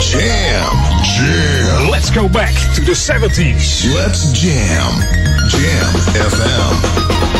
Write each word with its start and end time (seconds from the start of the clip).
Jam, 0.00 1.02
jam. 1.04 1.90
Let's 1.90 2.10
go 2.10 2.26
back 2.26 2.54
to 2.74 2.80
the 2.80 2.92
70s. 2.92 3.94
Let's 3.94 4.32
jam. 4.32 4.92
Jam 5.50 5.92
FM. 6.16 7.39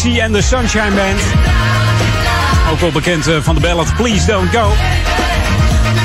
Casey 0.00 0.20
en 0.20 0.32
de 0.32 0.42
Sunshine 0.42 0.90
Band. 0.94 1.20
Ook 2.72 2.80
wel 2.80 2.90
bekend 2.90 3.26
eh, 3.26 3.36
van 3.40 3.54
de 3.54 3.60
ballad 3.60 3.94
Please 3.96 4.26
Don't 4.26 4.50
Go. 4.50 4.72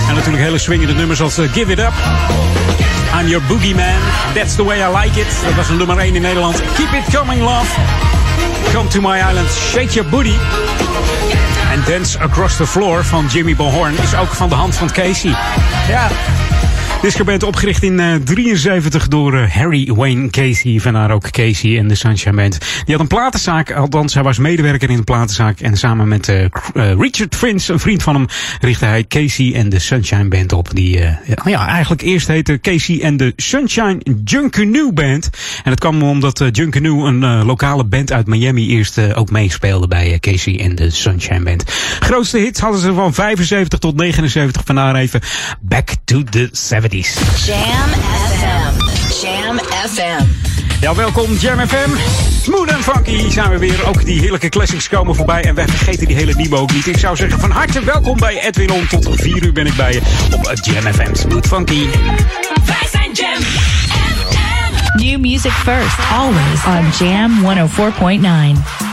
En 0.07 0.15
natuurlijk 0.15 0.43
hele 0.43 0.57
swingende 0.57 0.93
nummers 0.93 1.21
als 1.21 1.37
eh, 1.37 1.51
Give 1.53 1.71
It 1.71 1.79
Up. 1.79 1.93
I'm 3.19 3.27
Your 3.27 3.45
Boogeyman. 3.47 3.99
That's 4.33 4.55
the 4.55 4.63
way 4.63 4.77
I 4.77 4.97
like 4.97 5.19
it. 5.19 5.27
Dat 5.45 5.55
was 5.55 5.69
een 5.69 5.77
nummer 5.77 5.97
1 5.97 6.15
in 6.15 6.21
Nederland. 6.21 6.61
Keep 6.75 6.93
It 6.93 7.15
Coming 7.15 7.41
Love. 7.41 7.65
Come 8.73 8.87
to 8.87 9.01
My 9.01 9.17
Island. 9.29 9.47
Shake 9.51 9.93
Your 9.93 10.09
Booty. 10.09 10.35
En 11.71 11.83
Dance 11.87 12.19
Across 12.19 12.55
the 12.55 12.67
Floor 12.67 13.03
van 13.03 13.27
Jimmy 13.31 13.55
Bohorn 13.55 13.93
is 14.03 14.15
ook 14.15 14.33
van 14.33 14.49
de 14.49 14.55
hand 14.55 14.75
van 14.75 14.91
Casey. 14.91 15.35
Ja, 15.89 16.07
Discoband 17.05 17.43
opgericht 17.43 17.83
in 17.83 17.97
1973 17.97 19.07
door 19.07 19.33
uh, 19.33 19.51
Harry 19.51 19.93
Wayne 19.93 20.29
Casey. 20.29 20.79
Vandaar 20.79 21.11
ook 21.11 21.31
Casey 21.31 21.77
en 21.77 21.87
de 21.87 21.95
Sunshine 21.95 22.35
Band. 22.35 22.59
Die 22.59 22.93
had 22.93 22.99
een 22.99 23.07
platenzaak, 23.07 23.71
althans 23.71 24.13
hij 24.13 24.23
was 24.23 24.37
medewerker 24.37 24.89
in 24.89 24.95
de 24.97 25.03
platenzaak. 25.03 25.59
En 25.59 25.77
samen 25.77 26.07
met 26.07 26.27
uh, 26.27 26.45
Richard 26.73 27.35
Frins, 27.35 27.67
een 27.67 27.79
vriend 27.79 28.03
van 28.03 28.15
hem, 28.15 28.25
richtte 28.61 28.85
hij 28.85 29.03
Casey 29.03 29.53
en 29.53 29.69
de 29.69 29.79
Sunshine 29.79 30.27
Band 30.27 30.53
op. 30.53 30.75
Die 30.75 30.99
ja, 31.43 31.67
eigenlijk 31.67 32.01
eerst 32.01 32.27
heette 32.27 32.59
Casey 32.59 33.01
en 33.01 33.17
de 33.17 33.33
Sunshine 33.35 34.01
Junkanoo 34.23 34.93
Band. 34.93 35.29
En 35.63 35.69
dat 35.69 35.79
kwam 35.79 36.03
omdat 36.03 36.39
uh, 36.39 36.47
Junkanoo, 36.51 37.05
een 37.05 37.45
lokale 37.45 37.85
band 37.85 38.11
uit 38.11 38.27
Miami, 38.27 38.67
eerst 38.67 39.13
ook 39.13 39.31
meespeelde 39.31 39.87
bij 39.87 40.17
Casey 40.19 40.59
en 40.59 40.75
de 40.75 40.89
Sunshine 40.89 41.43
Band. 41.43 41.63
Grootste 41.99 42.37
hits 42.37 42.59
hadden 42.59 42.81
ze 42.81 42.93
van 42.93 43.13
75 43.13 43.79
tot 43.79 43.95
79. 43.95 44.61
Vandaar 44.65 44.95
even 44.95 45.21
Back 45.61 45.89
to 46.05 46.23
the 46.23 46.49
70s. 47.03 47.45
Jam 47.45 47.89
FM. 48.37 48.73
Jam 49.21 49.59
FM. 49.59 50.23
Ja, 50.81 50.95
welkom 50.95 51.33
Jam 51.33 51.67
FM. 51.67 51.89
Smooth 52.41 52.73
and 52.73 52.83
funky 52.83 53.29
zijn 53.29 53.49
we 53.49 53.57
weer. 53.57 53.87
Ook 53.87 54.05
die 54.05 54.19
heerlijke 54.19 54.49
classics 54.49 54.89
komen 54.89 55.15
voorbij. 55.15 55.43
En 55.43 55.55
wij 55.55 55.67
vergeten 55.67 56.07
die 56.07 56.15
hele 56.15 56.33
nieuwe 56.35 56.57
ook 56.57 56.73
niet. 56.73 56.87
Ik 56.87 56.97
zou 56.97 57.15
zeggen 57.15 57.39
van 57.39 57.51
harte 57.51 57.83
welkom 57.83 58.17
bij 58.17 58.41
Edwin 58.41 58.71
On. 58.71 58.87
Tot 58.87 59.09
4 59.11 59.43
uur 59.43 59.53
ben 59.53 59.65
ik 59.65 59.75
bij 59.75 59.93
je 59.93 60.01
op 60.31 60.51
Jam 60.61 60.93
FM. 60.93 61.15
Smooth 61.15 61.47
funky. 61.47 61.85
Wij 62.65 62.87
zijn 62.91 63.11
Jam 63.13 63.41
FM. 63.41 65.03
New 65.03 65.19
music 65.19 65.51
first. 65.51 65.97
Always 66.13 66.65
on 66.65 67.07
Jam 67.07 67.43
104.9. 68.57 68.84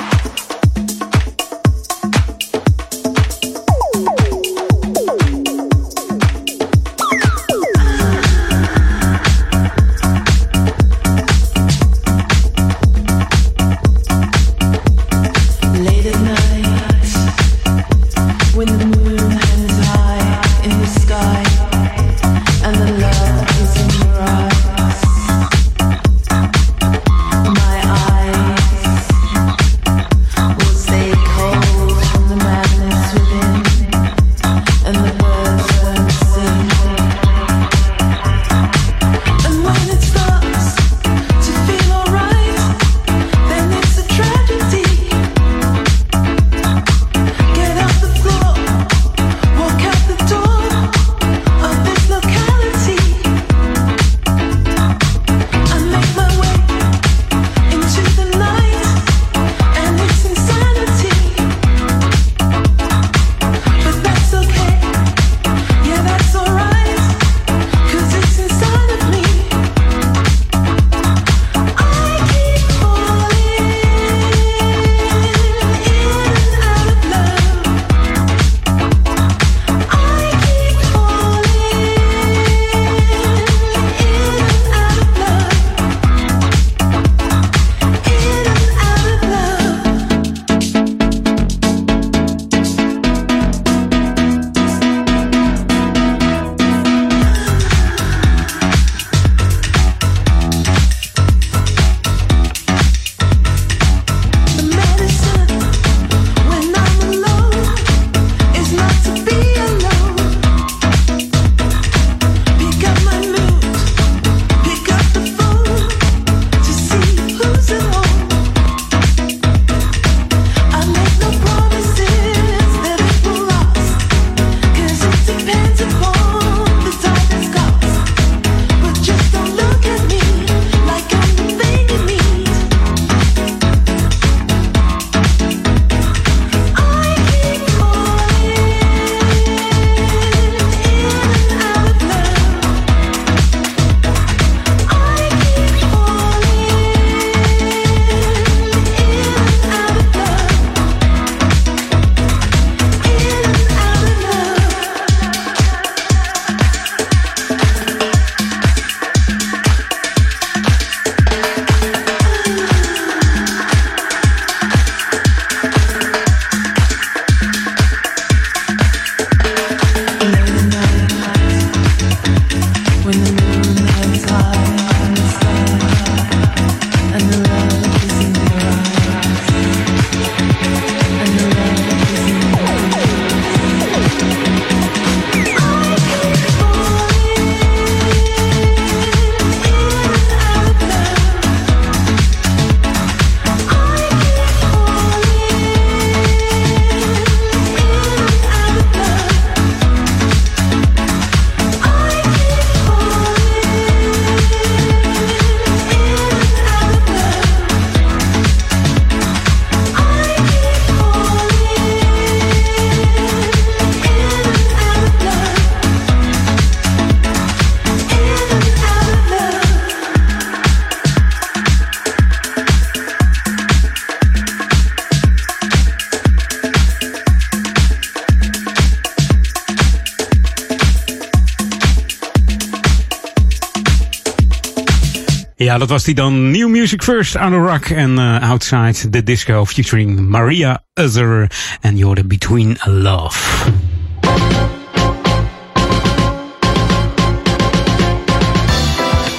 Ja, 235.72 235.78
dat 235.78 235.88
was 235.88 236.04
die 236.04 236.14
dan. 236.14 236.50
New 236.50 236.68
Music 236.68 237.02
First, 237.02 237.36
On 237.36 237.50
The 237.50 237.56
Rock 237.56 237.84
en 237.84 238.10
uh, 238.10 238.50
Outside 238.50 239.10
the 239.10 239.22
Disco 239.22 239.64
featuring 239.64 240.20
Maria 240.28 240.82
Other 240.94 241.50
en 241.80 241.96
Jordan 241.96 242.26
Between 242.26 242.78
Love. 242.84 243.70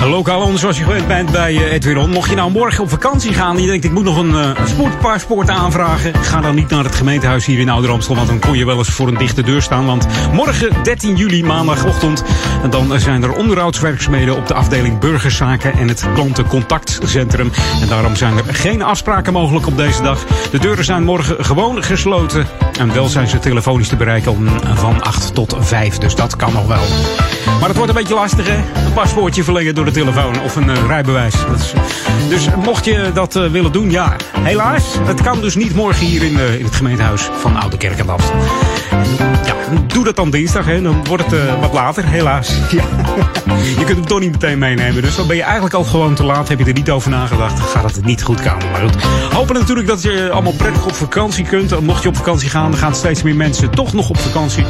Lokaal 0.09 0.41
on 0.41 0.57
zoals 0.57 0.77
je 0.77 0.83
gewend 0.83 1.07
bent 1.07 1.31
bij 1.31 1.53
uh, 1.53 1.71
Edwin 1.71 1.97
On. 1.97 2.09
Mocht 2.09 2.29
je 2.29 2.35
nou 2.35 2.51
morgen 2.51 2.83
op 2.83 2.89
vakantie 2.89 3.33
gaan 3.33 3.55
en 3.55 3.61
je 3.61 3.67
denkt 3.67 3.85
ik 3.85 3.91
moet 3.91 4.03
nog 4.03 4.17
een 4.17 4.29
uh, 4.29 5.49
aanvragen. 5.49 6.15
Ga 6.15 6.41
dan 6.41 6.55
niet 6.55 6.69
naar 6.69 6.83
het 6.83 6.95
gemeentehuis 6.95 7.45
hier 7.45 7.59
in 7.59 7.69
Ouder 7.69 7.91
Amstel. 7.91 8.15
Want 8.15 8.27
dan 8.27 8.39
kon 8.39 8.57
je 8.57 8.65
wel 8.65 8.77
eens 8.77 8.89
voor 8.89 9.07
een 9.07 9.17
dichte 9.17 9.41
deur 9.41 9.61
staan. 9.61 9.85
Want 9.85 10.07
morgen 10.31 10.83
13 10.83 11.15
juli 11.15 11.43
maandagochtend. 11.43 12.23
En 12.63 12.69
dan 12.69 12.99
zijn 12.99 13.23
er 13.23 13.31
onderhoudswerkzaamheden 13.31 14.35
op 14.35 14.47
de 14.47 14.53
afdeling 14.53 14.99
burgerzaken 14.99 15.73
en 15.73 15.87
het 15.87 16.05
klantencontactcentrum. 16.13 17.51
En 17.81 17.87
daarom 17.87 18.15
zijn 18.15 18.37
er 18.37 18.55
geen 18.55 18.81
afspraken 18.81 19.33
mogelijk 19.33 19.67
op 19.67 19.77
deze 19.77 20.01
dag. 20.01 20.25
De 20.51 20.59
deuren 20.59 20.85
zijn 20.85 21.03
morgen 21.03 21.45
gewoon 21.45 21.83
gesloten. 21.83 22.47
En 22.79 22.93
wel 22.93 23.07
zijn 23.07 23.27
ze 23.27 23.39
telefonisch 23.39 23.87
te 23.87 23.95
bereiken 23.95 24.49
van 24.73 25.01
8 25.01 25.33
tot 25.33 25.55
5. 25.59 25.97
Dus 25.97 26.15
dat 26.15 26.35
kan 26.35 26.53
nog 26.53 26.67
wel. 26.67 26.83
Maar 27.59 27.67
het 27.67 27.77
wordt 27.77 27.89
een 27.91 27.97
beetje 27.97 28.13
lastig 28.13 28.47
hè. 28.47 28.85
Een 28.85 28.93
paspoortje 28.93 29.43
verlengen 29.43 29.75
door 29.75 29.85
de 29.85 29.91
telefoon 29.91 30.41
of 30.41 30.55
een 30.55 30.69
uh, 30.69 30.85
rijbewijs. 30.87 31.35
Dus 32.29 32.47
mocht 32.63 32.85
je 32.85 33.11
dat 33.13 33.35
uh, 33.35 33.49
willen 33.49 33.71
doen, 33.71 33.91
ja, 33.91 34.15
helaas. 34.39 34.97
Het 35.05 35.21
kan 35.21 35.41
dus 35.41 35.55
niet 35.55 35.75
morgen 35.75 36.05
hier 36.05 36.23
in, 36.23 36.39
in 36.59 36.65
het 36.65 36.75
gemeentehuis 36.75 37.21
van 37.21 37.55
Oude 37.55 37.77
Kerk 37.77 37.99
en 37.99 38.09
Amstel. 38.09 38.35
Doe 39.87 40.03
dat 40.03 40.15
dan 40.15 40.29
dinsdag, 40.29 40.65
hè. 40.65 40.81
dan 40.81 41.05
wordt 41.05 41.31
het 41.31 41.59
wat 41.59 41.73
later, 41.73 42.05
helaas. 42.05 42.51
Ja. 42.69 42.83
je 43.79 43.83
kunt 43.85 43.97
hem 43.97 44.05
toch 44.05 44.19
niet 44.19 44.31
meteen 44.31 44.59
meenemen. 44.59 45.01
Dus 45.01 45.15
dan 45.15 45.27
ben 45.27 45.35
je 45.35 45.41
eigenlijk 45.43 45.73
al 45.73 45.83
gewoon 45.83 46.13
te 46.15 46.23
laat. 46.23 46.47
Heb 46.47 46.59
je 46.59 46.65
er 46.65 46.73
niet 46.73 46.91
over 46.91 47.09
nagedacht, 47.09 47.59
gaat 47.59 47.95
het 47.95 48.05
niet 48.05 48.23
goed 48.23 48.41
komen. 48.41 48.71
Maar 48.71 48.81
goed, 48.81 49.03
hopen 49.33 49.55
natuurlijk 49.55 49.87
dat 49.87 50.01
je 50.01 50.29
allemaal 50.31 50.53
prettig 50.53 50.85
op 50.85 50.95
vakantie 50.95 51.45
kunt. 51.45 51.79
Mocht 51.79 52.03
je 52.03 52.09
op 52.09 52.15
vakantie 52.15 52.49
gaan, 52.49 52.71
dan 52.71 52.79
gaan 52.79 52.95
steeds 52.95 53.23
meer 53.23 53.35
mensen 53.35 53.69
toch 53.69 53.93
nog 53.93 54.09
op 54.09 54.17
vakantie. 54.17 54.65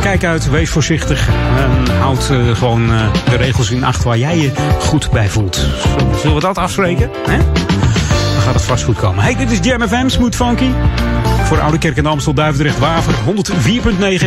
Kijk 0.00 0.24
uit, 0.24 0.50
wees 0.50 0.70
voorzichtig. 0.70 1.28
En 1.56 1.96
houd 2.00 2.30
gewoon 2.52 2.86
de 3.30 3.36
regels 3.36 3.70
in 3.70 3.84
acht 3.84 4.02
waar 4.02 4.18
jij 4.18 4.38
je 4.38 4.52
goed 4.80 5.10
bij 5.10 5.28
voelt. 5.28 5.66
Zullen 6.20 6.34
we 6.34 6.40
dat 6.40 6.58
afspreken? 6.58 7.10
Hè? 7.28 7.38
Gaat 8.48 8.56
het 8.56 8.66
vast 8.66 8.84
goed 8.84 8.98
komen. 8.98 9.22
Hey, 9.22 9.36
dit 9.36 9.50
is 9.50 9.58
Jam 9.62 9.88
FM, 9.88 10.08
Smooth 10.08 10.36
Funky. 10.36 10.70
Voor 11.44 11.60
Oude 11.60 11.78
Kerk 11.78 11.96
en 11.96 12.06
Amstel, 12.06 12.34
Duivendrecht, 12.34 12.78
Waver. 12.78 13.14
104.9 13.14 13.18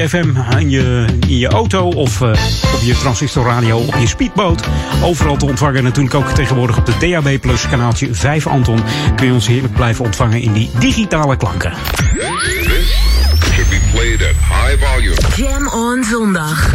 FM 0.07 0.29
in 0.57 0.69
je, 0.69 1.05
in 1.27 1.37
je 1.37 1.47
auto 1.47 1.87
of 1.87 2.21
uh, 2.21 2.29
op 2.73 2.81
je 2.81 2.97
transistorradio, 2.99 3.77
op 3.77 3.95
je 3.99 4.07
speedboot. 4.07 4.63
Overal 5.03 5.37
te 5.37 5.45
ontvangen. 5.45 5.83
Natuurlijk 5.83 6.15
ook 6.15 6.29
tegenwoordig 6.29 6.77
op 6.77 6.85
de 6.85 6.93
DAB 6.99 7.41
Plus 7.41 7.67
kanaaltje 7.69 8.13
5 8.13 8.47
Anton. 8.47 8.79
Kun 9.15 9.27
je 9.27 9.33
ons 9.33 9.47
heerlijk 9.47 9.73
blijven 9.73 10.05
ontvangen 10.05 10.41
in 10.41 10.53
die 10.53 10.69
digitale 10.79 11.37
klanken. 11.37 11.73
should 13.53 13.69
be 13.69 13.79
played 13.91 14.21
at 14.21 14.35
high 14.35 14.85
volume. 14.85 15.15
Jam 15.35 15.67
on 15.67 16.03
zondag. 16.03 16.73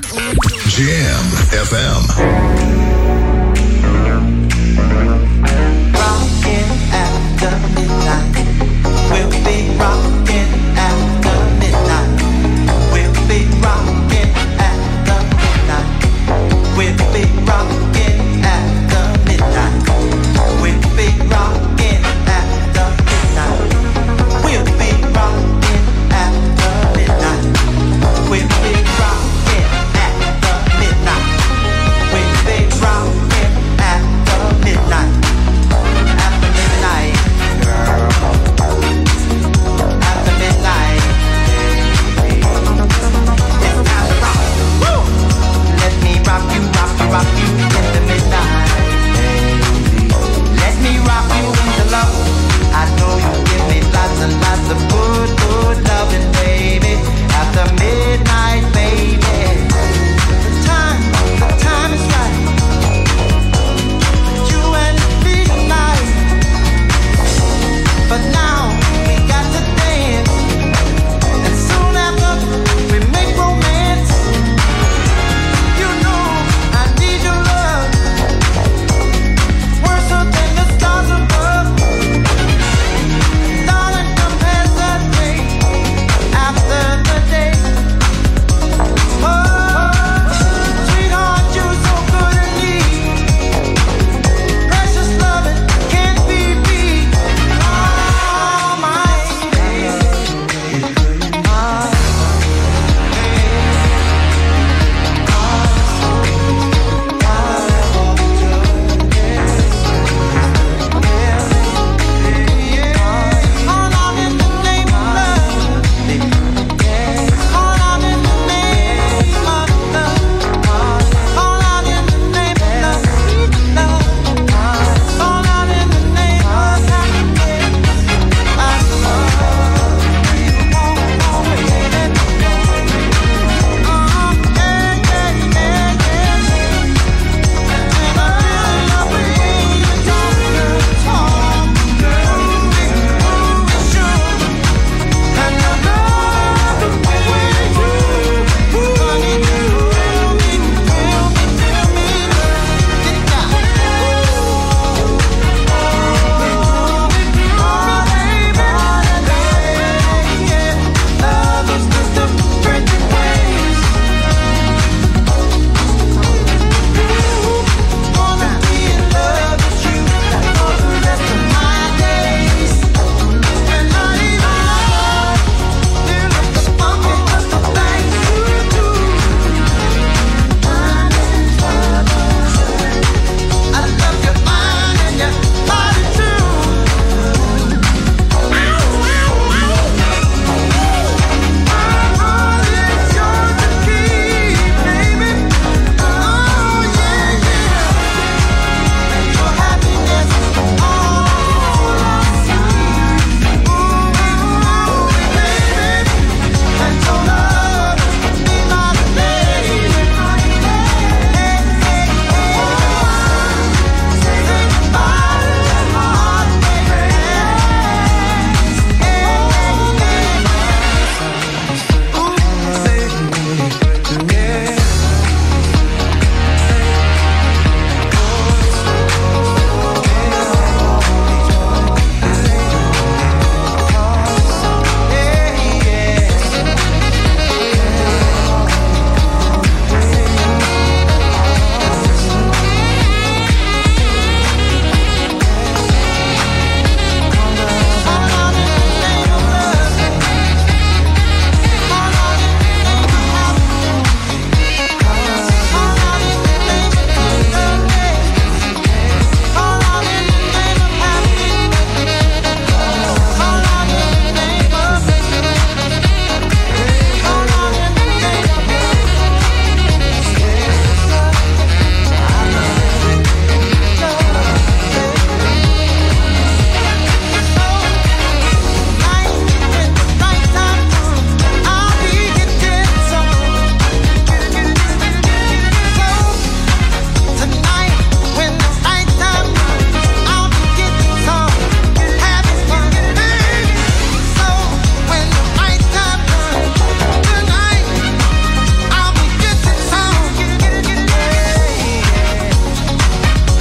Jam 0.77 1.27
FM. 1.65 3.16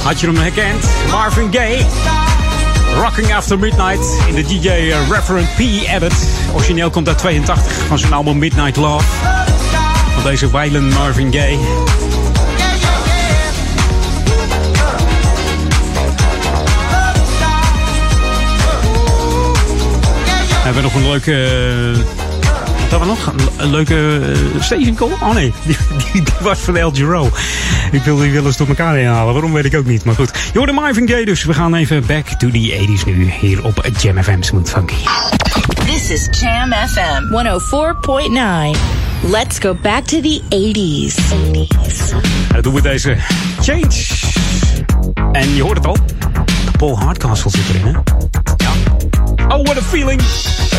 Had 0.06 0.20
je 0.20 0.26
hem 0.26 0.36
herkend? 0.36 0.88
Marvin 1.10 1.52
Gaye. 1.52 1.86
Rocking 2.94 3.34
After 3.34 3.58
Midnight 3.58 4.18
in 4.28 4.34
de 4.34 4.42
DJ 4.42 4.68
eh, 4.68 5.10
Reverend 5.10 5.54
P 5.54 5.58
edit. 5.58 6.28
Origineel 6.54 6.90
komt 6.90 7.08
uit 7.08 7.18
82 7.18 7.72
van 7.72 7.98
zijn 7.98 8.12
album 8.12 8.38
Midnight 8.38 8.76
Love. 8.76 9.04
Van 10.14 10.22
deze 10.22 10.50
Wyland 10.50 10.94
Marvin 10.94 11.32
Gaye. 11.32 11.58
We 20.48 20.62
hebben 20.62 20.82
nog 20.82 20.94
een 20.94 21.08
leuke... 21.08 22.25
eh, 22.86 22.90
Wat 22.90 23.00
hebben 23.00 23.08
we 23.08 23.32
nog? 23.34 23.50
Een, 23.56 23.70
leuke 23.70 24.20
uh, 24.54 24.62
station 24.62 24.94
call? 24.94 25.10
Oh 25.22 25.34
nee, 25.34 25.52
die, 25.66 25.76
die, 26.12 26.22
die 26.22 26.34
was 26.40 26.58
van 26.58 26.76
El 26.76 26.90
Giro. 26.90 27.30
Ik 27.90 28.02
wil 28.02 28.16
die 28.16 28.32
wel 28.32 28.44
eens 28.44 28.56
door 28.56 28.68
elkaar 28.68 28.94
heen 28.94 29.06
halen. 29.06 29.32
Waarom 29.32 29.52
weet 29.52 29.64
ik 29.64 29.76
ook 29.76 29.86
niet. 29.86 30.04
Maar 30.04 30.14
goed. 30.14 30.30
Je 30.52 30.58
hoorde 30.58 30.72
Marvin 30.72 31.08
Gaye 31.08 31.24
dus. 31.24 31.44
We 31.44 31.54
gaan 31.54 31.74
even 31.74 32.06
back 32.06 32.26
to 32.28 32.50
the 32.50 32.86
80s 32.88 33.06
nu. 33.06 33.30
Hier 33.40 33.64
op 33.64 33.88
Jam 33.98 34.22
FM 34.22 34.42
Smooth 34.42 34.70
Funky. 34.70 34.94
This 35.86 36.10
is 36.10 36.28
Jam 36.40 36.72
FM 36.72 37.22
104.9. 38.74 38.78
Let's 39.30 39.58
go 39.58 39.74
back 39.82 40.04
to 40.04 40.20
the 40.20 40.40
80s. 40.48 41.14
80s. 41.14 42.14
En 42.48 42.54
dat 42.54 42.62
doen 42.62 42.74
we 42.74 42.82
deze 42.82 43.16
Change. 43.60 44.06
En 45.32 45.54
je 45.54 45.62
hoort 45.62 45.76
het 45.76 45.86
al. 45.86 45.96
Paul 46.78 46.98
Hardcastle 46.98 47.50
zit 47.50 47.68
erin, 47.68 47.94
hè? 47.94 48.25
Oh, 49.48 49.62
what 49.62 49.76
a 49.76 49.82
feeling. 49.82 50.20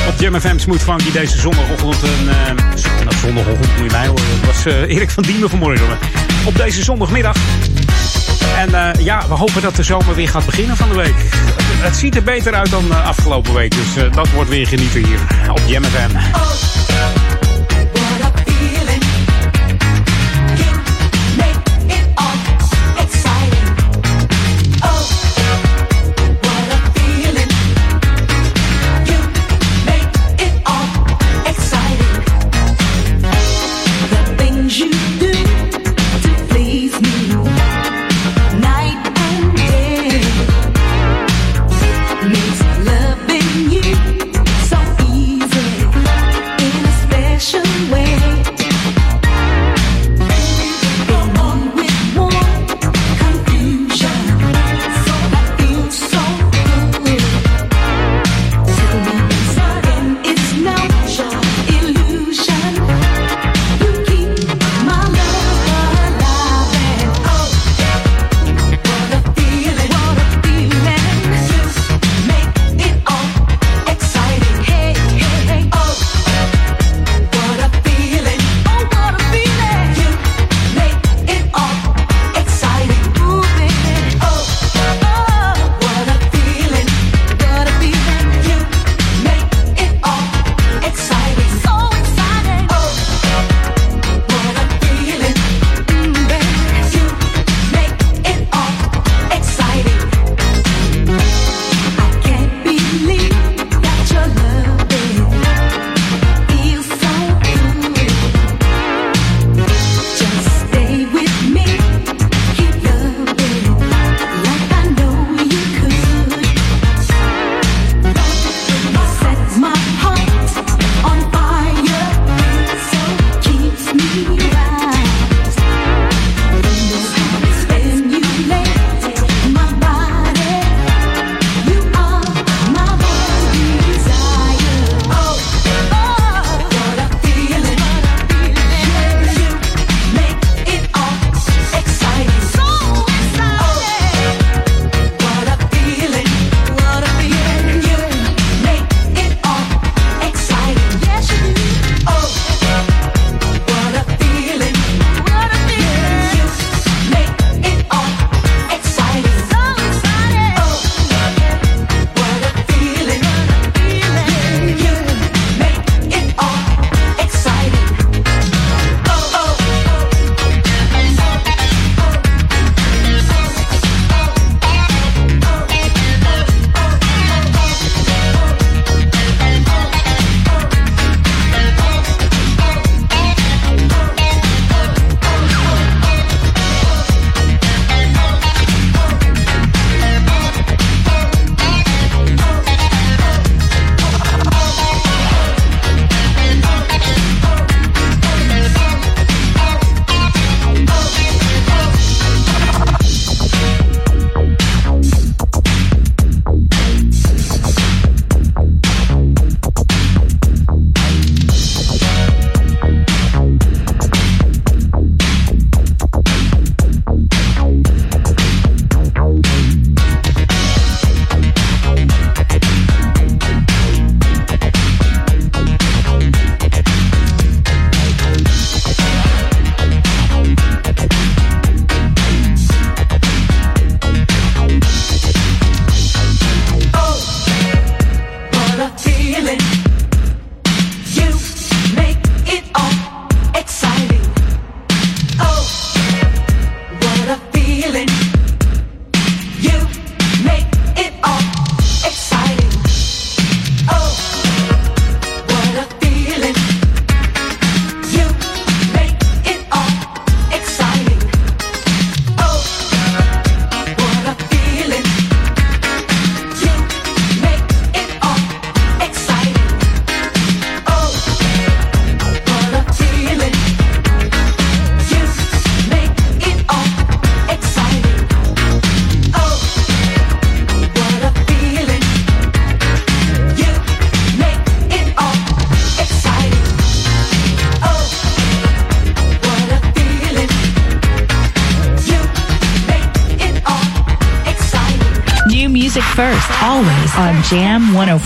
Op 0.08 0.20
Jam 0.20 0.40
FM 0.40 0.58
Smooth 0.58 0.82
Funky 0.82 1.12
deze 1.12 1.38
zondagochtend. 1.38 2.02
Een, 2.04 2.28
uh, 2.28 3.12
zondagochtend 3.22 3.78
moet 3.80 3.92
mij 3.92 4.08
horen. 4.08 4.24
Het 4.26 4.46
was 4.46 4.66
uh, 4.66 4.96
Erik 4.96 5.10
van 5.10 5.24
Diemen 5.24 5.50
vanmorgen. 5.50 5.98
Op 6.46 6.56
deze 6.56 6.84
zondagmiddag. 6.84 7.36
En 8.58 8.70
uh, 8.70 9.06
ja, 9.06 9.28
we 9.28 9.34
hopen 9.34 9.62
dat 9.62 9.76
de 9.76 9.84
zomer 9.84 10.16
weer 10.16 10.30
gaat 10.30 10.46
beginnen 10.46 10.78
van 10.78 10.90
de 10.90 10.96
week. 10.96 11.16
Het 11.82 11.96
ziet 11.96 12.16
er 12.16 12.24
beter 12.24 12.54
uit 12.54 12.70
dan 12.70 13.04
afgelopen 13.04 13.54
week. 13.54 13.72
Dus 13.72 14.12
dat 14.12 14.30
wordt 14.30 14.50
weer 14.50 14.68
genieten 14.68 15.06
hier 15.06 15.20
op 15.50 15.62
Jam 15.66 15.84
FM. 15.84 16.16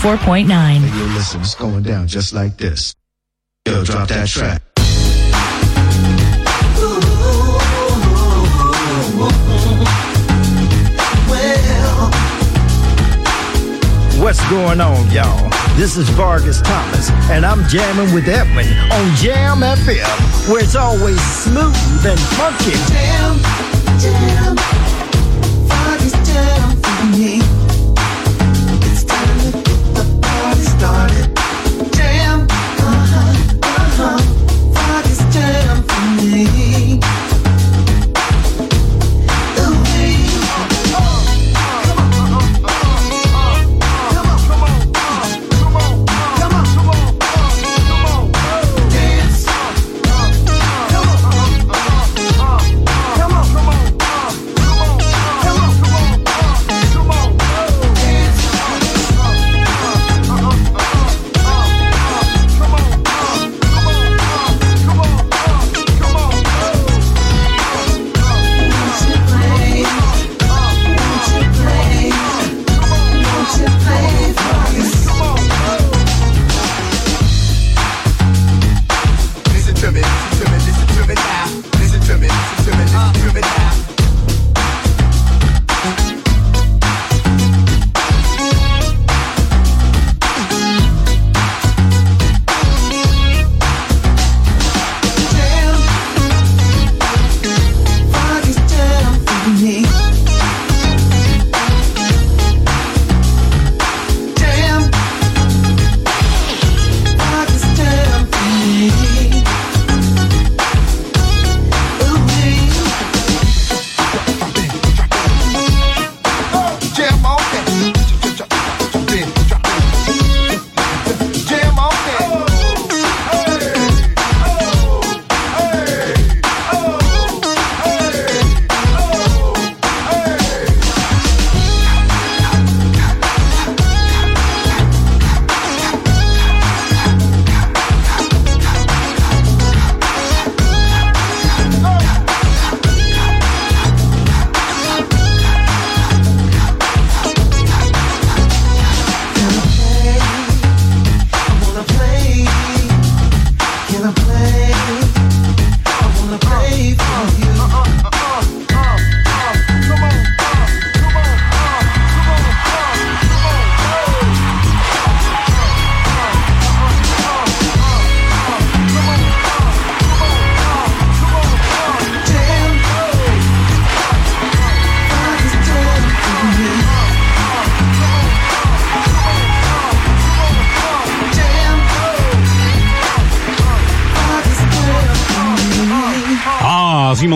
104.9. 0.02 0.48
Hey, 0.48 0.98
yo, 0.98 1.04
listen, 1.14 1.40
it's 1.42 1.54
going 1.54 1.84
down 1.84 2.08
just 2.08 2.34
like 2.34 2.56
this. 2.56 2.92
Yo, 3.68 3.84
drop 3.84 4.08
that 4.08 4.26
track. 4.26 4.60
What's 14.20 14.50
going 14.50 14.80
on, 14.80 15.08
y'all? 15.12 15.50
This 15.76 15.96
is 15.96 16.08
Vargas 16.08 16.60
Thomas, 16.62 17.10
and 17.30 17.46
I'm 17.46 17.68
jamming 17.68 18.12
with 18.12 18.26
Edwin 18.26 18.66
on 18.90 19.14
Jam 19.14 19.60
FM, 19.60 20.50
where 20.50 20.64
it's 20.64 20.74
always 20.74 21.22
smooth 21.22 21.76
and 22.04 22.18
funky. 22.18 22.72
Jam, 22.92 23.38
jam. 24.00 24.41
Listen 82.92 83.14
to 83.14 83.34
me, 83.34 83.81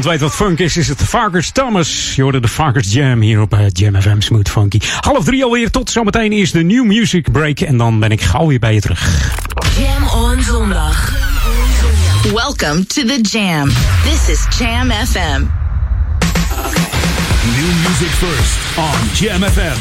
weet 0.06 0.20
wat 0.20 0.34
funk 0.34 0.58
is, 0.58 0.76
is 0.76 0.88
het 0.88 1.02
Varkers 1.02 1.50
Thomas. 1.50 2.12
Je 2.14 2.22
hoorde 2.22 2.40
de 2.40 2.48
Varkers 2.48 2.92
Jam 2.92 3.20
hier 3.20 3.40
op 3.40 3.52
eh, 3.52 3.60
Jam 3.72 4.00
FM 4.00 4.20
Smooth 4.20 4.48
Funky. 4.48 4.78
Half 5.00 5.24
drie 5.24 5.44
alweer, 5.44 5.70
tot 5.70 5.90
zometeen 5.90 6.32
is 6.32 6.50
de 6.50 6.62
New 6.62 6.84
Music 6.84 7.32
Break. 7.32 7.60
En 7.60 7.76
dan 7.76 8.00
ben 8.00 8.10
ik 8.10 8.22
gauw 8.22 8.46
weer 8.46 8.58
bij 8.58 8.74
je 8.74 8.80
terug. 8.80 9.30
Jam 9.78 10.08
on 10.22 10.42
zondag. 10.42 11.12
Welcome 12.34 12.86
to 12.86 13.02
the 13.02 13.20
Jam. 13.20 13.68
This 14.02 14.28
is 14.28 14.58
Jam 14.58 14.90
FM. 14.90 15.44
New 17.56 17.72
music 17.86 18.10
first 18.10 18.58
on 18.76 18.94
Jam 19.12 19.42
FM. 19.42 19.78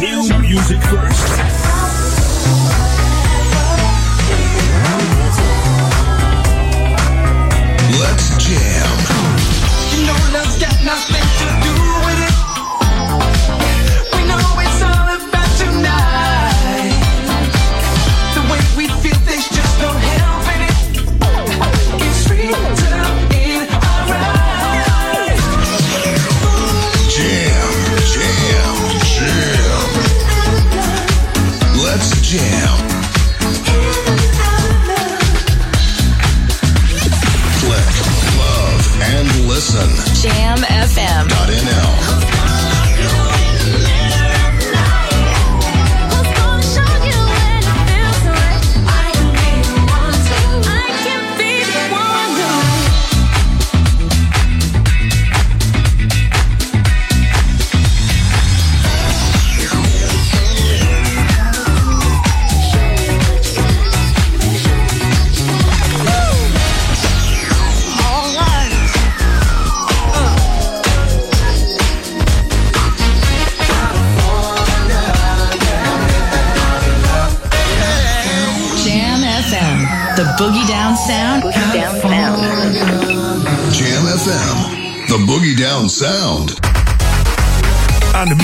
New 0.00 0.40
music 0.40 0.82
first. 0.82 1.62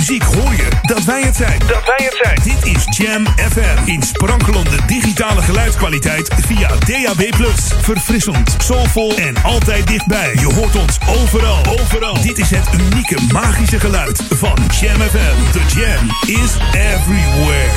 muziek 0.08 0.22
hoor 0.22 0.54
je 0.54 0.68
dat 0.82 1.04
wij 1.04 1.22
het 1.22 1.36
zijn. 1.36 1.58
Dat 1.58 1.84
wij 1.84 2.06
het 2.06 2.20
zijn. 2.22 2.40
Dit 2.42 2.76
is 2.76 2.84
Jam 2.96 3.26
FM. 3.26 3.90
In 3.90 4.02
sprankelende 4.02 4.76
digitale 4.86 5.42
geluidskwaliteit 5.42 6.30
via 6.46 6.68
DAB+. 6.68 7.46
Verfrissend, 7.80 8.56
soulvol 8.58 9.16
en 9.16 9.42
altijd 9.42 9.86
dichtbij. 9.86 10.32
Je 10.34 10.54
hoort 10.54 10.76
ons 10.76 10.98
overal. 11.08 11.66
Overal. 11.80 12.22
Dit 12.22 12.38
is 12.38 12.50
het 12.50 12.68
unieke 12.80 13.18
magische 13.32 13.80
geluid 13.80 14.22
van 14.30 14.56
Jam 14.80 15.00
FM. 15.00 15.52
The 15.52 15.78
Jam 15.78 16.10
is 16.26 16.56
everywhere. 16.72 17.70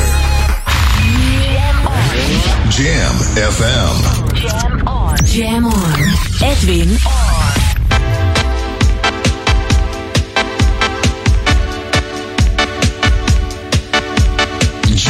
Jam 2.70 3.16
FM. 3.52 4.36
Jam 4.36 4.88
on. 4.88 5.16
Jam 5.26 5.66
on. 5.66 6.50
Edwin 6.50 6.90
on. 6.90 7.31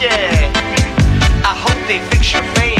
Yeah. 0.00 0.50
I 1.44 1.54
hope 1.54 1.76
they 1.86 2.00
fix 2.08 2.32
your 2.32 2.42
face. 2.54 2.79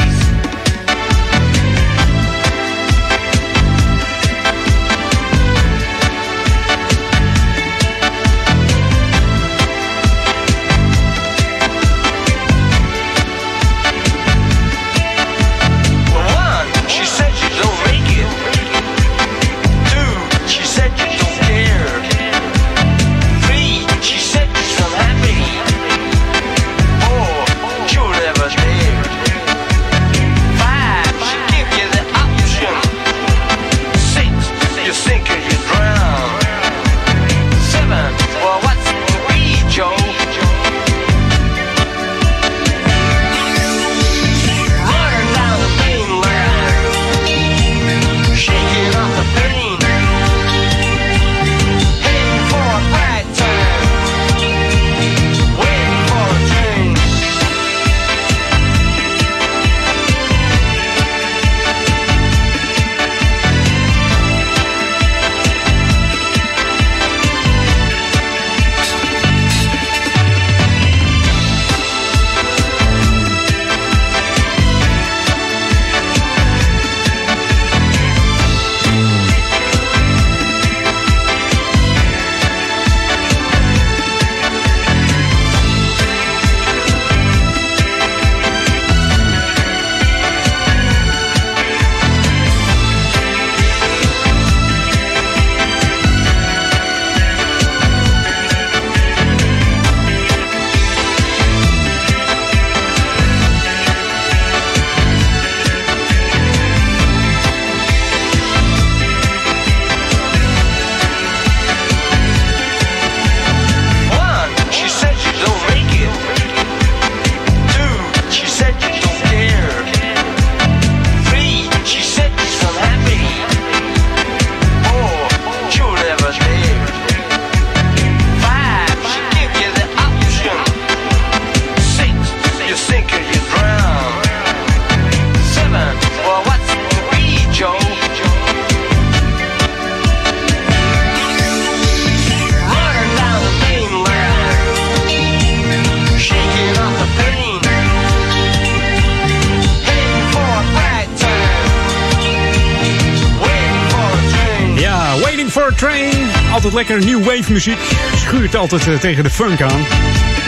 Muziek 157.51 157.79
schuurt 158.17 158.57
altijd 158.57 158.89
eh, 158.89 158.99
tegen 158.99 159.25
de 159.25 159.31
funk 159.31 159.63
aan. 159.63 159.87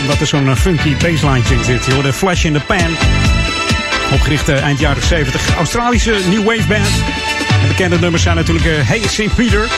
Omdat 0.00 0.20
er 0.20 0.26
zo'n 0.26 0.48
eh, 0.48 0.56
funky 0.56 0.96
bassline 0.96 1.42
in 1.50 1.64
zit. 1.64 1.84
Je 1.84 1.92
hoort 1.92 2.04
de 2.04 2.12
Flash 2.12 2.44
in 2.44 2.52
the 2.52 2.60
Pan. 2.60 2.96
Opgericht 4.12 4.48
eh, 4.48 4.62
eind 4.62 4.78
jaren 4.78 5.02
70. 5.02 5.56
Australische 5.56 6.16
new 6.28 6.44
wave 6.44 6.66
band. 6.68 6.86
En 7.62 7.68
bekende 7.68 7.98
nummers 7.98 8.22
zijn 8.22 8.36
natuurlijk 8.36 8.66
Hey 8.66 9.00
St. 9.08 9.34
Peter. 9.34 9.68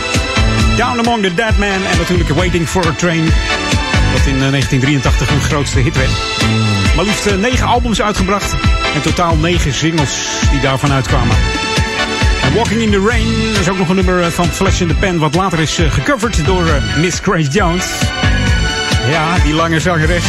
Down 0.76 0.98
Among 0.98 1.22
the 1.22 1.34
Dead 1.34 1.58
Man. 1.58 1.68
En 1.68 1.98
natuurlijk 1.98 2.30
Waiting 2.30 2.68
for 2.68 2.87
a 2.87 2.92
Train. 2.96 3.24
Wat 4.12 4.26
in 4.26 4.42
eh, 4.42 4.50
1983 4.50 5.28
hun 5.28 5.40
grootste 5.40 5.80
hit 5.80 5.96
werd. 5.96 6.10
Maar 6.96 7.04
liefst 7.04 7.37
negen 7.37 7.66
albums 7.66 8.02
uitgebracht. 8.02 8.54
En 8.94 9.02
totaal 9.02 9.37
negen 9.37 9.74
singles 9.74 10.10
die 10.50 10.60
daarvan 10.60 10.92
uitkwamen. 10.92 11.63
Walking 12.55 12.83
in 12.83 12.90
the 12.90 13.01
Rain 13.01 13.61
is 13.61 13.69
ook 13.69 13.79
nog 13.79 13.88
een 13.88 13.97
nummer 13.97 14.23
eh, 14.23 14.29
van 14.29 14.47
Flash 14.47 14.81
in 14.81 14.88
the 14.88 14.95
Pen. 14.95 15.19
Wat 15.19 15.35
later 15.35 15.61
is 15.61 15.79
eh, 15.79 15.90
gecoverd 15.90 16.45
door 16.45 16.67
eh, 16.67 16.97
Miss 16.97 17.19
Grace 17.19 17.51
Jones. 17.51 17.87
Ja, 19.11 19.38
die 19.38 19.55
lange 19.55 19.81
zangeres. 19.81 20.25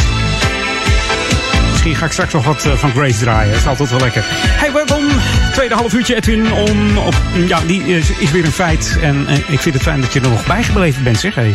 Misschien 1.70 1.94
ga 1.94 2.04
ik 2.04 2.12
straks 2.12 2.32
nog 2.32 2.44
wat 2.44 2.68
van 2.74 2.90
Grace 2.90 3.18
draaien. 3.18 3.50
Dat 3.50 3.60
is 3.60 3.66
altijd 3.66 3.90
wel 3.90 4.00
lekker. 4.00 4.22
Hey, 4.28 4.72
welkom. 4.72 5.04
Tweede 5.52 5.74
half 5.74 5.92
uurtje, 5.92 6.14
Edwin. 6.14 6.52
Om 6.52 6.98
op, 6.98 7.14
ja, 7.46 7.60
die 7.66 7.82
is, 7.82 8.30
weer 8.30 8.44
een 8.44 8.52
feit. 8.52 8.98
En 9.02 9.26
ik 9.28 9.60
vind 9.60 9.74
het 9.74 9.82
fijn 9.82 10.00
dat 10.00 10.12
je 10.12 10.20
er 10.20 10.28
nog 10.28 10.46
bijgebleven 10.46 11.04
bent, 11.04 11.20
zeg. 11.20 11.34
Hey, 11.34 11.54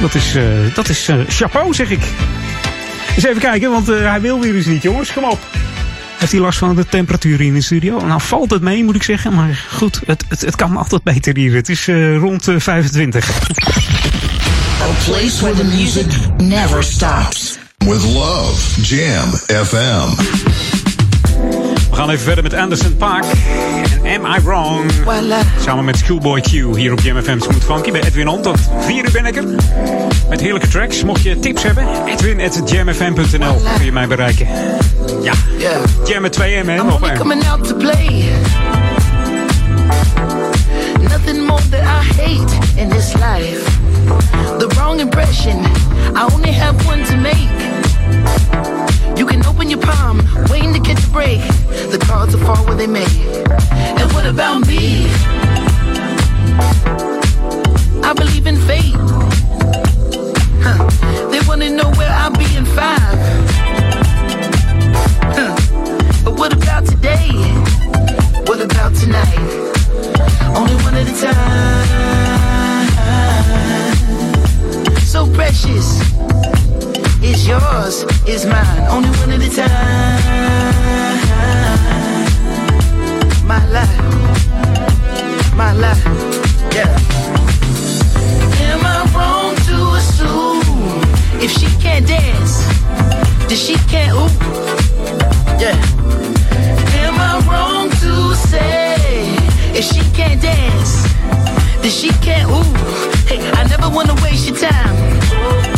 dat 0.00 0.14
is, 0.14 0.36
dat 0.74 0.88
is 0.88 1.08
eh, 1.08 1.16
chapeau, 1.28 1.74
zeg 1.74 1.90
ik. 1.90 2.02
Eens 3.14 3.24
even 3.24 3.40
kijken, 3.40 3.70
want 3.70 3.86
hij 3.86 4.20
wil 4.20 4.40
weer 4.40 4.54
eens 4.54 4.66
niet, 4.66 4.82
jongens. 4.82 5.12
Kom 5.12 5.24
op. 5.24 5.57
Heeft 6.28 6.40
hij 6.40 6.50
last 6.50 6.58
van 6.58 6.76
de 6.76 6.86
temperatuur 6.86 7.40
in 7.40 7.54
de 7.54 7.60
studio? 7.60 8.06
Nou 8.06 8.20
valt 8.20 8.50
het 8.50 8.62
mee, 8.62 8.84
moet 8.84 8.94
ik 8.94 9.02
zeggen. 9.02 9.34
Maar 9.34 9.66
goed, 9.72 10.00
het, 10.06 10.24
het, 10.28 10.40
het 10.40 10.56
kan 10.56 10.76
altijd 10.76 11.02
beter 11.02 11.36
hier. 11.36 11.54
Het 11.54 11.68
is 11.68 11.88
eh, 11.88 12.16
rond 12.16 12.48
eh, 12.48 12.54
25. 12.58 13.30
A 14.80 14.86
place 15.04 15.40
where 15.40 15.56
the 15.56 15.64
music 15.64 16.06
never 16.36 16.82
stops. 16.82 17.58
With 17.78 18.02
love, 18.02 18.80
Jam 18.82 19.30
FM. 19.46 20.37
We 21.98 22.04
gaan 22.04 22.12
even 22.12 22.24
verder 22.24 22.42
met 22.44 22.54
Anderson 22.54 22.96
Paak. 22.96 23.24
En 24.02 24.24
Am 24.24 24.34
I 24.34 24.40
Wrong? 24.44 24.90
Samen 25.60 25.84
met 25.84 25.96
Schoolboy 25.98 26.40
Q 26.40 26.50
hier 26.50 26.92
op 26.92 27.00
Jam 27.00 27.22
FM 27.22 27.38
Smooth 27.38 27.64
Funky 27.64 27.90
bij 27.90 28.02
Edwin 28.02 28.28
On. 28.28 28.42
Tot 28.42 28.58
4 28.80 29.04
uur 29.04 29.10
ben 29.12 29.26
ik 29.26 29.36
er. 29.36 29.44
Met 30.28 30.40
heerlijke 30.40 30.68
tracks. 30.68 31.04
Mocht 31.04 31.22
je 31.22 31.38
tips 31.38 31.62
hebben, 31.62 31.86
edwin.jamfm.nl 32.06 33.60
kun 33.76 33.84
je 33.84 33.92
mij 33.92 34.06
bereiken. 34.06 34.46
Ja, 35.22 35.32
Jam 36.06 36.22
met 36.22 36.40
2M 36.40 36.66
hè, 36.66 36.76
nog. 36.76 37.00
Nothing 41.00 41.46
more 41.46 41.62
that 41.70 41.80
I 41.80 42.22
hate 42.22 42.80
in 42.80 42.88
this 42.88 43.12
life. 43.12 43.70
The 44.58 44.66
wrong 44.66 45.00
impression, 45.00 45.64
I 46.16 46.32
only 46.32 46.52
have 46.52 46.86
one 46.86 47.04
to 47.04 47.16
make. 47.16 47.77
You 49.16 49.26
can 49.26 49.44
open 49.46 49.68
your 49.70 49.80
palm, 49.80 50.20
waiting 50.50 50.72
to 50.74 50.80
catch 50.80 51.04
a 51.04 51.10
break. 51.10 51.40
The 51.90 51.98
cards 52.00 52.36
will 52.36 52.44
fall 52.44 52.64
where 52.66 52.76
they 52.76 52.86
may. 52.86 53.06
And 54.00 54.12
what 54.12 54.26
about 54.26 54.66
me? 54.66 55.06
I 58.02 58.12
believe 58.14 58.46
in 58.46 58.56
fate. 58.56 58.94
Huh. 60.64 61.30
They 61.30 61.40
wanna 61.46 61.70
know 61.70 61.90
where 61.92 62.10
I'll 62.10 62.30
be 62.30 62.56
in 62.56 62.64
five. 62.64 63.18
Huh. 65.36 65.56
But 66.24 66.38
what 66.38 66.52
about 66.52 66.86
today? 66.86 67.28
What 68.46 68.60
about 68.60 68.94
tonight? 68.94 69.38
Only 70.56 70.74
one 70.84 70.94
at 70.94 71.06
a 71.06 71.14
time. 71.20 71.88
So 75.00 75.26
precious. 75.32 76.27
It's 77.20 77.46
yours, 77.46 78.04
it's 78.26 78.44
mine. 78.44 78.86
Only 78.88 79.10
one 79.18 79.32
at 79.32 79.42
a 79.42 79.50
time. 79.50 80.22
My 83.44 83.64
life. 83.66 83.98
My 85.56 85.72
life. 85.72 86.04
Yeah. 86.72 86.86
Am 88.70 88.86
I 88.86 89.02
wrong 89.14 89.56
to 89.66 89.76
assume 89.98 90.62
if 91.42 91.50
she 91.50 91.66
can't 91.82 92.06
dance, 92.06 92.62
then 93.48 93.56
she 93.56 93.74
can't 93.90 94.14
ooh? 94.14 94.30
Yeah. 95.58 95.76
Am 97.02 97.18
I 97.18 97.42
wrong 97.50 97.90
to 97.90 98.34
say 98.36 98.94
if 99.76 99.84
she 99.84 100.00
can't 100.14 100.40
dance, 100.40 101.02
then 101.82 101.90
she 101.90 102.10
can't 102.22 102.48
ooh? 102.48 102.62
Hey, 103.26 103.40
I 103.50 103.64
never 103.64 103.88
wanna 103.88 104.14
waste 104.22 104.46
your 104.48 104.56
time. 104.56 105.77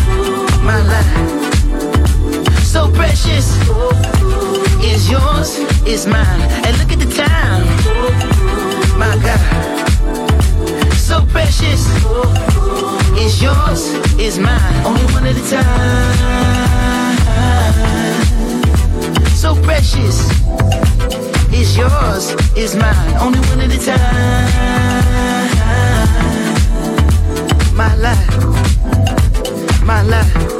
My 0.71 0.83
life, 0.83 1.15
so 2.63 2.89
precious, 2.93 3.47
is 4.85 5.11
yours, 5.11 5.59
is 5.85 6.07
mine. 6.07 6.43
And 6.65 6.79
look 6.79 6.93
at 6.93 7.01
the 7.01 7.11
time, 7.13 7.67
my 8.97 9.17
God, 9.19 9.41
so 10.95 11.27
precious, 11.27 11.83
is 13.19 13.43
yours, 13.43 13.83
is 14.21 14.39
mine. 14.39 14.87
Only 14.87 15.05
one 15.13 15.27
at 15.27 15.35
a 15.35 15.45
time. 15.51 16.17
So 19.35 19.57
precious 19.65 20.31
is 21.53 21.77
yours, 21.77 22.31
is 22.57 22.77
mine. 22.77 23.17
Only 23.21 23.41
one 23.51 23.61
at 23.61 23.73
a 23.75 23.79
time. 23.85 24.71
My 27.75 27.93
life, 27.97 28.37
my 29.85 30.03
life, 30.03 30.60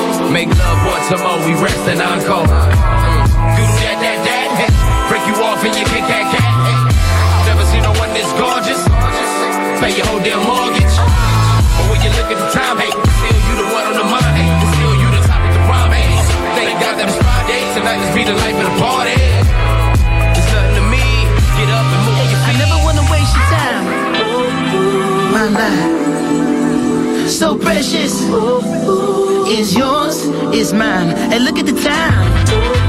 Make 0.31 0.47
love 0.47 0.79
once 0.87 1.11
a 1.11 1.19
more, 1.19 1.43
we 1.43 1.51
rest 1.59 1.83
and 1.91 1.99
encore. 1.99 2.47
Do 2.47 3.63
that, 3.83 3.99
that, 3.99 4.19
that, 4.23 4.47
break 5.11 5.27
you 5.27 5.35
off 5.43 5.59
and 5.59 5.75
you 5.75 5.83
kick 5.91 6.07
that 6.07 6.23
cat. 6.31 6.55
Never 7.51 7.67
seen 7.67 7.83
no 7.83 7.91
one 7.99 8.15
this 8.15 8.31
gorgeous. 8.39 8.79
Pay 9.83 9.91
your 9.99 10.07
whole 10.07 10.23
damn 10.23 10.39
mortgage. 10.47 10.95
But 11.75 11.85
when 11.91 11.99
you 11.99 12.15
look 12.15 12.31
at 12.31 12.39
the 12.39 12.47
time, 12.55 12.79
hey, 12.79 12.95
still 12.95 13.43
you 13.43 13.53
the 13.59 13.67
one 13.75 13.83
on 13.91 13.95
the 13.99 14.07
mind, 14.07 14.31
hey, 14.39 14.47
still 14.71 14.95
you 15.03 15.11
the 15.11 15.19
top 15.27 15.43
of 15.43 15.51
the 15.51 15.61
prime, 15.67 15.91
hey. 15.99 16.15
Thank 16.55 16.79
God 16.79 16.95
that 16.95 17.11
it's 17.11 17.19
Friday, 17.19 17.61
tonight 17.75 17.99
let's 17.99 18.15
be 18.15 18.23
the 18.23 18.31
life 18.39 18.55
of 18.55 18.71
the 18.71 18.75
party. 18.79 19.19
It's 20.31 20.47
nothing 20.47 20.79
to 20.79 20.83
me, 20.87 21.27
get 21.59 21.67
up 21.75 21.91
and 21.91 22.01
move 22.07 22.23
your 22.31 22.39
I 22.39 22.55
never 22.55 22.79
wanna 22.87 23.03
waste 23.11 23.35
your 23.35 23.47
time. 23.51 23.83
My 25.35 25.51
life, 25.59 27.27
so 27.27 27.59
precious, 27.59 28.15
is 29.51 29.75
yours, 29.75 30.25
is 30.55 30.71
mine. 30.73 31.09
And 31.33 31.43
look 31.43 31.59
at 31.59 31.65
the 31.65 31.73
time, 31.73 32.80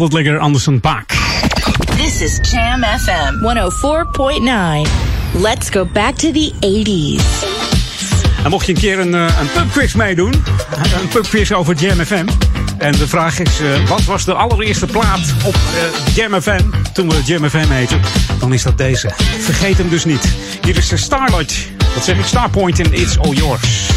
Altijd 0.00 0.24
lekker 0.24 0.38
Anderson 0.40 0.80
Paak. 0.80 1.12
This 1.96 2.20
is 2.20 2.50
Jam 2.50 2.82
FM 2.82 3.34
104.9. 3.40 4.90
Let's 5.42 5.70
go 5.70 5.84
back 5.92 6.14
to 6.14 6.30
the 6.32 6.52
80s. 6.60 7.44
En 8.44 8.50
mocht 8.50 8.66
je 8.66 8.72
een 8.72 8.78
keer 8.78 8.98
een, 8.98 9.14
eh, 9.14 9.40
een 9.40 9.50
pubquiz 9.52 9.94
meedoen, 9.94 10.32
een 11.00 11.08
pubquiz 11.08 11.50
over 11.50 11.74
Jam 11.74 12.04
FM. 12.04 12.26
En 12.78 12.92
de 12.92 13.08
vraag 13.08 13.38
is, 13.38 13.60
eh, 13.60 13.88
wat 13.88 14.04
was 14.04 14.24
de 14.24 14.34
allereerste 14.34 14.86
plaat 14.86 15.34
op 15.44 15.54
eh, 15.54 16.14
Jam 16.14 16.40
FM 16.40 16.62
toen 16.92 17.08
we 17.08 17.22
Jam 17.24 17.50
FM 17.50 17.70
heten? 17.70 18.00
Dan 18.38 18.52
is 18.52 18.62
dat 18.62 18.78
deze. 18.78 19.10
Vergeet 19.40 19.78
hem 19.78 19.88
dus 19.88 20.04
niet. 20.04 20.24
Hier 20.62 20.76
is 20.76 20.88
de 20.88 20.96
Starlight. 20.96 21.54
Wat 21.94 22.04
zeg 22.04 22.18
ik? 22.18 22.24
Starpoint 22.24 22.78
in 22.78 22.92
It's 22.92 23.18
All 23.18 23.32
Yours. 23.32 23.90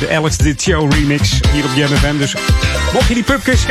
De 0.00 0.10
Alex 0.10 0.36
Dit 0.36 0.62
Show 0.62 0.92
remix 0.92 1.30
hier 1.52 1.64
op 1.64 1.70
Jam 1.76 1.88
FM. 1.88 2.18
Dus 2.18 2.34
mocht 2.92 3.08
je 3.08 3.14
die 3.14 3.22
pubquiz 3.22 3.64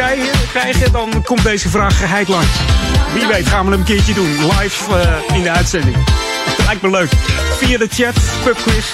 krijgen, 0.52 0.92
dan 0.92 1.24
komt 1.24 1.44
deze 1.44 1.70
vraag 1.70 1.98
geheid 1.98 2.28
langs. 2.28 2.48
Wie 3.14 3.28
weet 3.28 3.48
gaan 3.48 3.66
we 3.66 3.72
hem 3.72 3.80
een 3.80 3.86
keertje 3.86 4.14
doen. 4.14 4.30
Live 4.30 4.96
eh, 4.96 5.36
in 5.36 5.44
de 5.44 5.52
uitzending. 5.52 5.98
Lijkt 6.66 6.82
me 6.82 6.90
leuk. 6.90 7.12
Via 7.58 7.78
de 7.78 7.88
chat, 7.92 8.16
pubquiz. 8.44 8.86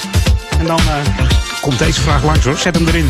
En 0.59 0.65
dan 0.65 0.80
eh, 0.80 1.28
komt 1.61 1.80
deze 1.80 2.01
vraag 2.01 2.24
langs 2.24 2.45
hoor. 2.45 2.57
Zet 2.57 2.76
hem 2.76 2.88
erin. 2.88 3.09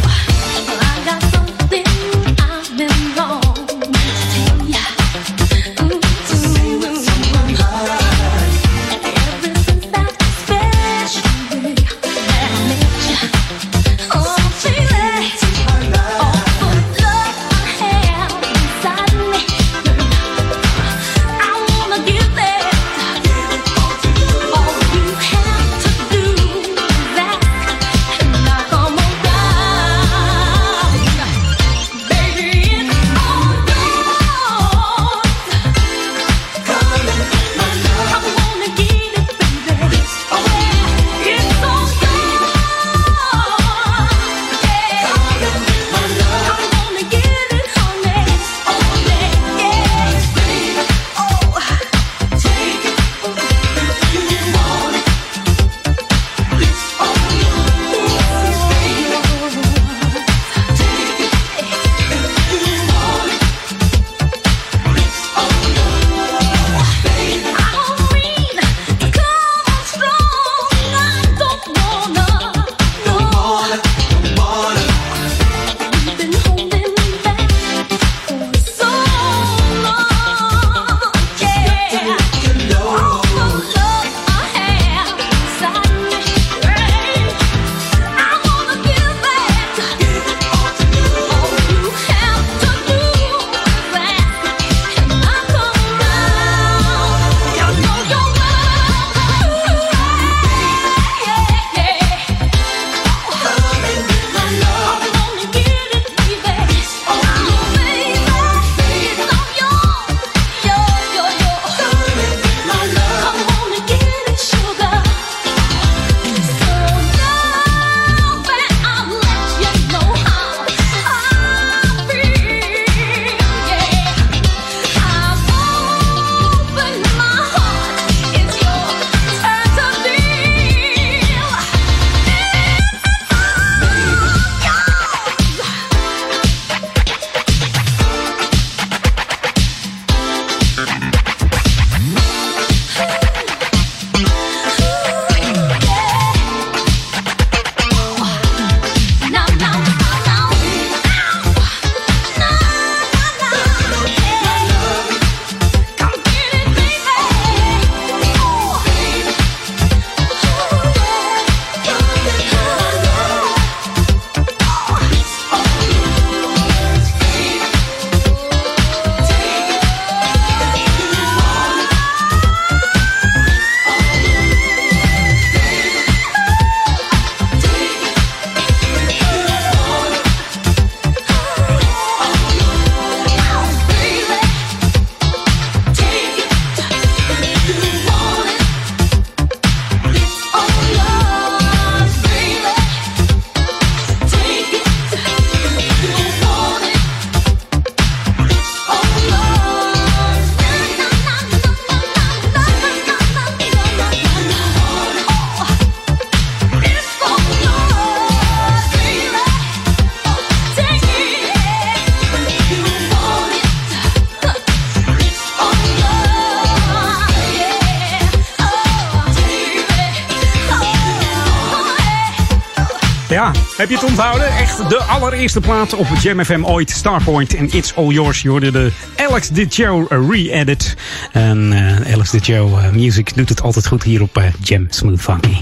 Je 223.92 223.98
het 223.98 224.10
onthouden? 224.10 224.48
Echt 224.48 224.90
de 224.90 225.04
allereerste 225.04 225.60
plaat 225.60 225.94
op 225.94 226.08
Jam 226.22 226.46
FM 226.46 226.64
ooit. 226.64 226.90
Starpoint 226.90 227.56
en 227.56 227.70
It's 227.72 227.94
All 227.96 228.08
Yours. 228.08 228.42
Je 228.42 228.50
hoorde 228.50 228.72
de 228.72 228.92
Alex 229.16 229.50
DiGio 229.50 230.06
re-edit. 230.10 230.96
En 231.32 231.72
uh, 231.72 232.14
Alex 232.14 232.30
DiGio 232.30 232.68
uh, 232.68 232.90
Music 232.90 233.36
doet 233.36 233.50
het 233.50 233.62
altijd 233.62 233.88
goed 233.88 234.04
hier 234.04 234.22
op 234.22 234.38
uh, 234.38 234.44
Jam 234.62 234.86
Smooth 234.90 235.22
Funky. 235.22 235.56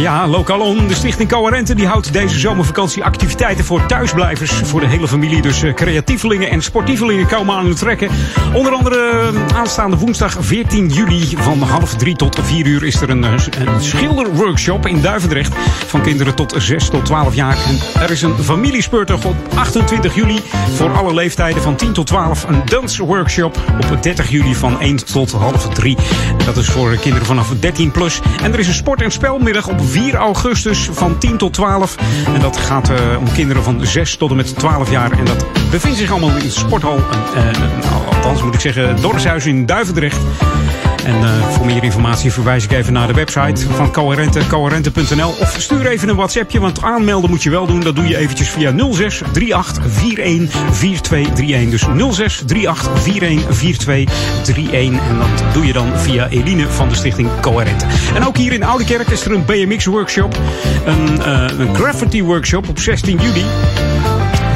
Ja, 0.00 0.26
Lokalon, 0.26 0.86
de 0.86 0.94
stichting 0.94 1.28
Coherente, 1.28 1.74
die 1.74 1.86
houdt 1.86 2.12
deze 2.12 2.38
zomervakantie 2.38 3.04
activiteiten 3.04 3.64
voor 3.64 3.86
thuisblijvers. 3.86 4.52
Voor 4.52 4.80
de 4.80 4.86
hele 4.86 5.08
familie, 5.08 5.42
dus 5.42 5.62
eh, 5.62 5.74
creatievelingen 5.74 6.50
en 6.50 6.62
sportievelingen 6.62 7.26
komen 7.26 7.54
aan 7.54 7.66
het 7.66 7.78
trekken. 7.78 8.10
Onder 8.54 8.72
andere 8.72 9.32
eh, 9.34 9.56
aanstaande 9.56 9.96
woensdag 9.96 10.36
14 10.40 10.88
juli 10.88 11.36
van 11.36 11.62
half 11.62 11.94
drie 11.94 12.16
tot 12.16 12.38
4 12.42 12.66
uur 12.66 12.84
is 12.84 13.00
er 13.00 13.10
een, 13.10 13.24
eh, 13.24 13.32
een 13.58 13.80
schilderworkshop 13.80 14.86
in 14.86 15.00
Duivendrecht. 15.00 15.54
Van 15.86 16.02
kinderen 16.02 16.34
tot 16.34 16.54
6 16.58 16.88
tot 16.88 17.04
12 17.04 17.34
jaar. 17.34 17.56
En 17.66 18.00
er 18.00 18.10
is 18.10 18.22
een 18.22 18.34
familiespeurtocht 18.38 19.24
op 19.24 19.36
28 19.54 20.14
juli 20.14 20.40
voor 20.74 20.96
alle 20.96 21.14
leeftijden 21.14 21.62
van 21.62 21.76
10 21.76 21.92
tot 21.92 22.06
12. 22.06 22.44
Een 22.48 22.62
dansworkshop 22.64 23.56
op 23.90 24.02
30 24.02 24.30
juli 24.30 24.54
van 24.54 24.80
1 24.80 24.96
tot 24.96 25.32
half 25.32 25.68
3. 25.68 25.96
Dat 26.44 26.56
is 26.56 26.68
voor 26.68 26.96
kinderen 26.96 27.26
vanaf 27.26 27.52
13 27.60 27.90
plus. 27.90 28.20
En 28.42 28.52
er 28.52 28.58
is 28.58 28.68
een 28.68 28.74
sport- 28.74 29.02
en 29.02 29.10
spelmiddag 29.10 29.68
op 29.68 29.80
4 29.88 30.14
augustus 30.14 30.88
van 30.92 31.18
10 31.18 31.36
tot 31.36 31.52
12. 31.52 31.96
En 32.34 32.40
dat 32.40 32.56
gaat 32.56 32.90
uh, 32.90 32.96
om 33.18 33.32
kinderen 33.32 33.62
van 33.62 33.86
6 33.86 34.16
tot 34.16 34.30
en 34.30 34.36
met 34.36 34.58
12 34.58 34.90
jaar. 34.90 35.18
En 35.18 35.24
dat 35.24 35.46
bevindt 35.70 35.98
zich 35.98 36.10
allemaal 36.10 36.36
in 36.36 36.38
de 36.38 36.50
sporthal. 36.50 36.96
Uh, 36.96 38.14
althans 38.14 38.42
moet 38.42 38.54
ik 38.54 38.60
zeggen, 38.60 39.00
Dorpshuis 39.00 39.46
in 39.46 39.66
Duivendrecht. 39.66 40.20
En 41.08 41.20
uh, 41.20 41.48
voor 41.48 41.66
meer 41.66 41.84
informatie 41.84 42.32
verwijs 42.32 42.64
ik 42.64 42.72
even 42.72 42.92
naar 42.92 43.06
de 43.06 43.12
website 43.12 43.66
van 43.68 43.92
Coherente, 43.92 44.40
coherente.nl. 44.48 45.28
Of 45.28 45.54
stuur 45.58 45.86
even 45.86 46.08
een 46.08 46.16
WhatsAppje, 46.16 46.60
want 46.60 46.82
aanmelden 46.82 47.30
moet 47.30 47.42
je 47.42 47.50
wel 47.50 47.66
doen. 47.66 47.80
Dat 47.80 47.96
doe 47.96 48.08
je 48.08 48.16
eventjes 48.16 48.48
via 48.48 48.72
06 48.92 49.22
38 49.52 49.84
41 49.84 50.76
4231. 50.76 51.70
Dus 51.70 52.14
06 52.16 52.44
38 52.66 53.06
41 53.06 53.54
4231. 53.54 55.08
En 55.08 55.18
dat 55.18 55.54
doe 55.54 55.66
je 55.66 55.72
dan 55.72 55.98
via 55.98 56.28
Eline 56.28 56.68
van 56.68 56.88
de 56.88 56.94
stichting 56.94 57.28
Coherente. 57.40 57.86
En 58.14 58.26
ook 58.26 58.36
hier 58.36 58.52
in 58.52 58.64
Oudekerk 58.64 59.08
is 59.08 59.24
er 59.24 59.32
een 59.32 59.44
BMX-workshop. 59.44 60.38
Een, 60.84 61.18
uh, 61.18 61.44
een 61.58 61.74
graffiti-workshop 61.74 62.68
op 62.68 62.78
16 62.78 63.18
juli. 63.18 63.44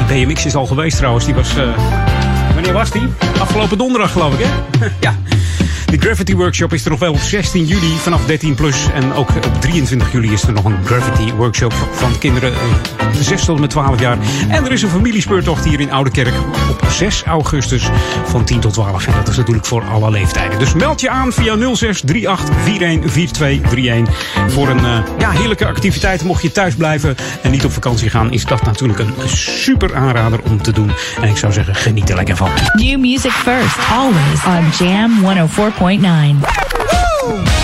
Die 0.07 0.25
BMX 0.25 0.45
is 0.45 0.55
al 0.55 0.65
geweest 0.65 0.97
trouwens. 0.97 1.25
Die 1.25 1.33
was... 1.33 1.57
Uh, 1.57 1.63
wanneer 2.53 2.73
was 2.73 2.91
die? 2.91 3.07
Afgelopen 3.39 3.77
donderdag 3.77 4.11
geloof 4.11 4.39
ik, 4.39 4.45
hè? 4.45 4.85
ja. 4.99 5.15
De 5.93 5.99
Gravity 5.99 6.35
Workshop 6.35 6.73
is 6.73 6.83
er 6.83 6.89
nog 6.89 6.99
wel 6.99 7.11
op 7.11 7.19
16 7.19 7.65
juli 7.65 7.97
vanaf 7.97 8.25
13 8.25 8.55
plus. 8.55 8.87
En 8.93 9.13
ook 9.13 9.29
op 9.29 9.61
23 9.61 10.11
juli 10.11 10.31
is 10.31 10.43
er 10.43 10.53
nog 10.53 10.65
een 10.65 10.85
Gravity 10.85 11.33
Workshop 11.33 11.73
van 11.73 12.17
kinderen 12.17 12.53
eh, 12.53 12.59
6 13.19 13.45
tot 13.45 13.59
met 13.59 13.69
12 13.69 13.99
jaar. 13.99 14.17
En 14.49 14.65
er 14.65 14.71
is 14.71 14.81
een 14.81 14.89
familiespeurtocht 14.89 15.65
hier 15.65 15.79
in 15.79 15.91
Oude 15.91 16.11
Kerk. 16.11 16.33
op 16.69 16.85
6 16.89 17.23
augustus 17.23 17.89
van 18.25 18.45
10 18.45 18.59
tot 18.59 18.73
12. 18.73 19.07
En 19.07 19.13
dat 19.13 19.27
is 19.27 19.37
natuurlijk 19.37 19.65
voor 19.65 19.83
alle 19.83 20.11
leeftijden. 20.11 20.59
Dus 20.59 20.73
meld 20.73 21.01
je 21.01 21.09
aan 21.09 21.33
via 21.33 21.57
0638415231 21.57 21.61
voor 24.47 24.69
een 24.69 24.85
eh, 24.85 24.99
ja, 25.19 25.29
heerlijke 25.29 25.65
activiteit. 25.65 26.23
Mocht 26.23 26.41
je 26.41 26.51
thuis 26.51 26.75
blijven 26.75 27.15
en 27.41 27.51
niet 27.51 27.65
op 27.65 27.71
vakantie 27.71 28.09
gaan, 28.09 28.31
is 28.31 28.45
dat 28.45 28.63
natuurlijk 28.63 28.99
een 28.99 29.13
super 29.25 29.95
aanrader 29.95 30.39
om 30.43 30.61
te 30.61 30.71
doen. 30.71 30.91
En 31.21 31.29
ik 31.29 31.37
zou 31.37 31.53
zeggen, 31.53 31.75
geniet 31.75 32.09
er 32.09 32.15
lekker 32.15 32.35
van. 32.35 32.49
New 32.73 32.99
music 32.99 33.31
first, 33.31 33.77
always 33.91 34.45
on 34.45 34.85
Jam 34.85 35.23
104. 35.23 35.71
101.9. 35.83 37.62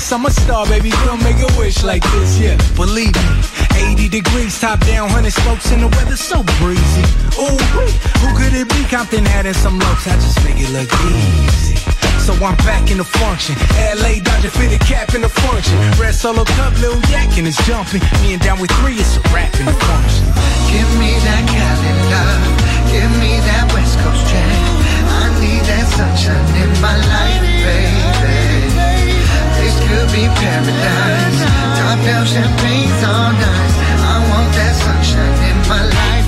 this. 0.00 0.12
I'm 0.12 0.24
a 0.24 0.30
star, 0.30 0.66
baby, 0.66 0.90
come 0.90 1.22
make 1.22 1.38
a 1.38 1.50
wish 1.58 1.82
like 1.84 2.02
this. 2.12 2.38
Yeah, 2.38 2.56
believe 2.74 3.14
me. 3.14 3.36
80 3.92 4.08
degrees, 4.08 4.60
top 4.60 4.80
down, 4.80 5.08
100 5.12 5.32
slopes, 5.32 5.70
and 5.72 5.82
the 5.82 5.88
weather 5.96 6.16
so 6.16 6.42
breezy. 6.58 7.04
Ooh, 7.38 7.60
who 8.20 8.28
could 8.36 8.54
it 8.54 8.68
be? 8.68 8.80
Compton 8.88 9.26
adding 9.26 9.54
some 9.54 9.78
looks, 9.78 10.06
I 10.06 10.14
just 10.16 10.42
make 10.44 10.58
it 10.58 10.70
look 10.70 10.90
easy. 11.12 11.76
So 12.20 12.32
I'm 12.44 12.56
back 12.68 12.90
in 12.90 12.98
the 12.98 13.04
function. 13.04 13.56
LA 13.96 14.20
Dodger 14.20 14.50
fitted 14.50 14.80
cap 14.80 15.14
in 15.14 15.22
the 15.22 15.28
function. 15.28 15.76
Red 15.98 16.14
solo 16.14 16.44
cup, 16.44 16.72
little 16.80 17.00
yak 17.10 17.36
and 17.38 17.46
it's 17.48 17.60
jumping. 17.66 18.02
Me 18.22 18.34
and 18.34 18.42
down 18.42 18.60
with 18.60 18.70
three, 18.80 18.96
it's 18.96 19.16
a 19.16 19.22
rap 19.32 19.52
in 19.58 19.66
the 19.66 19.76
function. 19.88 20.24
Give 20.68 20.90
me 21.00 21.16
that 21.26 21.42
Cali 21.48 21.92
love, 22.12 22.44
give 22.92 23.12
me 23.18 23.40
that 23.48 23.64
West 23.72 23.98
Coast 24.04 24.22
jam. 24.28 24.80
I 25.08 25.26
need 25.40 25.64
that 25.64 25.86
sunshine 25.96 26.50
in 26.62 26.70
my 26.84 26.94
life, 26.94 27.49
could 29.90 30.08
be 30.14 30.24
paradise. 30.38 31.38
Top 31.78 31.98
down 32.06 32.24
champagne's 32.26 33.02
all 33.10 33.32
nice. 33.34 33.76
I 34.12 34.16
want 34.30 34.50
that 34.54 34.74
sunshine 34.82 35.38
in 35.50 35.58
my 35.66 35.82
life, 35.82 36.19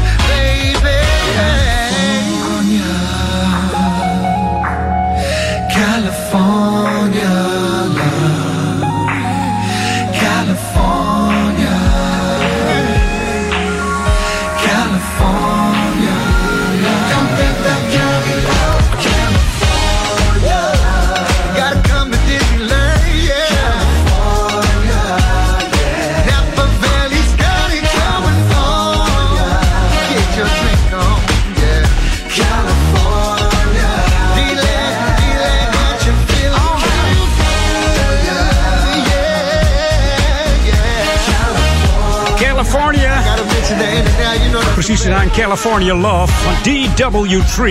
Precies 44.93 45.11
gedaan, 45.11 45.31
California 45.31 45.95
Love 45.95 46.33
van 46.33 46.53
DW3. 46.55 47.65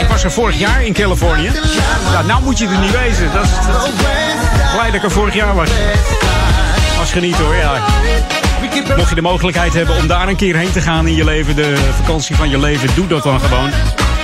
Ik 0.00 0.08
was 0.08 0.24
er 0.24 0.30
vorig 0.30 0.58
jaar 0.58 0.84
in 0.84 0.92
Californië. 0.92 1.50
Ja, 2.12 2.22
nou 2.22 2.42
moet 2.42 2.58
je 2.58 2.66
er 2.66 2.78
niet 2.78 2.90
wezen. 2.90 3.32
Dat 3.32 3.44
is, 3.44 3.50
dat 4.76 4.94
ik 4.94 5.02
er 5.02 5.10
vorig 5.10 5.34
jaar 5.34 5.54
was. 5.54 5.68
Was 6.98 7.12
genieten 7.12 7.44
hoor, 7.44 7.54
ja. 7.54 7.80
Mocht 8.96 9.08
je 9.08 9.14
de 9.14 9.22
mogelijkheid 9.22 9.72
hebben 9.72 9.96
om 9.96 10.06
daar 10.06 10.28
een 10.28 10.36
keer 10.36 10.56
heen 10.56 10.72
te 10.72 10.80
gaan 10.80 11.06
in 11.06 11.14
je 11.14 11.24
leven, 11.24 11.56
de 11.56 11.92
vakantie 11.96 12.36
van 12.36 12.50
je 12.50 12.58
leven, 12.58 12.88
doe 12.94 13.06
dat 13.06 13.22
dan 13.22 13.40
gewoon. 13.40 13.70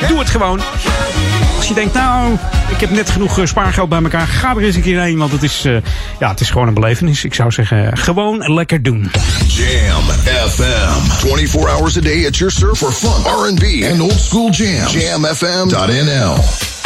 Doe 0.08 0.18
het 0.18 0.30
gewoon. 0.30 0.60
Als 1.56 1.68
je 1.68 1.74
denkt, 1.74 1.94
nou, 1.94 2.36
ik 2.68 2.80
heb 2.80 2.90
net 2.90 3.10
genoeg 3.10 3.40
spaargeld 3.44 3.88
bij 3.88 4.02
elkaar, 4.02 4.26
ga 4.26 4.50
er 4.50 4.62
eens 4.62 4.76
een 4.76 4.82
keer 4.82 5.00
heen. 5.00 5.18
Want 5.18 5.32
het 5.32 5.42
is, 5.42 5.64
eh, 5.64 5.76
ja, 6.18 6.28
het 6.30 6.40
is 6.40 6.50
gewoon 6.50 6.68
een 6.68 6.74
belevenis. 6.74 7.24
Ik 7.24 7.34
zou 7.34 7.52
zeggen, 7.52 7.96
gewoon 7.96 8.54
lekker 8.54 8.82
doen. 8.82 9.10
Jam 9.46 10.02
FM. 10.48 11.00
24 11.00 11.70
hours 11.70 11.96
a 11.96 12.00
day 12.00 12.26
at 12.26 12.36
your 12.36 12.52
surf 12.52 12.78
for 12.78 12.92
fun, 12.92 13.32
R&B, 13.32 13.90
and 13.92 14.00
old 14.00 14.20
school 14.20 14.50
jams. 14.50 14.92
JamFM.nl. 14.92 16.77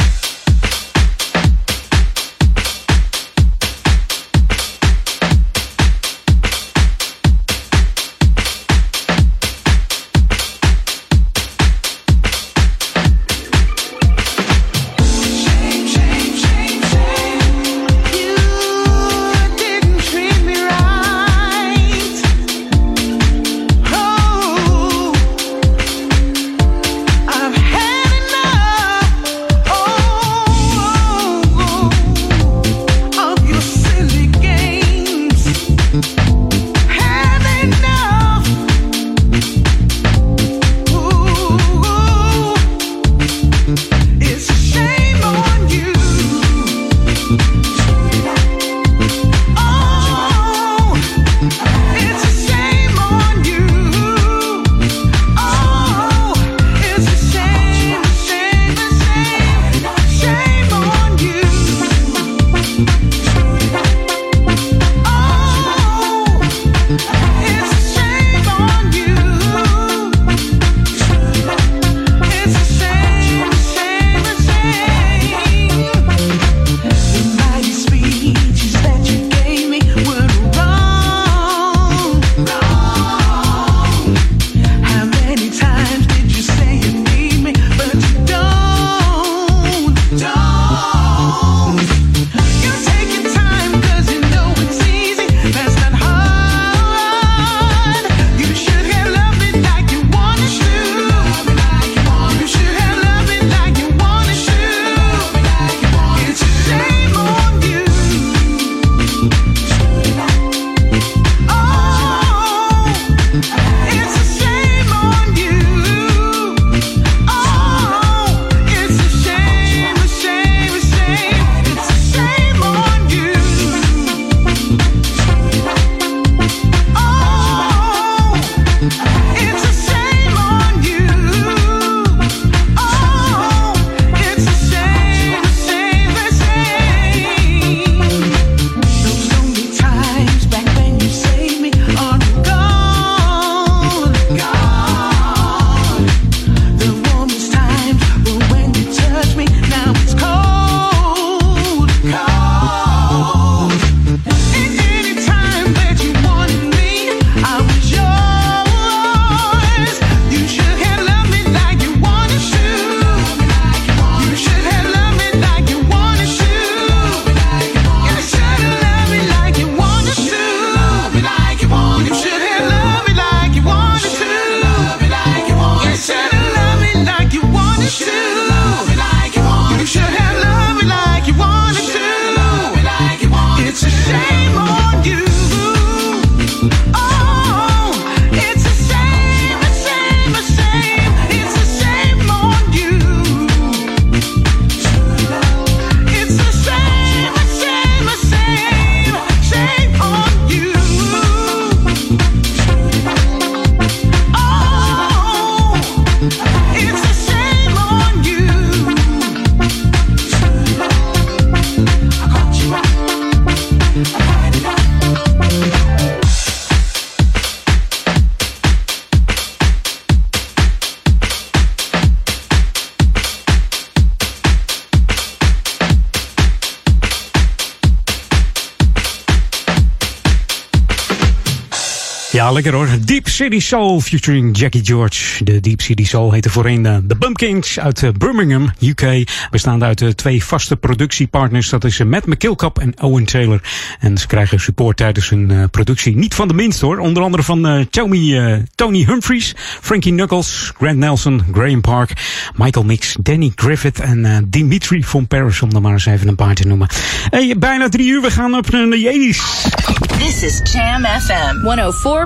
Ja, 232.43 232.53
lekker 232.53 232.74
hoor. 232.74 232.88
Deep 233.05 233.28
City 233.28 233.61
Soul 233.61 234.01
featuring 234.01 234.59
Jackie 234.59 234.84
George. 234.84 235.45
De 235.45 235.61
Deep 235.61 235.80
City 235.80 236.05
Soul 236.05 236.32
heette 236.32 236.51
voorheen 236.51 236.82
de, 236.82 237.07
de 237.07 237.16
Bumpkins 237.16 237.78
uit 237.78 238.03
eh, 238.03 238.11
Birmingham, 238.18 238.72
UK. 238.80 239.30
Bestaande 239.51 239.84
uit 239.84 240.01
uh, 240.01 240.09
twee 240.09 240.45
vaste 240.45 240.76
productiepartners. 240.76 241.68
Dat 241.68 241.84
is 241.84 241.99
Matt 242.05 242.26
McKillcup 242.26 242.78
en 242.78 243.03
Owen 243.03 243.24
Taylor. 243.24 243.61
En 244.01 244.18
ze 244.18 244.26
krijgen 244.26 244.61
support 244.61 244.97
tijdens 244.97 245.28
hun 245.28 245.70
productie. 245.70 246.16
Niet 246.16 246.34
van 246.34 246.49
de 246.49 246.55
minst 246.55 246.80
hoor. 246.80 246.99
Onder 246.99 247.22
andere 247.22 247.43
van 247.43 247.66
uh, 247.66 247.84
Tommy, 247.90 248.64
Tony 248.74 249.05
Humphries, 249.05 249.55
Frankie 249.80 250.12
Knuckles, 250.12 250.72
Grant 250.76 250.97
Nelson, 250.97 251.43
Graham 251.53 251.80
Park, 251.80 252.12
Michael 252.57 252.84
Mix, 252.84 253.16
Danny 253.20 253.53
Griffith 253.55 254.01
en 254.01 254.47
Dimitri 254.49 255.05
von 255.05 255.26
Paris. 255.26 255.62
Om 255.62 255.74
er 255.74 255.80
maar 255.80 255.93
eens 255.93 256.07
even 256.07 256.28
een 256.28 256.36
paar 256.36 256.55
te 256.55 256.66
noemen. 256.66 256.88
Hey, 257.30 257.57
bijna 257.59 257.88
drie 257.88 258.09
uur. 258.09 258.20
We 258.20 258.30
gaan 258.30 258.55
op 258.55 258.70
naar 258.70 258.86
de 258.90 259.32
80s. 259.34 260.03
This 260.18 260.43
is 260.43 260.72
Jam 260.72 261.05
FM 261.05 261.64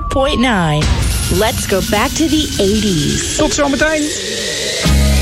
104.9. 0.09 1.39
Let's 1.39 1.67
go 1.67 1.81
back 1.91 2.11
to 2.11 2.27
the 2.27 2.43
80s. 2.59 3.37
Tot 3.37 3.51
zometeen. 3.51 5.16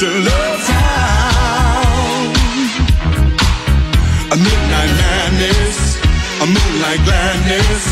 To 0.00 0.06
Love 0.06 0.60
Town. 0.66 2.32
A 4.32 4.36
midnight 4.46 4.92
madness, 5.02 6.00
a 6.40 6.46
moonlight 6.46 7.02
gladness 7.04 7.82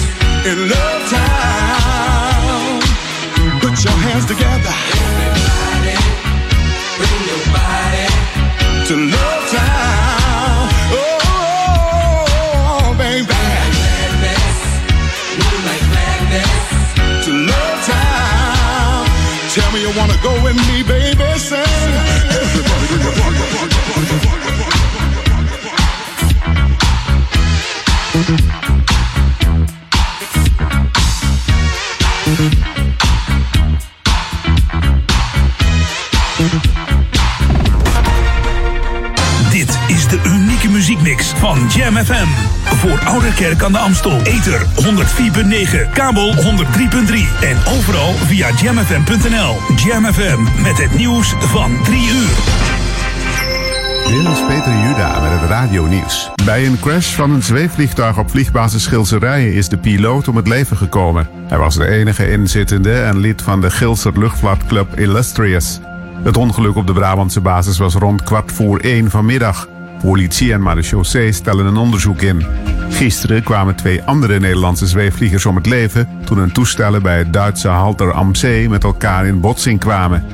in 0.46 0.70
Love 0.70 1.02
Town. 1.10 2.80
Put 3.60 3.84
your 3.84 3.98
hands 4.06 4.24
together. 4.24 4.74
Everybody, 4.96 5.96
bring 6.96 7.20
your 7.28 7.42
body 7.52 8.06
to 8.86 8.94
Love 9.14 9.50
Town. 9.50 10.07
You 19.88 19.98
wanna 19.98 20.16
go 20.22 20.32
with 20.42 20.56
me, 20.68 20.82
baby. 20.82 21.18
Body. 28.18 28.38
Dit 39.50 39.78
is 39.86 40.08
de 40.08 40.20
unieke 40.24 40.68
muziekmix 40.68 41.26
van 41.26 41.68
Jam 41.74 41.96
FM. 41.96 42.57
Voor 42.78 43.00
Ouderkerk 43.04 43.62
aan 43.62 43.72
de 43.72 43.78
Amstel. 43.78 44.20
Ether 44.22 44.66
104.9, 44.66 45.92
kabel 45.92 46.34
103.3 46.34 46.40
en 47.40 47.56
overal 47.76 48.12
via 48.12 48.50
jamfm.nl. 48.50 49.56
Jam 49.76 50.04
FM 50.04 50.62
met 50.62 50.78
het 50.78 50.96
nieuws 50.96 51.34
van 51.38 51.82
3 51.82 52.08
uur. 52.08 52.36
Dit 54.08 54.46
Peter 54.46 54.72
Juda 54.72 55.20
met 55.20 55.40
het 55.40 55.50
radio-nieuws. 55.50 56.30
Bij 56.44 56.66
een 56.66 56.80
crash 56.80 57.14
van 57.14 57.30
een 57.30 57.42
zweefvliegtuig 57.42 58.18
op 58.18 58.30
vliegbasis 58.30 58.86
Gilserijen 58.86 59.52
is 59.52 59.68
de 59.68 59.78
piloot 59.78 60.28
om 60.28 60.36
het 60.36 60.48
leven 60.48 60.76
gekomen. 60.76 61.28
Hij 61.46 61.58
was 61.58 61.74
de 61.74 61.88
enige 61.88 62.30
inzittende 62.30 63.00
en 63.00 63.18
lid 63.18 63.42
van 63.42 63.60
de 63.60 63.70
Gilser 63.70 64.18
Luchtvaartclub 64.18 64.98
Illustrious. 64.98 65.80
Het 66.22 66.36
ongeluk 66.36 66.76
op 66.76 66.86
de 66.86 66.92
Brabantse 66.92 67.40
basis 67.40 67.78
was 67.78 67.94
rond 67.94 68.22
kwart 68.22 68.52
voor 68.52 68.78
één 68.78 69.10
vanmiddag. 69.10 69.68
Politie 70.02 70.52
en 70.52 70.62
marechaussee 70.62 71.32
stellen 71.32 71.66
een 71.66 71.76
onderzoek 71.76 72.20
in. 72.20 72.46
Gisteren 72.90 73.42
kwamen 73.42 73.74
twee 73.74 74.02
andere 74.02 74.40
Nederlandse 74.40 74.86
zweefvliegers 74.86 75.46
om 75.46 75.56
het 75.56 75.66
leven... 75.66 76.08
toen 76.24 76.38
hun 76.38 76.52
toestellen 76.52 77.02
bij 77.02 77.18
het 77.18 77.32
Duitse 77.32 77.68
Halter 77.68 78.12
am 78.12 78.34
Zee 78.34 78.68
met 78.68 78.84
elkaar 78.84 79.26
in 79.26 79.40
botsing 79.40 79.80
kwamen. 79.80 80.24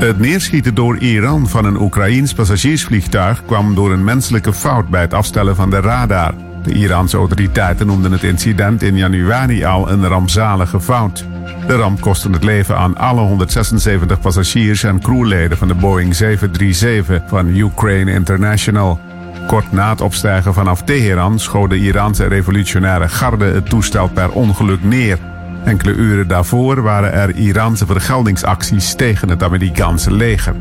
Het 0.00 0.18
neerschieten 0.18 0.74
door 0.74 0.96
Iran 0.96 1.48
van 1.48 1.64
een 1.64 1.80
Oekraïens 1.80 2.34
passagiersvliegtuig 2.34 3.44
kwam 3.44 3.74
door 3.74 3.92
een 3.92 4.04
menselijke 4.04 4.52
fout 4.52 4.88
bij 4.88 5.00
het 5.00 5.14
afstellen 5.14 5.56
van 5.56 5.70
de 5.70 5.80
radar. 5.80 6.34
De 6.62 6.72
Iraanse 6.72 7.16
autoriteiten 7.16 7.86
noemden 7.86 8.12
het 8.12 8.22
incident 8.22 8.82
in 8.82 8.96
januari 8.96 9.64
al 9.64 9.90
een 9.90 10.06
rampzalige 10.06 10.80
fout. 10.80 11.26
De 11.66 11.76
ramp 11.76 12.00
kostte 12.00 12.30
het 12.30 12.44
leven 12.44 12.76
aan 12.76 12.96
alle 12.96 13.20
176 13.20 14.20
passagiers 14.20 14.82
en 14.82 15.00
crewleden 15.00 15.58
van 15.58 15.68
de 15.68 15.74
Boeing 15.74 16.14
737 16.14 17.22
van 17.26 17.48
Ukraine 17.56 18.12
International. 18.12 19.00
Kort 19.46 19.72
na 19.72 19.90
het 19.90 20.00
opstijgen 20.00 20.54
vanaf 20.54 20.82
Teheran 20.82 21.38
schoot 21.38 21.72
Iraanse 21.72 22.26
revolutionaire 22.26 23.08
garde 23.08 23.44
het 23.44 23.68
toestel 23.68 24.08
per 24.08 24.30
ongeluk 24.30 24.82
neer. 24.82 25.18
Enkele 25.64 25.92
uren 25.92 26.28
daarvoor 26.28 26.82
waren 26.82 27.12
er 27.12 27.34
Iraanse 27.34 27.86
vergeldingsacties 27.86 28.94
tegen 28.94 29.28
het 29.28 29.42
Amerikaanse 29.42 30.12
leger. 30.12 30.54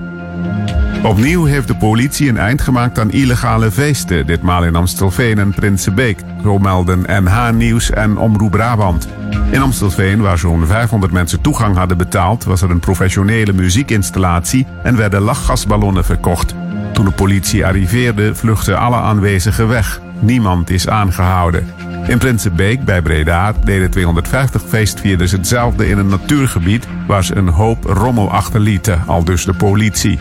Opnieuw 1.03 1.45
heeft 1.45 1.67
de 1.67 1.75
politie 1.75 2.29
een 2.29 2.37
eind 2.37 2.61
gemaakt 2.61 2.99
aan 2.99 3.11
illegale 3.11 3.71
feesten, 3.71 4.25
ditmaal 4.25 4.63
in 4.63 4.75
Amstelveen 4.75 5.39
en 5.39 5.53
Prinsenbeek, 5.53 6.19
zo 6.43 6.57
melden 6.57 7.23
NH 7.23 7.49
Nieuws 7.51 7.89
en 7.89 8.17
Omroep 8.17 8.51
Brabant. 8.51 9.07
In 9.51 9.61
Amstelveen, 9.61 10.21
waar 10.21 10.37
zo'n 10.37 10.65
500 10.65 11.11
mensen 11.11 11.41
toegang 11.41 11.77
hadden 11.77 11.97
betaald, 11.97 12.43
was 12.43 12.61
er 12.61 12.69
een 12.69 12.79
professionele 12.79 13.53
muziekinstallatie 13.53 14.67
en 14.83 14.97
werden 14.97 15.21
lachgasballonnen 15.21 16.05
verkocht. 16.05 16.55
Toen 16.93 17.05
de 17.05 17.11
politie 17.11 17.65
arriveerde, 17.65 18.35
vluchtten 18.35 18.79
alle 18.79 18.97
aanwezigen 18.97 19.67
weg. 19.67 20.01
Niemand 20.19 20.69
is 20.69 20.87
aangehouden. 20.87 21.67
In 22.07 22.17
Prinsenbeek 22.17 22.85
bij 22.85 23.01
Breda 23.01 23.53
deden 23.63 23.91
250 23.91 24.61
feestvierders 24.67 25.31
hetzelfde 25.31 25.89
in 25.89 25.97
een 25.97 26.07
natuurgebied 26.07 26.87
waar 27.07 27.23
ze 27.23 27.35
een 27.35 27.49
hoop 27.49 27.83
rommel 27.83 28.31
achterlieten, 28.31 29.03
al 29.05 29.23
dus 29.23 29.45
de 29.45 29.53
politie. 29.53 30.19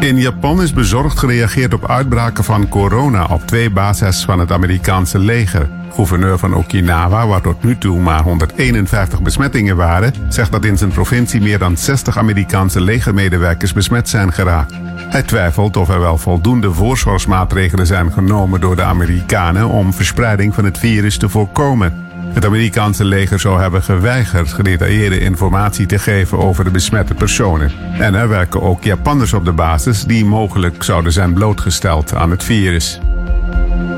In 0.00 0.20
Japan 0.20 0.62
is 0.62 0.72
bezorgd 0.72 1.18
gereageerd 1.18 1.74
op 1.74 1.88
uitbraken 1.90 2.44
van 2.44 2.68
corona 2.68 3.24
op 3.24 3.46
twee 3.46 3.70
bases 3.70 4.24
van 4.24 4.38
het 4.38 4.52
Amerikaanse 4.52 5.18
leger. 5.18 5.68
Gouverneur 5.94 6.38
van 6.38 6.54
Okinawa, 6.54 7.26
waar 7.26 7.40
tot 7.40 7.62
nu 7.62 7.78
toe 7.78 8.00
maar 8.00 8.22
151 8.22 9.22
besmettingen 9.22 9.76
waren, 9.76 10.12
zegt 10.28 10.52
dat 10.52 10.64
in 10.64 10.78
zijn 10.78 10.90
provincie 10.90 11.40
meer 11.40 11.58
dan 11.58 11.76
60 11.76 12.18
Amerikaanse 12.18 12.80
legermedewerkers 12.80 13.72
besmet 13.72 14.08
zijn 14.08 14.32
geraakt. 14.32 14.74
Hij 14.96 15.22
twijfelt 15.22 15.76
of 15.76 15.88
er 15.88 16.00
wel 16.00 16.18
voldoende 16.18 16.72
voorzorgsmaatregelen 16.72 17.86
zijn 17.86 18.12
genomen 18.12 18.60
door 18.60 18.76
de 18.76 18.82
Amerikanen 18.82 19.68
om 19.68 19.92
verspreiding 19.92 20.54
van 20.54 20.64
het 20.64 20.78
virus 20.78 21.18
te 21.18 21.28
voorkomen. 21.28 22.07
Het 22.28 22.44
Amerikaanse 22.44 23.04
leger 23.04 23.40
zou 23.40 23.60
hebben 23.60 23.82
geweigerd 23.82 24.52
gedetailleerde 24.52 25.18
informatie 25.18 25.86
te 25.86 25.98
geven 25.98 26.38
over 26.38 26.64
de 26.64 26.70
besmette 26.70 27.14
personen. 27.14 27.72
En 27.98 28.14
er 28.14 28.28
werken 28.28 28.62
ook 28.62 28.84
Japanners 28.84 29.32
op 29.32 29.44
de 29.44 29.52
basis 29.52 30.04
die 30.04 30.24
mogelijk 30.24 30.82
zouden 30.82 31.12
zijn 31.12 31.32
blootgesteld 31.32 32.14
aan 32.14 32.30
het 32.30 32.44
virus. 32.44 33.00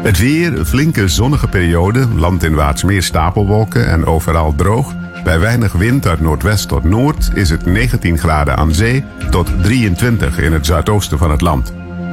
Het 0.02 0.18
weer, 0.18 0.64
flinke 0.64 1.08
zonnige 1.08 1.48
periode, 1.48 2.08
landinwaarts 2.08 2.84
meer 2.84 3.02
stapelwolken 3.02 3.88
en 3.88 4.06
overal 4.06 4.54
droog. 4.54 4.94
Bij 5.24 5.40
weinig 5.40 5.72
wind 5.72 6.06
uit 6.06 6.20
noordwest 6.20 6.68
tot 6.68 6.84
noord 6.84 7.30
is 7.34 7.50
het 7.50 7.66
19 7.66 8.18
graden 8.18 8.56
aan 8.56 8.74
zee 8.74 9.04
tot 9.30 9.62
23 9.62 10.38
in 10.38 10.52
het 10.52 10.66
zuidoosten 10.66 11.18
van 11.18 11.30
het 11.30 11.40
land. 11.40 11.79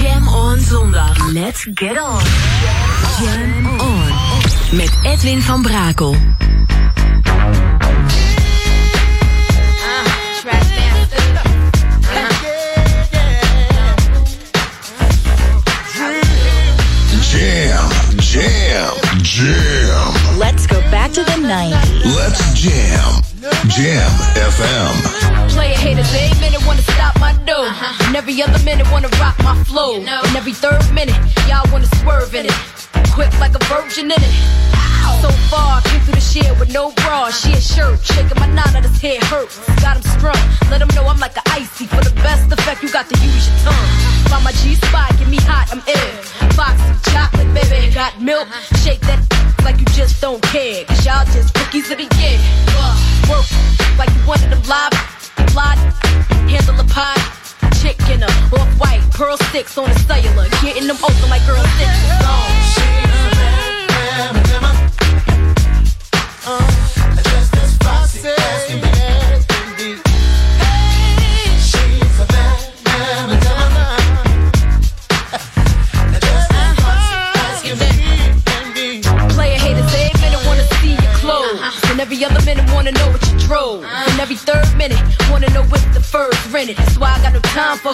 Jam 0.00 0.28
on 0.28 0.58
zondag. 0.60 1.32
Let's 1.32 1.66
get 1.74 1.98
on. 1.98 2.22
Jam 3.18 3.80
on. 3.80 4.12
Met 4.70 4.90
Edwin 5.02 5.42
van 5.42 5.62
Brakel. 5.62 6.16
Jam, 17.30 17.90
jam, 18.18 19.22
jam. 19.22 20.38
Let's 20.38 20.66
go 20.66 20.80
back 20.90 21.12
to 21.12 21.24
the 21.24 21.32
90s. 21.32 22.14
Let's 22.14 22.60
jam. 22.60 23.25
Jam 23.70 24.10
FM. 24.34 25.50
Player 25.50 25.76
haters, 25.76 26.10
every 26.14 26.40
minute 26.40 26.66
wanna 26.66 26.82
stop 26.82 27.18
my 27.20 27.32
dough. 27.44 27.70
And 28.06 28.16
every 28.16 28.42
other 28.42 28.58
minute 28.64 28.90
wanna 28.90 29.08
rock 29.20 29.38
my 29.44 29.54
flow. 29.64 29.96
And 29.96 30.36
every 30.36 30.52
third 30.52 30.82
minute, 30.92 31.14
y'all 31.46 31.62
wanna 31.70 31.86
swerve 32.02 32.34
in 32.34 32.46
it. 32.46 32.58
Quick 33.14 33.32
like 33.38 33.54
a 33.54 33.62
virgin 33.66 34.06
in 34.06 34.18
it. 34.18 34.34
So 35.22 35.30
far, 35.50 35.80
came 35.82 36.00
through 36.00 36.14
the 36.14 36.20
shit 36.20 36.58
with 36.58 36.72
no 36.72 36.90
bra. 37.06 37.30
She 37.30 37.52
a 37.52 37.60
shirt, 37.60 38.02
shaking 38.04 38.38
my 38.40 38.48
knot, 38.48 38.74
his 38.74 39.00
head 39.00 39.22
hurts. 39.24 39.58
Got 39.80 39.96
him 39.96 40.02
strung, 40.18 40.42
let 40.70 40.82
him 40.82 40.88
know 40.94 41.06
I'm 41.06 41.18
like 41.18 41.36
a 41.36 41.42
icy. 41.50 41.86
For 41.86 42.02
the 42.02 42.14
best 42.26 42.50
effect, 42.52 42.82
you 42.82 42.90
got 42.90 43.08
to 43.08 43.16
use 43.24 43.46
your 43.48 43.58
tongue. 43.70 43.88
Find 44.28 44.42
my 44.42 44.52
G 44.52 44.74
spot, 44.74 45.16
get 45.18 45.28
me 45.28 45.38
hot, 45.38 45.70
I'm 45.70 45.82
ill. 45.86 46.50
Fox, 46.58 46.74
chocolate, 47.12 47.52
baby, 47.54 47.94
got 47.94 48.20
milk. 48.20 48.48
Uh-huh. 48.48 48.76
Shake 48.82 49.00
that 49.02 49.22
like 49.64 49.78
you 49.78 49.86
just 49.94 50.20
don't 50.20 50.42
care. 50.42 50.84
Cause 50.84 51.06
y'all 51.06 51.24
just 51.26 51.54
cookies 51.54 51.90
of 51.90 51.98
the 51.98 52.08
year 52.18 52.65
work 53.28 53.46
like 53.98 54.10
you 54.14 54.26
wanted 54.26 54.50
them 54.50 54.62
live. 54.68 54.92
Lied, 55.54 55.78
handle 56.48 56.78
a 56.80 56.84
pie. 56.84 57.16
Chicken, 57.80 58.22
uh, 58.22 58.56
off 58.58 58.68
white, 58.80 59.02
pearl 59.12 59.36
sticks 59.48 59.76
on 59.78 59.90
a 59.90 59.98
cellular. 60.00 60.48
Getting 60.62 60.86
them 60.86 60.98
open 61.02 61.28
like 61.30 61.44
girl 61.46 61.62
sticks. 61.76 61.98
Oh, 62.10 62.26
Long. 62.26 62.52
She's 62.74 62.84
a 62.84 63.26
uh, 63.26 63.30
bad, 63.34 63.88
bad, 63.88 64.34
bad, 64.34 64.44
bad, 64.44 64.44
bad, 64.44 64.62
bad, 64.62 64.92
bad, 67.96 68.22
bad, 68.22 68.75
every 82.16 82.34
other 82.34 82.44
minute 82.46 82.64
wanna 82.72 82.92
know 82.92 83.10
what 83.10 83.20
you 83.30 83.38
drove. 83.40 83.84
And 83.84 84.20
every 84.20 84.36
third 84.36 84.66
minute 84.76 84.98
wanna 85.30 85.50
know 85.50 85.62
if 85.62 85.84
the 85.92 86.00
fur's 86.00 86.34
rented. 86.48 86.76
That's 86.78 86.96
why 86.96 87.12
I 87.12 87.20
got 87.20 87.34
no 87.34 87.40
time 87.40 87.76
for. 87.78 87.92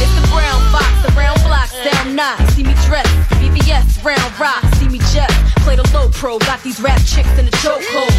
It's 0.00 0.14
the 0.16 0.26
brown 0.32 0.60
fox, 0.72 0.88
the 1.04 1.12
brown 1.12 1.36
block, 1.44 1.68
sound 1.68 2.16
not. 2.16 2.38
See 2.52 2.62
me 2.62 2.72
dress, 2.86 3.06
BBS, 3.36 4.02
round 4.02 4.32
rock. 4.40 4.64
See 4.76 4.88
me 4.88 4.98
jet, 5.12 5.30
play 5.60 5.76
the 5.76 5.86
low 5.92 6.08
pro. 6.08 6.38
Got 6.38 6.62
these 6.62 6.80
rap 6.80 7.00
chicks 7.04 7.28
in 7.38 7.44
the 7.44 7.56
chokehold. 7.60 8.14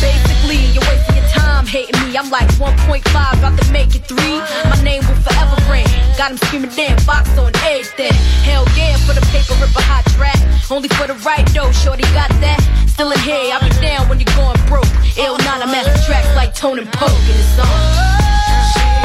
Basically, 0.00 0.64
you're 0.72 0.86
wasting 0.88 1.16
your 1.16 1.28
time 1.28 1.41
hating 1.66 1.98
me. 2.02 2.16
I'm 2.16 2.30
like 2.30 2.48
1.5, 2.56 3.02
about 3.04 3.58
to 3.58 3.72
make 3.72 3.94
it 3.94 4.04
three. 4.04 4.38
My 4.68 4.78
name 4.82 5.02
will 5.06 5.18
forever 5.22 5.56
ring. 5.70 5.86
Got 6.16 6.32
him 6.32 6.38
screaming, 6.38 6.70
damn, 6.74 6.96
box 7.04 7.30
on 7.38 7.52
everything. 7.64 8.12
Hell 8.44 8.66
yeah, 8.76 8.96
for 9.06 9.14
the 9.14 9.24
paper, 9.32 9.54
rip 9.60 9.74
a 9.76 9.82
hot 9.82 10.04
track. 10.16 10.38
Only 10.70 10.88
for 10.88 11.06
the 11.06 11.14
right 11.26 11.46
though, 11.54 11.70
shorty 11.72 12.04
got 12.14 12.30
that. 12.40 12.60
Still 12.88 13.12
in 13.12 13.18
here, 13.20 13.52
I'll 13.52 13.62
be 13.62 13.70
down 13.80 14.08
when 14.08 14.20
you're 14.20 14.36
going 14.36 14.60
broke. 14.66 14.88
Ill 15.16 15.38
9, 15.38 15.46
I 15.46 15.66
master 15.66 15.96
tracks 16.06 16.28
like 16.36 16.54
Tone 16.54 16.78
and 16.78 16.90
Poke 16.92 17.10
in 17.10 17.36
the 17.36 17.46
song. 17.56 19.01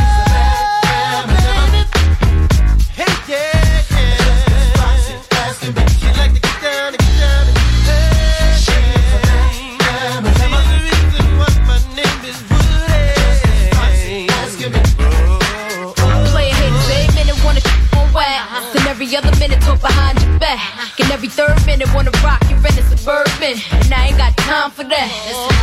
Behind 19.88 20.22
your 20.22 20.40
back. 20.40 20.62
And 21.00 21.10
every 21.12 21.30
third 21.30 21.56
minute 21.66 21.88
wanna 21.96 22.12
rock 22.24 22.42
your 22.50 22.60
rent 22.60 22.78
a 22.78 22.84
suburban. 22.84 23.56
And 23.72 23.94
I 23.94 24.12
ain't 24.12 24.18
got 24.18 24.36
time 24.38 24.72
for 24.72 24.84
that. 24.84 25.10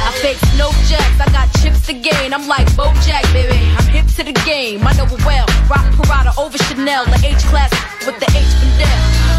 I 0.07 0.11
fake 0.25 0.41
no 0.57 0.73
jacks, 0.89 1.19
I 1.21 1.29
got 1.31 1.47
chips 1.61 1.87
to 1.87 1.95
gain. 1.95 2.33
I'm 2.33 2.49
like 2.49 2.67
Bojack, 2.79 3.25
baby. 3.33 3.59
I'm 3.77 3.89
hip 3.93 4.07
to 4.17 4.23
the 4.25 4.37
game. 4.49 4.87
I 4.87 4.93
know 4.97 5.05
it 5.05 5.23
well. 5.25 5.47
Rock 5.69 5.87
Parada 5.99 6.33
over 6.39 6.59
Chanel, 6.67 7.05
the 7.07 7.21
H 7.25 7.45
class 7.53 7.71
with 8.07 8.19
the 8.21 8.29
H 8.33 8.53
Fidel. 8.61 8.99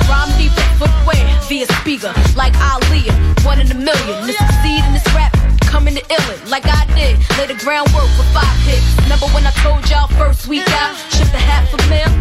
Rhyme 0.10 0.32
deep 0.38 0.54
footwear 0.78 1.24
via 1.50 1.66
speaker, 1.82 2.14
like 2.36 2.54
Aaliyah, 2.54 3.46
one 3.46 3.60
in 3.60 3.72
a 3.72 3.76
million. 3.76 4.16
To 4.28 4.34
succeed 4.34 4.82
in 4.86 4.94
this 4.94 5.08
rap, 5.18 5.35
coming 5.76 5.94
to 5.94 6.06
ill 6.10 6.30
it, 6.32 6.40
like 6.48 6.64
I 6.66 6.88
did. 6.96 7.20
Lay 7.38 7.48
the 7.52 7.60
groundwork 7.60 8.08
for 8.16 8.24
five 8.32 8.58
hits. 8.64 8.88
Remember 9.04 9.28
when 9.36 9.46
I 9.46 9.52
told 9.60 9.84
y'all 9.90 10.08
first 10.08 10.48
week 10.48 10.64
out, 10.72 10.96
shipped 11.12 11.36
a 11.36 11.44
half 11.52 11.68
a 11.76 11.80
mil? 11.92 12.12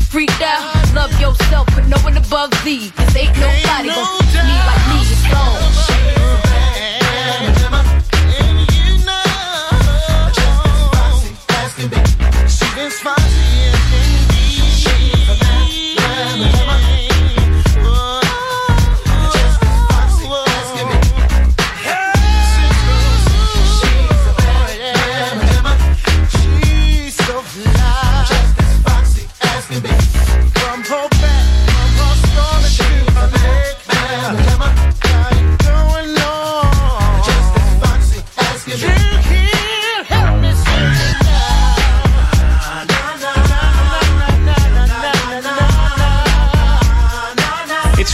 Freaked 0.00 0.40
out, 0.40 0.64
love 0.94 1.12
yourself, 1.20 1.68
but 1.74 1.86
no 1.88 1.98
one 1.98 2.16
above 2.16 2.50
thee. 2.64 2.90
Cause 2.96 3.14
ain't 3.14 3.36
nobody 3.36 3.88
gon' 3.92 4.48
me 4.48 4.56
like 4.64 4.84
me. 4.88 4.98
It's 5.12 6.41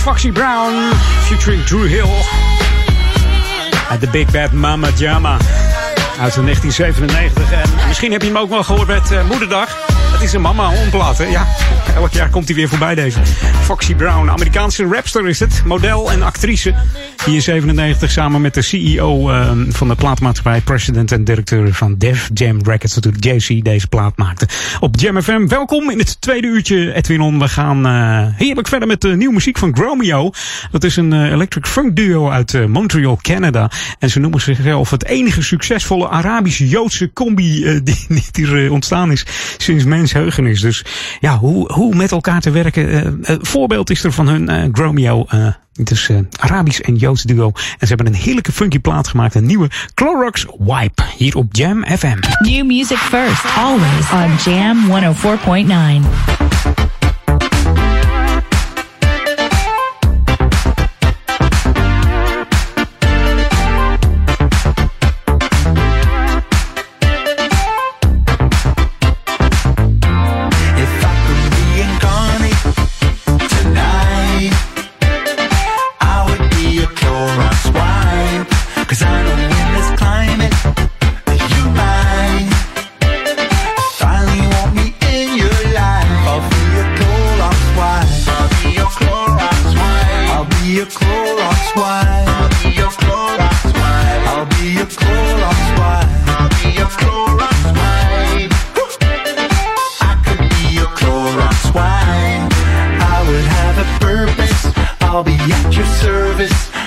Foxy 0.09 0.33
Brown 0.33 0.95
featuring 1.27 1.65
Drew 1.65 1.87
Hill. 1.87 2.09
Uit 3.91 4.01
de 4.01 4.09
Big 4.11 4.31
Bad 4.31 4.53
Mama 4.53 4.89
Jama 4.97 5.37
uit 6.21 6.35
1997. 6.35 7.53
En 7.53 7.71
misschien 7.87 8.13
heb 8.13 8.23
je 8.23 8.29
hem 8.29 8.39
ook 8.39 8.49
wel 8.49 8.63
gehoord 8.63 8.87
met 8.87 9.13
eh, 9.13 9.29
Moederdag. 9.29 9.87
Het 10.13 10.23
is 10.23 10.33
een 10.33 10.41
mama 10.41 10.71
omplaat, 10.85 11.19
hè? 11.19 11.25
Ja, 11.25 11.47
elk 11.95 12.13
jaar 12.13 12.29
komt 12.29 12.47
hij 12.47 12.57
weer 12.57 12.69
voorbij 12.69 12.95
deze. 12.95 13.21
Foxy 13.63 13.95
Brown, 13.95 14.31
Amerikaanse 14.31 14.85
rapster 14.85 15.29
is 15.29 15.41
het. 15.41 15.63
Model 15.65 16.11
en 16.11 16.23
actrice. 16.23 16.75
In 17.27 17.43
97 17.43 18.11
samen 18.11 18.41
met 18.41 18.55
de 18.55 18.63
CEO 18.63 19.31
eh, 19.31 19.51
van 19.69 19.89
de 19.89 19.95
plaatmaatschappij, 19.95 20.61
president 20.61 21.13
en 21.13 21.25
directeur 21.25 21.75
van 21.75 21.95
Def 21.99 22.31
Jam 22.35 22.59
Records, 22.63 22.95
natuurlijk 22.95 23.25
JC, 23.25 23.65
deze 23.65 23.87
plaat 23.87 24.17
maakte. 24.17 24.49
Op 24.81 25.01
Jam 25.01 25.23
FM, 25.23 25.47
welkom 25.47 25.91
in 25.91 25.99
het 25.99 26.21
tweede 26.21 26.47
uurtje, 26.47 26.95
Edwin 26.95 27.21
On. 27.21 27.39
We 27.39 27.49
gaan 27.49 27.87
eh, 27.87 28.27
heerlijk 28.37 28.69
verder 28.69 28.89
met 28.89 29.01
de 29.01 29.17
nieuwe 29.17 29.35
muziek 29.35 29.59
van 29.59 29.77
Gromeo. 29.77 30.31
Dat 30.71 30.85
is 30.85 30.97
een 30.97 31.13
eh, 31.13 31.31
electric 31.31 31.67
funk 31.67 31.97
duo 31.97 32.31
uit 32.31 32.55
eh, 32.55 32.65
Montreal, 32.65 33.19
Canada. 33.23 33.71
En 33.99 34.11
ze 34.11 34.21
noemen 34.21 34.41
zichzelf 34.41 34.91
het 34.91 35.05
enige 35.05 35.43
succesvolle 35.43 36.09
Arabisch-Joodse 36.09 37.13
combi 37.13 37.63
die, 37.83 38.07
die 38.09 38.27
hier 38.33 38.73
ontstaan 38.73 39.13
is 39.13 39.27
sinds 39.57 39.85
mensheugenis. 39.85 40.61
Dus 40.61 40.85
ja, 41.21 41.39
hoe, 41.39 41.73
hoe 41.73 41.95
met 41.95 42.13
elkaar 42.13 42.41
te 42.41 42.51
werken. 42.51 43.19
voorbeeld 43.41 43.91
is 43.91 44.05
er 44.05 44.13
van 44.13 44.29
hun 44.29 44.71
Gromeo. 44.73 45.27
Eh, 45.79 45.85
het 45.85 45.91
is 45.91 46.09
een 46.09 46.29
Arabisch 46.41 46.81
en 46.81 46.97
Joods 46.97 47.23
duo. 47.23 47.51
En 47.55 47.87
ze 47.87 47.89
hebben 47.95 48.07
een 48.07 48.15
heerlijke 48.15 48.53
funky 48.53 48.79
plaat 48.79 49.09
gemaakt. 49.09 49.35
Een 49.35 49.47
nieuwe 49.47 49.71
Clorox 49.95 50.47
Wipe. 50.59 51.03
Hier 51.17 51.37
op 51.37 51.47
Jam 51.51 51.87
FM. 51.87 52.17
New 52.39 52.67
music 52.67 52.99
first, 52.99 53.45
always 53.57 54.11
on 54.13 54.53
Jam 54.53 54.87
104.9. 54.87 56.98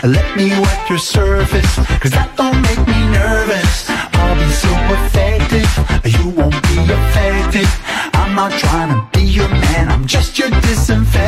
Let 0.03 0.35
me 0.35 0.49
wet 0.49 0.89
your 0.89 0.97
surface. 0.97 1.75
Cause 2.01 2.09
that 2.09 2.33
don't 2.35 2.59
make 2.63 2.81
me 2.87 2.99
nervous. 3.13 3.85
I'll 4.17 4.33
be 4.33 4.49
so 4.49 4.73
effective. 4.97 5.69
You 6.09 6.29
won't 6.29 6.57
be 6.73 6.81
affected. 6.89 7.67
I'm 8.13 8.33
not 8.33 8.51
trying 8.51 8.89
to 8.89 9.17
be 9.17 9.23
your 9.23 9.47
man. 9.47 9.89
I'm 9.89 10.07
just 10.07 10.39
your 10.39 10.49
disinfectant. 10.49 11.20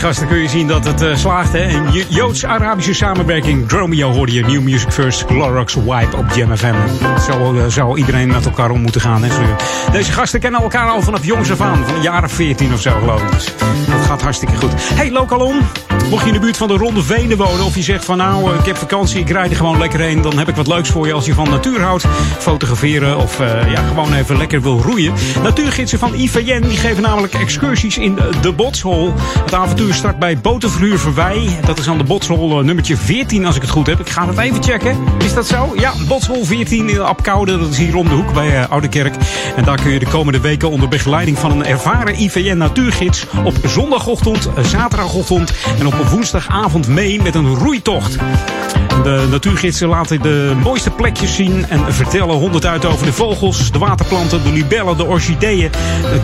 Gasten 0.00 0.28
kun 0.28 0.38
je 0.38 0.48
zien 0.48 0.66
dat 0.66 0.84
het 0.84 1.02
uh, 1.02 1.16
slaagt. 1.16 1.52
Hè? 1.52 1.62
Een 1.62 2.04
Joods-Arabische 2.08 2.94
samenwerking. 2.94 3.68
Dromio 3.68 4.10
hoorde 4.12 4.32
je. 4.32 4.42
New 4.42 4.60
Music 4.62 4.92
First. 4.92 5.24
Clorox 5.24 5.74
Wipe 5.74 6.16
op 6.16 6.30
Jam 6.34 6.56
FM. 6.56 6.74
Zo 7.30 7.54
uh, 7.54 7.66
zou 7.66 7.98
iedereen 7.98 8.28
met 8.28 8.44
elkaar 8.44 8.70
om 8.70 8.80
moeten 8.80 9.00
gaan. 9.00 9.22
Hè? 9.22 9.54
Deze 9.92 10.12
gasten 10.12 10.40
kennen 10.40 10.60
elkaar 10.62 10.88
al 10.88 11.02
vanaf 11.02 11.24
jongs 11.24 11.50
af 11.50 11.60
aan. 11.60 11.86
Van 11.86 12.02
jaren 12.02 12.30
14 12.30 12.72
of 12.72 12.80
zo 12.80 12.98
geloof 12.98 13.22
ik. 13.22 13.30
Dus 13.30 13.54
dat 13.86 14.06
gaat 14.06 14.22
hartstikke 14.22 14.56
goed. 14.56 14.72
Hey, 14.76 15.10
Lokalon. 15.10 15.60
Mocht 16.10 16.22
je 16.22 16.28
in 16.28 16.34
de 16.34 16.40
buurt 16.40 16.56
van 16.56 16.68
de 16.68 16.76
Ronde 16.76 17.02
Venen 17.02 17.36
wonen. 17.36 17.64
Of 17.64 17.74
je 17.74 17.82
zegt 17.82 18.04
van 18.04 18.16
nou, 18.16 18.54
ik 18.58 18.66
heb 18.66 18.76
vakantie. 18.76 19.20
Ik 19.20 19.30
rijd 19.30 19.50
er 19.50 19.56
gewoon 19.56 19.78
lekker 19.78 20.00
heen. 20.00 20.22
Dan 20.22 20.38
heb 20.38 20.48
ik 20.48 20.56
wat 20.56 20.66
leuks 20.66 20.88
voor 20.88 21.06
je 21.06 21.12
als 21.12 21.26
je 21.26 21.34
van 21.34 21.50
natuur 21.50 21.80
houdt. 21.80 22.04
Fotograferen 22.38 23.18
of 23.18 23.40
uh, 23.40 23.72
ja, 23.72 23.82
gewoon 23.82 24.14
even 24.14 24.36
lekker 24.36 24.62
wil 24.62 24.80
roeien. 24.80 25.12
Natuurgidsen 25.42 25.98
van 25.98 26.14
IVN 26.14 26.60
die 26.60 26.76
geven 26.76 27.02
namelijk 27.02 27.34
excursies 27.34 27.98
in 27.98 28.18
de 28.40 28.52
Botshol. 28.52 29.12
Het 29.44 29.54
avontuur 29.54 29.94
start 29.94 30.18
bij 30.18 30.38
Botenverhuur 30.38 30.98
Verwij. 30.98 31.58
Dat 31.64 31.78
is 31.78 31.88
aan 31.88 31.98
de 31.98 32.04
Botshol 32.04 32.58
uh, 32.58 32.64
nummertje 32.64 32.96
14 32.96 33.46
als 33.46 33.56
ik 33.56 33.62
het 33.62 33.70
goed 33.70 33.86
heb. 33.86 34.00
Ik 34.00 34.10
ga 34.10 34.26
het 34.26 34.38
even 34.38 34.62
checken. 34.62 34.96
Is 35.24 35.34
dat 35.34 35.46
zo? 35.46 35.72
Ja, 35.76 35.92
Botshol 36.08 36.44
14 36.44 36.88
in 36.88 37.00
Apkoude. 37.00 37.58
Dat 37.58 37.70
is 37.70 37.78
hier 37.78 37.96
om 37.96 38.08
de 38.08 38.14
hoek 38.14 38.32
bij 38.32 38.60
uh, 38.60 38.70
Oude 38.70 38.88
Kerk. 38.88 39.14
En 39.56 39.64
daar 39.64 39.82
kun 39.82 39.90
je 39.90 39.98
de 39.98 40.06
komende 40.06 40.40
weken 40.40 40.70
onder 40.70 40.88
begeleiding 40.88 41.38
van 41.38 41.50
een 41.50 41.66
ervaren 41.66 42.22
IVN 42.22 42.56
natuurgids 42.56 43.26
op 43.44 43.54
zondagochtend, 43.66 44.48
zaterdagochtend 44.62 45.52
en 45.78 45.86
op 45.86 45.98
woensdagavond 46.08 46.88
mee 46.88 47.22
met 47.22 47.34
een 47.34 47.54
roeitocht. 47.54 48.18
De 49.02 49.26
natuurgidsen 49.30 49.88
laten 49.88 50.22
de 50.22 50.56
mooiste 50.62 50.90
plekjes 50.90 51.34
zien 51.34 51.66
en 51.68 51.94
vertellen 51.94 52.36
honderd 52.36 52.66
uit 52.66 52.84
over 52.84 53.06
de 53.06 53.12
vogels, 53.12 53.72
de 53.72 53.78
waterplanten, 53.78 54.42
de 54.42 54.52
libellen, 54.52 54.96
de 54.96 55.04
orchideeën, 55.04 55.70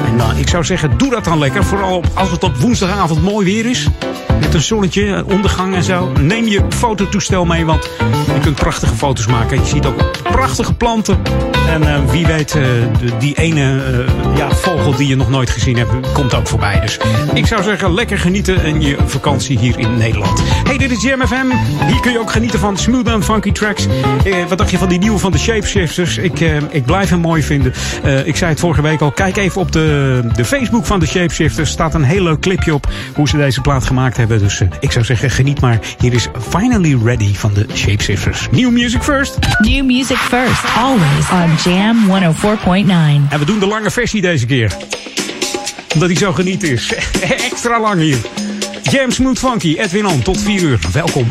En 0.06 0.14
uh, 0.16 0.38
ik 0.38 0.48
zou 0.48 0.64
zeggen, 0.64 0.98
doe 0.98 1.10
dat 1.10 1.24
dan 1.24 1.38
lekker. 1.38 1.64
Vooral 1.64 2.02
als 2.14 2.30
het 2.30 2.44
op 2.44 2.56
woensdagavond 2.56 3.22
mooi 3.22 3.44
weer 3.44 3.70
is. 3.70 3.88
Met 4.40 4.54
een 4.54 4.62
zonnetje, 4.62 5.24
ondergang 5.26 5.74
en 5.74 5.82
zo. 5.82 6.12
Neem 6.20 6.46
je 6.46 6.62
fototoestel 6.68 7.44
mee, 7.44 7.64
want 7.64 7.88
je 8.34 8.40
kunt 8.40 8.54
prachtige 8.54 8.94
foto's 8.94 9.26
maken. 9.26 9.58
Je 9.58 9.66
ziet 9.66 9.86
ook 9.86 10.22
prachtige 10.22 10.74
planten. 10.74 11.18
En 11.68 11.82
uh, 11.82 12.10
wie 12.10 12.26
weet, 12.26 12.54
uh, 12.54 12.62
die 13.18 13.34
ene 13.34 13.62
uh, 13.62 14.36
ja, 14.36 14.50
vogel 14.50 14.94
die 14.96 15.08
je 15.08 15.16
nog 15.16 15.30
nooit 15.30 15.50
gezien 15.50 15.76
hebt, 15.76 16.12
komt 16.12 16.34
ook 16.34 16.46
voorbij. 16.46 16.80
Dus 16.80 16.98
ik 17.34 17.46
zou 17.46 17.62
zeggen, 17.62 17.94
lekker 17.94 18.18
genieten 18.18 18.64
in 18.64 18.80
je 18.80 18.96
vakantie 19.06 19.58
hier 19.58 19.78
in 19.78 19.96
Nederland. 19.96 20.42
Hey, 20.64 20.78
dit 20.78 20.90
is 20.90 21.02
Jam 21.02 21.26
FM. 21.26 21.46
Hier 21.86 22.00
kun 22.00 22.12
je 22.12 22.20
ook 22.20 22.30
genieten 22.30 22.58
van 22.58 22.76
smooth 22.76 23.08
and 23.08 23.24
funky 23.24 23.52
tracks. 23.52 23.86
wat 24.48 24.58
dacht 24.58 24.70
je 24.70 24.78
van 24.78 24.88
die 24.88 24.98
nieuwe 24.98 25.18
van 25.18 25.32
de 25.32 25.38
Shapeshifters? 25.38 26.16
Ik, 26.16 26.40
ik 26.70 26.84
blijf 26.84 27.10
hem 27.10 27.20
mooi 27.20 27.42
vinden. 27.42 27.72
ik 28.24 28.36
zei 28.36 28.50
het 28.50 28.60
vorige 28.60 28.82
week 28.82 29.00
al. 29.00 29.10
Kijk 29.10 29.36
even 29.36 29.60
op 29.60 29.72
de, 29.72 30.20
de 30.34 30.44
Facebook 30.44 30.86
van 30.86 31.00
de 31.00 31.06
Shapeshifters. 31.06 31.70
staat 31.70 31.94
een 31.94 32.04
heel 32.04 32.22
leuk 32.22 32.40
clipje 32.40 32.74
op 32.74 32.88
hoe 33.14 33.28
ze 33.28 33.36
deze 33.36 33.60
plaat 33.60 33.84
gemaakt 33.84 34.16
hebben. 34.16 34.38
Dus 34.38 34.62
ik 34.80 34.92
zou 34.92 35.04
zeggen, 35.04 35.30
geniet 35.30 35.60
maar. 35.60 35.78
Hier 35.98 36.12
is 36.12 36.28
Finally 36.48 36.98
Ready 37.04 37.34
van 37.34 37.54
de 37.54 37.66
Shapeshifters. 37.74 38.48
New 38.50 38.70
music 38.70 39.02
first. 39.02 39.38
New 39.58 39.84
music 39.84 40.16
first. 40.16 40.64
Always 40.76 41.30
on 41.30 41.53
Jam 41.62 41.96
104.9. 42.08 42.90
En 43.28 43.38
we 43.38 43.44
doen 43.44 43.58
de 43.58 43.66
lange 43.66 43.90
versie 43.90 44.20
deze 44.20 44.46
keer. 44.46 44.76
Omdat 45.94 46.08
hij 46.08 46.18
zo 46.18 46.32
geniet 46.32 46.62
is. 46.62 46.94
Extra 47.50 47.80
lang 47.80 48.00
hier. 48.00 48.18
Jam 48.82 49.10
Smooth 49.10 49.38
Funky, 49.38 49.76
Edwin 49.78 50.06
On, 50.06 50.22
tot 50.22 50.42
4 50.42 50.62
uur. 50.62 50.78
Welkom. 50.92 51.28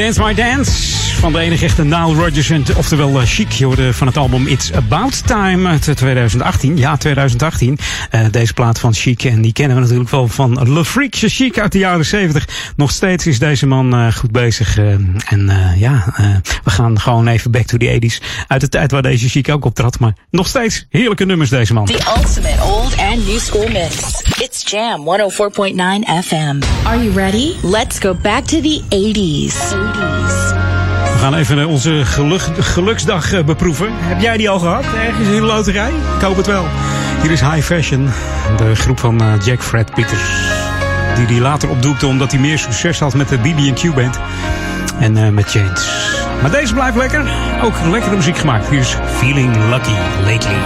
Dance 0.00 0.18
My 0.18 0.32
Dance 0.32 0.89
van 1.20 1.32
de 1.32 1.38
enige 1.38 1.64
echte 1.64 1.84
Nile 1.84 2.14
Rodgers, 2.14 2.50
en, 2.50 2.64
oftewel 2.76 3.20
uh, 3.20 3.26
Chic. 3.26 3.52
Je 3.52 3.64
hoorde 3.64 3.94
van 3.94 4.06
het 4.06 4.16
album 4.16 4.46
It's 4.46 4.72
About 4.72 5.26
Time 5.26 5.68
uit 5.68 5.96
2018. 5.96 6.76
Ja, 6.76 6.96
2018. 6.96 7.78
Uh, 8.14 8.20
deze 8.30 8.52
plaat 8.52 8.78
van 8.78 8.94
Chic 8.94 9.24
en 9.24 9.42
die 9.42 9.52
kennen 9.52 9.76
we 9.76 9.82
natuurlijk 9.82 10.10
wel 10.10 10.28
van 10.28 10.72
Le 10.72 10.84
Freak 10.84 11.14
Chic 11.14 11.58
uit 11.58 11.72
de 11.72 11.78
jaren 11.78 12.04
70. 12.04 12.72
Nog 12.76 12.90
steeds 12.90 13.26
is 13.26 13.38
deze 13.38 13.66
man 13.66 13.94
uh, 13.94 14.12
goed 14.12 14.32
bezig. 14.32 14.78
en 14.78 15.50
ja, 15.76 16.04
we 16.64 16.70
gaan 16.70 17.00
gewoon 17.00 17.26
even 17.26 17.50
back 17.50 17.66
to 17.66 17.76
the 17.76 18.00
80s. 18.00 18.44
Uit 18.46 18.60
de 18.60 18.68
tijd 18.68 18.90
waar 18.90 19.02
deze 19.02 19.28
Chic 19.28 19.48
ook 19.48 19.64
optrad. 19.64 19.98
Maar 19.98 20.14
nog 20.30 20.48
steeds 20.48 20.86
heerlijke 20.90 21.24
nummers 21.24 21.50
deze 21.50 21.74
man. 21.74 21.84
The 21.84 22.12
ultimate 22.16 22.62
old 22.62 22.98
and 22.98 23.26
new 23.26 23.38
school 23.38 23.68
mix. 23.68 24.22
It's 24.38 24.70
Jam 24.70 25.00
104.9 25.00 26.24
FM. 26.24 26.60
Are 26.84 27.04
you 27.04 27.12
ready? 27.14 27.52
Let's 27.62 27.98
go 27.98 28.14
back 28.14 28.44
to 28.44 28.60
the 28.60 28.82
80s. 28.88 29.54
80s. 29.74 30.59
We 31.20 31.26
gaan 31.26 31.34
even 31.34 31.66
onze 31.66 32.04
geluk, 32.04 32.42
geluksdag 32.58 33.32
uh, 33.32 33.44
beproeven. 33.44 33.88
Heb 33.92 34.20
jij 34.20 34.36
die 34.36 34.50
al 34.50 34.58
gehad? 34.58 34.84
Ergens 34.84 35.28
in 35.28 35.34
de 35.34 35.40
loterij? 35.40 35.90
Ik 36.16 36.22
hoop 36.22 36.36
het 36.36 36.46
wel. 36.46 36.64
Hier 37.22 37.30
is 37.30 37.40
High 37.40 37.60
Fashion, 37.60 38.08
de 38.56 38.74
groep 38.74 39.00
van 39.00 39.22
uh, 39.22 39.32
Jack 39.44 39.62
Fred 39.62 39.94
Peters. 39.94 40.22
Die 41.14 41.26
die 41.26 41.40
later 41.40 41.68
opdoekte 41.68 42.06
omdat 42.06 42.30
hij 42.32 42.40
meer 42.40 42.58
succes 42.58 42.98
had 42.98 43.14
met 43.14 43.28
de 43.28 43.38
BB&Q 43.38 43.94
band. 43.94 44.18
En 44.98 45.16
uh, 45.16 45.28
met 45.28 45.52
James. 45.52 45.88
Maar 46.42 46.50
deze 46.50 46.74
blijft 46.74 46.96
lekker. 46.96 47.24
Ook 47.62 47.74
lekkere 47.90 48.16
muziek 48.16 48.38
gemaakt. 48.38 48.68
Hier 48.68 48.80
is 48.80 48.96
Feeling 49.18 49.56
Lucky 49.70 49.94
Lately. 50.24 50.58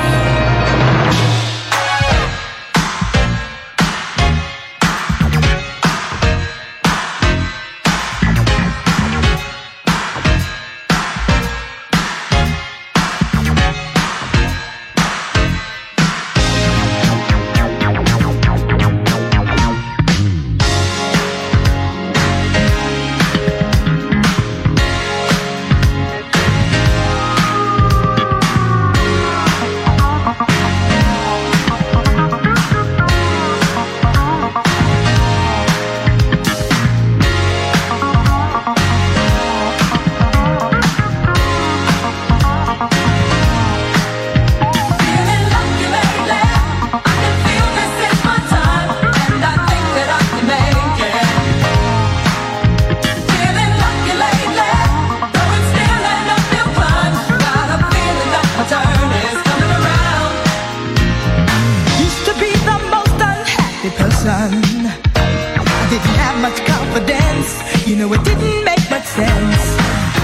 much 68.95 69.07
sense. 69.07 69.65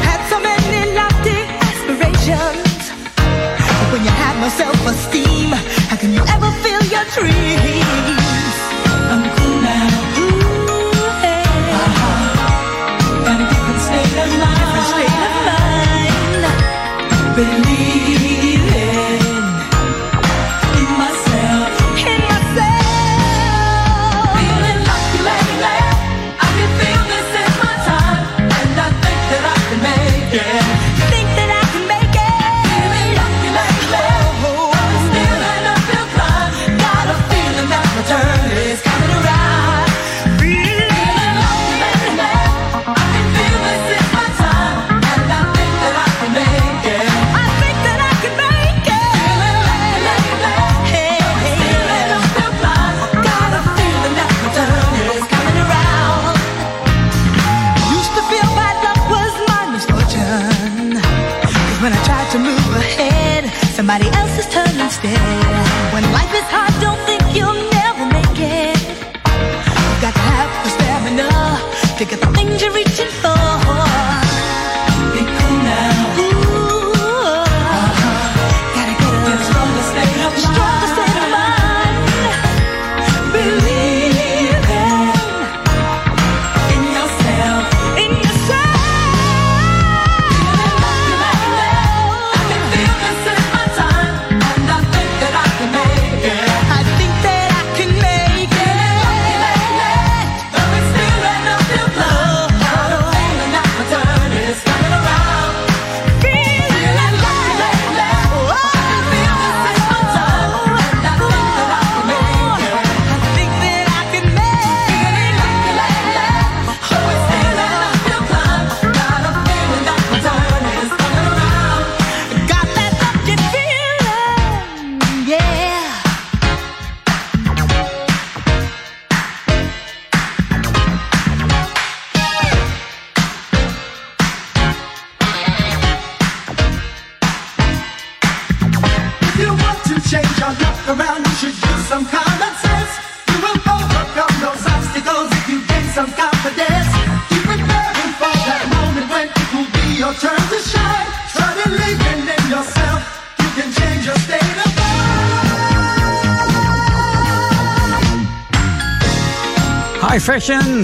Had 0.07 0.21
so 0.31 0.39
many 0.39 0.81
lofty 0.99 1.39
aspirations. 1.69 2.81
But 3.79 3.89
when 3.93 4.03
you 4.07 4.15
have 4.23 4.37
no 4.45 4.49
self 4.63 4.79
esteem, 4.93 5.51
how 5.91 5.97
can 6.03 6.11
you 6.17 6.23
ever 6.35 6.51
feel 6.63 6.83
your 6.95 7.07
dreams? 7.17 8.57
I'm 9.13 9.23
cool 9.37 9.59
now. 9.71 9.89
Ooh, 10.23 11.19
hey. 11.25 11.45
Got 13.27 13.41
a. 13.43 13.47
Different 13.53 13.81
state 13.87 14.17
of 14.23 14.31
mind. 14.45 15.11
Believe. 17.37 17.90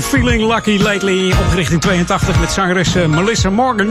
Feeling 0.03 0.55
Lucky 0.55 0.83
Lately. 0.83 1.33
Opgericht 1.33 1.73
in 1.73 1.79
82 1.79 2.41
met 2.41 2.53
zangeres 2.53 2.97
uh, 2.97 3.07
Melissa 3.07 3.51
Morgan. 3.51 3.89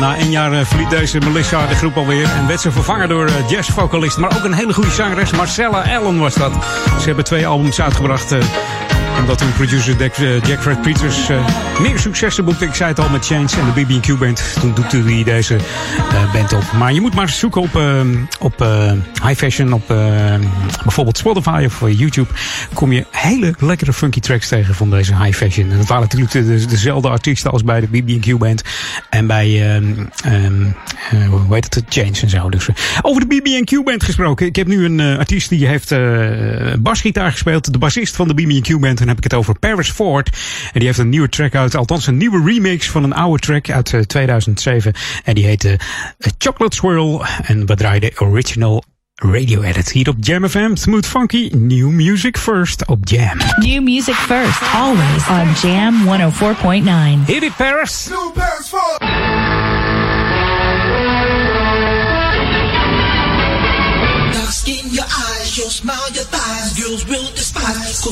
Na 0.00 0.18
een 0.18 0.30
jaar 0.30 0.52
uh, 0.52 0.64
verliet 0.64 0.90
deze 0.90 1.18
Melissa 1.18 1.66
de 1.66 1.74
groep 1.74 1.96
alweer. 1.96 2.30
En 2.36 2.46
werd 2.46 2.60
ze 2.60 2.72
vervangen 2.72 3.08
door 3.08 3.28
uh, 3.28 3.48
jazzvocalist. 3.48 4.18
Maar 4.18 4.36
ook 4.36 4.44
een 4.44 4.52
hele 4.52 4.74
goede 4.74 4.90
zangeres. 4.90 5.30
Marcella 5.30 5.96
Allen 5.96 6.18
was 6.18 6.34
dat. 6.34 6.52
Ze 6.98 7.04
hebben 7.06 7.24
twee 7.24 7.46
albums 7.46 7.80
uitgebracht. 7.80 8.34
Omdat 9.24 9.40
hun 9.40 9.52
producer 9.52 9.96
Jack, 9.96 10.12
eh, 10.14 10.40
Jack 10.42 10.60
Fred 10.62 10.82
Peters 10.82 11.28
eh, 11.28 11.48
meer 11.80 11.98
successen 11.98 12.44
boekte. 12.44 12.64
Ik 12.64 12.74
zei 12.74 12.88
het 12.90 12.98
al 12.98 13.08
met 13.08 13.26
Change 13.26 13.48
en 13.58 13.72
de 13.74 13.84
BB&Q 13.84 14.18
Band. 14.18 14.54
Toen 14.60 14.74
doekte 14.74 14.96
hij 14.96 15.22
deze 15.24 15.56
eh, 16.10 16.32
band 16.32 16.52
op. 16.52 16.72
Maar 16.72 16.92
je 16.92 17.00
moet 17.00 17.14
maar 17.14 17.28
zoeken 17.28 17.60
op, 17.60 17.80
op 18.38 18.58
high 19.22 19.34
fashion, 19.38 19.72
op 19.72 19.86
bijvoorbeeld 20.82 21.18
Spotify 21.18 21.62
of 21.66 21.80
YouTube. 21.90 22.28
Kom 22.72 22.92
je 22.92 23.06
hele 23.10 23.54
lekkere 23.58 23.92
funky 23.92 24.20
tracks 24.20 24.48
tegen 24.48 24.74
van 24.74 24.90
deze 24.90 25.16
high 25.16 25.36
fashion. 25.36 25.70
En 25.70 25.76
dat 25.78 25.86
waren 25.86 26.02
natuurlijk 26.02 26.32
de, 26.32 26.44
de- 26.44 26.66
dezelfde 26.66 27.08
artiesten 27.08 27.50
als 27.50 27.64
bij 27.64 27.80
de 27.80 27.86
BB&Q 27.86 28.38
Band. 28.38 28.62
En 29.10 29.26
bij, 29.26 29.80
eh, 31.10 31.28
hoe 31.28 31.54
heet 31.54 31.74
het, 31.74 31.84
Change 31.88 32.20
en 32.22 32.30
zo. 32.30 32.48
Dus, 32.48 32.68
eh, 32.68 32.74
over 33.02 33.20
de 33.20 33.26
BB&Q 33.26 33.84
Band 33.84 34.02
gesproken. 34.02 34.46
Ik 34.46 34.56
heb 34.56 34.66
nu 34.66 34.84
een 34.84 35.00
eh, 35.00 35.18
artiest 35.18 35.48
die 35.48 35.66
heeft 35.66 35.92
eh 35.92 36.74
basgitaar 36.78 37.30
gespeeld. 37.30 37.72
De 37.72 37.78
bassist 37.78 38.16
van 38.16 38.28
de 38.28 38.34
BB&Q 38.34 38.68
Band. 38.68 38.84
En 38.84 38.96
dan 38.96 39.08
heb 39.08 39.16
ik 39.16 39.24
het 39.24 39.34
over 39.34 39.58
Paris 39.58 39.90
Ford. 39.90 40.28
En 40.72 40.78
die 40.78 40.84
heeft 40.84 40.98
een 40.98 41.08
nieuwe 41.08 41.28
track 41.28 41.54
uit. 41.54 41.74
Althans 41.76 42.06
een 42.06 42.16
nieuwe 42.16 42.42
remix 42.44 42.90
van 42.90 43.04
een 43.04 43.12
oude 43.12 43.38
track 43.38 43.70
uit 43.70 43.92
eh, 43.92 44.00
2007. 44.00 44.92
En 45.24 45.34
die 45.34 45.44
heette 45.44 45.78
eh, 46.18 46.32
Chocolate 46.38 46.76
Swirl. 46.76 47.24
En 47.42 47.66
we 47.66 47.74
draaiden 47.74 48.10
original 48.20 48.84
radio 49.14 49.62
edit. 49.62 49.90
Hier 49.90 50.08
op 50.08 50.16
Jam 50.20 50.48
FM. 50.48 50.74
Smooth 50.74 51.06
Funky. 51.06 51.50
New 51.56 51.88
music 51.88 52.38
first 52.38 52.86
op 52.86 53.08
Jam. 53.08 53.38
New 53.58 53.82
music 53.82 54.14
first, 54.14 54.62
always 54.74 55.28
on 55.28 55.68
Jam 55.70 55.94
104.9. 56.04 57.24
Hit 57.26 57.42
it, 57.42 57.56
Paris. 57.56 58.08
Dark 58.34 58.63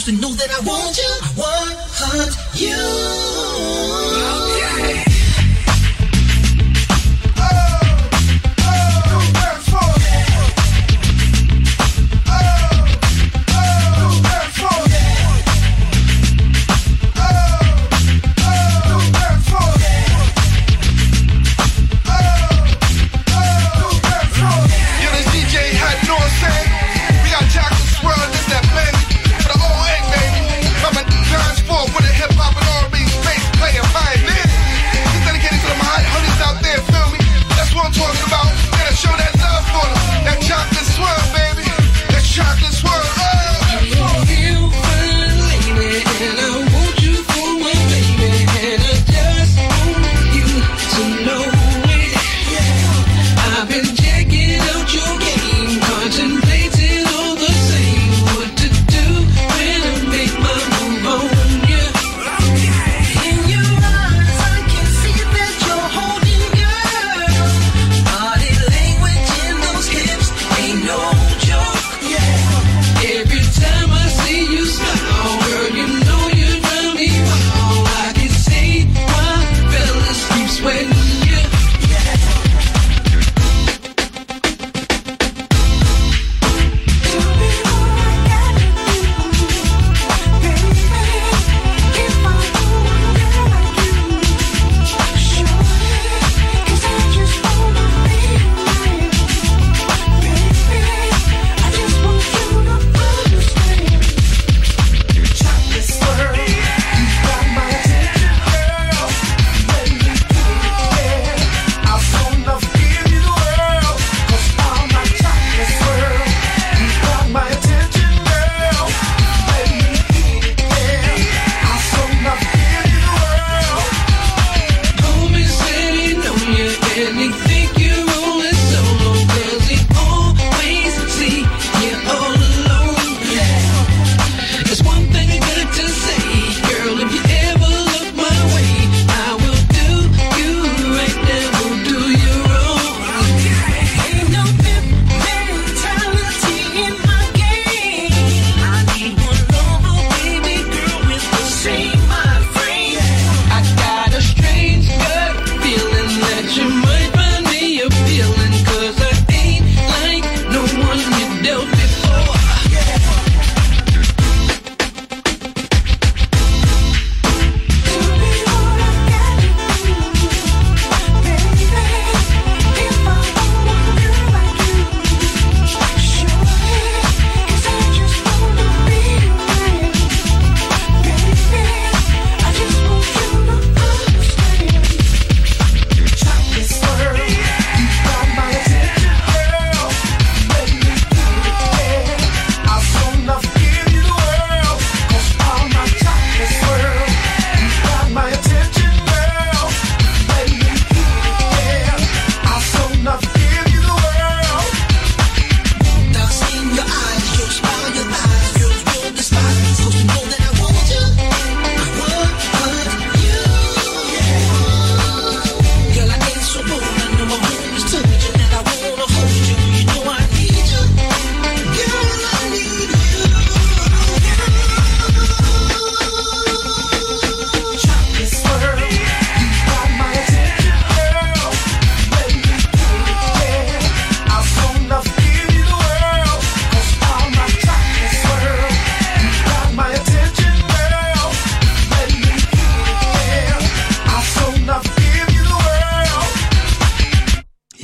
Cause 0.02 0.10
they 0.12 0.20
know 0.20 0.32
that 0.34 0.50
I 0.50 0.58
want 0.66 0.98
you, 0.98 1.12
want 1.38 2.36
you. 2.56 3.51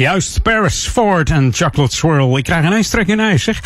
juist. 0.09 0.43
Paris 0.43 0.89
Ford 0.93 1.31
en 1.31 1.51
Chocolate 1.53 1.97
Swirl. 1.97 2.37
Ik 2.37 2.45
krijg 2.45 2.71
een 2.71 2.83
trek 2.83 3.07
in 3.07 3.21
ijs, 3.21 3.43
zeg. 3.43 3.61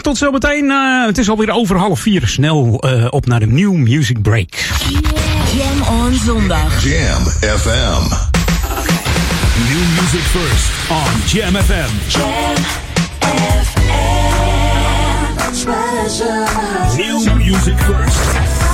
Tot 0.00 0.16
zo 0.16 0.30
meteen. 0.30 0.70
Eh, 0.70 1.06
het 1.06 1.18
is 1.18 1.28
alweer 1.28 1.50
over 1.50 1.76
half 1.76 2.00
vier. 2.00 2.26
Snel 2.26 2.78
eh, 2.80 3.06
op 3.10 3.26
naar 3.26 3.40
de 3.40 3.46
New 3.46 3.72
Music 3.72 4.22
Break. 4.22 4.48
Jam 5.56 5.98
on 5.98 6.14
zondag. 6.24 6.84
Jam 6.84 7.22
FM. 7.58 8.02
New 9.68 10.00
music 10.00 10.20
first 10.20 10.70
on 10.90 11.38
Jam 11.38 11.54
FM. 11.54 11.90
Jam 12.08 12.54
FM. 13.62 14.16
New 16.96 17.36
music 17.36 17.78
first. 17.78 18.73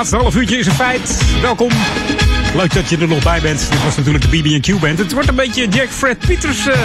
Laatste 0.00 0.18
half 0.18 0.36
uurtje 0.36 0.58
is 0.58 0.66
een 0.66 0.72
feit. 0.72 1.22
Welkom. 1.42 1.70
Leuk 2.54 2.74
dat 2.74 2.88
je 2.88 2.98
er 2.98 3.08
nog 3.08 3.22
bij 3.22 3.40
bent. 3.40 3.70
Dit 3.70 3.84
was 3.84 3.96
natuurlijk 3.96 4.30
de 4.30 4.40
BB&Q 4.40 4.80
Band. 4.80 4.98
Het 4.98 5.12
wordt 5.12 5.28
een 5.28 5.34
beetje 5.34 5.68
Jack 5.68 5.88
Fred 5.88 6.18
Peters 6.18 6.66
eh, 6.66 6.78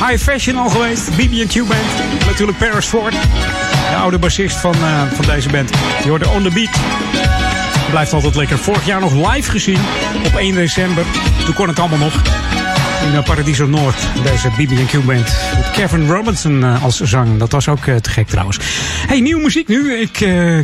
high 0.06 0.22
fashion 0.22 0.56
al 0.56 0.68
geweest. 0.68 1.10
BB&Q 1.16 1.54
Band. 1.54 2.26
Natuurlijk 2.26 2.58
Paris 2.58 2.86
Ford. 2.86 3.12
De 3.90 3.96
oude 3.96 4.18
bassist 4.18 4.56
van, 4.56 4.74
eh, 4.74 5.02
van 5.12 5.24
deze 5.24 5.48
band. 5.48 5.70
Die 6.02 6.10
hoorde 6.10 6.28
On 6.28 6.42
The 6.42 6.50
Beat. 6.50 6.76
Blijft 7.90 8.12
altijd 8.12 8.34
lekker. 8.34 8.58
Vorig 8.58 8.86
jaar 8.86 9.00
nog 9.00 9.32
live 9.32 9.50
gezien. 9.50 9.78
Op 10.26 10.34
1 10.34 10.54
december. 10.54 11.04
Toen 11.44 11.54
kon 11.54 11.68
het 11.68 11.78
allemaal 11.78 11.98
nog. 11.98 12.22
In 13.04 13.14
uh, 13.14 13.22
Paradiso 13.22 13.66
Noord, 13.66 14.08
deze 14.22 14.48
BB&Q 14.48 15.04
band. 15.04 15.36
Met 15.56 15.70
Kevin 15.72 16.08
Robinson 16.08 16.60
uh, 16.60 16.84
als 16.84 17.00
zang. 17.00 17.38
Dat 17.38 17.52
was 17.52 17.68
ook 17.68 17.86
uh, 17.86 17.96
te 17.96 18.10
gek 18.10 18.28
trouwens. 18.28 18.58
Hey, 19.06 19.20
nieuwe 19.20 19.42
muziek 19.42 19.68
nu. 19.68 19.94
Ik 19.94 20.12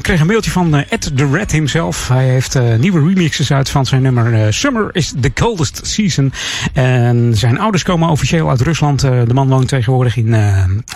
kreeg 0.03 0.21
een 0.21 0.27
mailtje 0.27 0.51
van 0.51 0.75
Ed 0.75 1.17
the 1.17 1.29
Red 1.33 1.53
himself. 1.53 2.09
Hij 2.09 2.25
heeft 2.25 2.59
nieuwe 2.79 3.09
remixes 3.09 3.53
uit 3.53 3.71
van 3.71 3.87
zijn 3.87 4.03
nummer 4.03 4.53
Summer 4.53 4.89
is 4.93 5.13
the 5.21 5.33
Coldest 5.33 5.81
Season. 5.87 6.33
En 6.73 7.33
zijn 7.37 7.59
ouders 7.59 7.83
komen 7.83 8.09
officieel 8.09 8.49
uit 8.51 8.61
Rusland. 8.61 9.01
de 9.01 9.35
man 9.35 9.49
woont 9.49 9.69
tegenwoordig 9.69 10.17
in, 10.17 10.35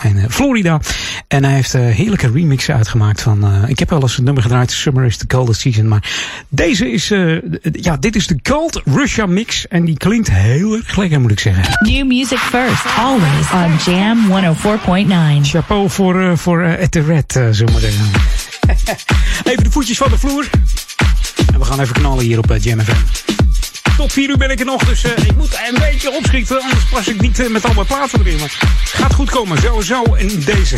in 0.03 0.31
Florida. 0.31 0.81
En 1.29 1.45
hij 1.45 1.55
heeft 1.55 1.73
heerlijke 1.73 2.31
remixen 2.31 2.75
uitgemaakt 2.75 3.23
van... 3.23 3.67
ik 3.67 3.79
heb 3.79 3.91
wel 3.91 4.03
eens 4.03 4.19
een 4.19 4.25
nummer 4.25 4.43
gedraaid, 4.43 4.71
Summer 4.71 5.05
is 5.05 5.17
the 5.17 5.27
Coldest 5.27 5.61
Season. 5.61 5.89
Maar 5.89 6.11
deze 6.49 6.91
is... 6.91 7.09
ja, 7.73 7.97
dit 7.97 8.17
is 8.17 8.27
de 8.27 8.43
Cold 8.43 8.83
Russia 8.85 9.27
mix. 9.27 9.69
En 9.69 9.85
die 9.85 9.97
klinkt 9.97 10.31
heel 10.31 10.75
erg 10.75 10.97
lekker 10.97 11.21
moet 11.21 11.31
ik 11.31 11.41
zeggen. 11.41 11.91
New 11.91 12.07
music 12.07 12.39
first, 12.39 12.85
always 12.97 13.51
on 13.53 13.93
Jam 13.93 14.19
104.9. 15.43 15.49
Chapeau 15.49 15.91
voor, 15.91 16.23
uh, 16.23 16.37
voor 16.37 16.63
Ed 16.63 16.93
de 16.93 17.03
Red, 17.03 17.33
zullen 17.51 17.75
we 17.75 17.81
zeggen. 17.81 18.05
even 19.51 19.65
de 19.65 19.71
voetjes 19.71 19.97
van 19.97 20.11
de 20.11 20.19
vloer. 20.19 20.51
En 21.53 21.59
we 21.59 21.65
gaan 21.65 21.81
even 21.81 21.95
knallen 21.95 22.25
hier 22.25 22.39
op 22.39 22.57
Jam 22.61 22.81
FM. 22.81 23.38
Tot 23.99 24.13
4 24.13 24.29
uur 24.29 24.37
ben 24.37 24.51
ik 24.51 24.61
er 24.61 24.67
nog, 24.67 24.85
dus 24.85 25.05
ik 25.05 25.37
moet 25.37 25.59
een 25.69 25.79
beetje 25.79 26.11
opschieten. 26.11 26.63
Anders 26.63 26.85
pas 26.91 27.09
ik 27.09 27.21
niet 27.21 27.49
met 27.49 27.65
al 27.65 27.75
mijn 27.75 27.87
platen 27.87 28.21
erin. 28.21 28.39
Maar 28.39 28.59
gaat 28.85 29.15
goed 29.15 29.31
komen, 29.31 29.59
sowieso 29.59 30.03
in 30.15 30.43
deze. 30.45 30.77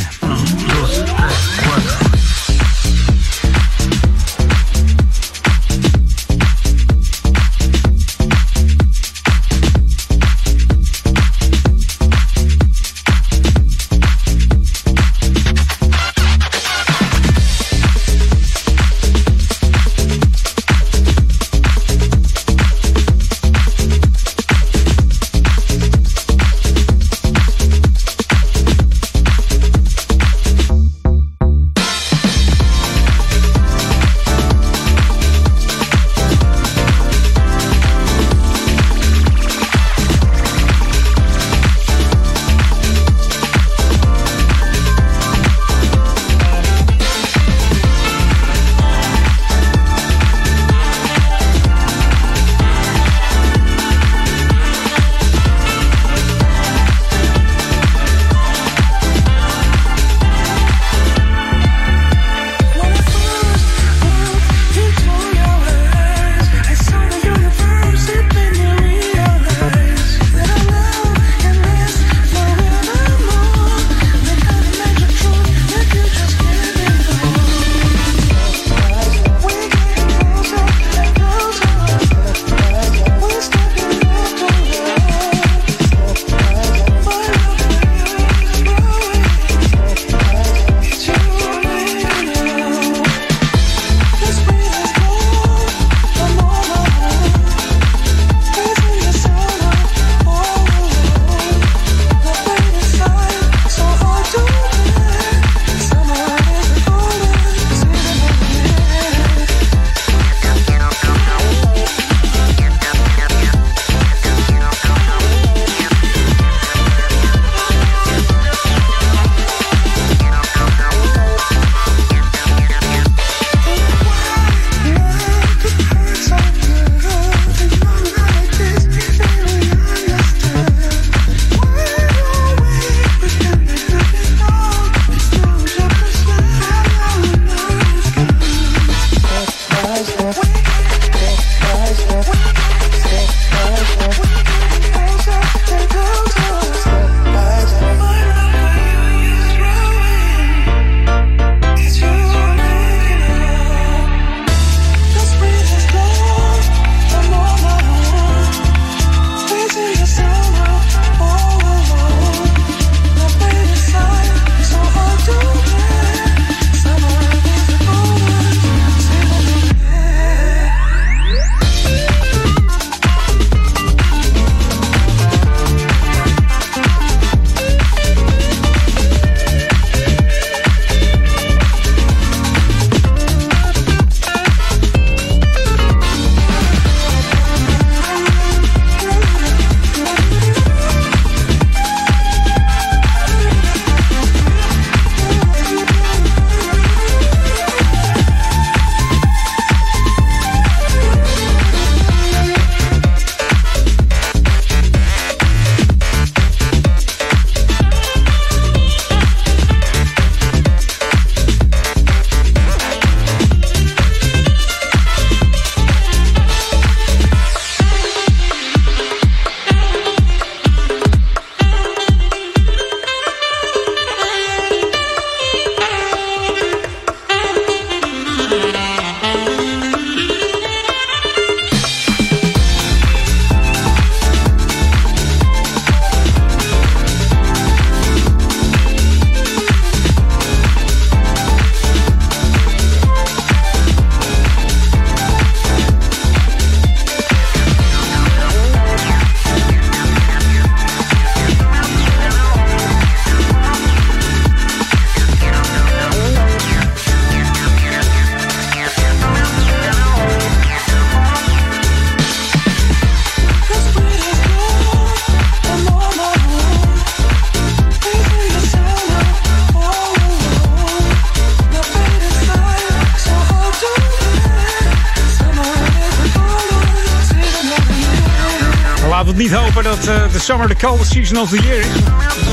Summer 280.41 280.69
the 280.69 280.87
coldest 280.87 281.13
season 281.13 281.37
of 281.37 281.51
the 281.51 281.63
year 281.63 281.81
is. 281.81 281.87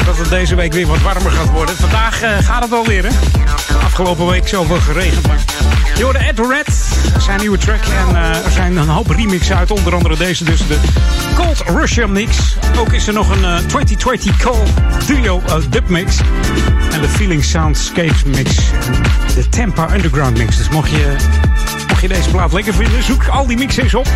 Dat 0.05 0.17
het 0.17 0.29
deze 0.29 0.55
week 0.55 0.73
weer 0.73 0.87
wat 0.87 1.01
warmer 1.01 1.31
gaat 1.31 1.49
worden. 1.49 1.75
Vandaag 1.75 2.21
eh, 2.21 2.37
gaat 2.37 2.63
het 2.63 2.73
alweer, 2.73 3.03
hè? 3.03 3.09
Afgelopen 3.83 4.27
week 4.27 4.47
zoveel 4.47 4.79
geregend, 4.79 5.27
maar... 5.27 5.39
Hoorde 6.01 6.19
Ed 6.19 6.39
Red, 6.39 6.75
zijn 7.17 7.39
nieuwe 7.39 7.57
track. 7.57 7.81
En 7.81 8.15
eh, 8.15 8.45
er 8.45 8.51
zijn 8.51 8.77
een 8.77 8.87
hoop 8.87 9.09
remixen 9.09 9.55
uit, 9.57 9.71
onder 9.71 9.93
andere 9.93 10.17
deze 10.17 10.43
dus, 10.43 10.67
de 10.67 10.79
Cold 11.35 11.63
Russian 11.65 12.11
mix. 12.11 12.57
Ook 12.77 12.93
is 12.93 13.07
er 13.07 13.13
nog 13.13 13.29
een 13.29 13.45
eh, 13.45 13.57
2020 13.57 14.43
Cold 14.43 14.69
Duo 15.07 15.41
dub 15.69 15.89
mix. 15.89 16.17
En 16.91 17.01
de 17.01 17.09
Feeling 17.09 17.43
Soundscapes 17.43 18.23
mix. 18.23 18.55
De 19.35 19.49
Tampa 19.49 19.93
Underground 19.93 20.37
mix. 20.37 20.57
Dus 20.57 20.69
mocht 20.69 20.89
je, 20.89 21.15
mocht 21.87 22.01
je 22.01 22.07
deze 22.07 22.29
plaat 22.29 22.53
lekker 22.53 22.73
vinden, 22.73 23.03
zoek 23.03 23.27
al 23.27 23.47
die 23.47 23.57
mixes 23.57 23.95
op. 23.95 24.07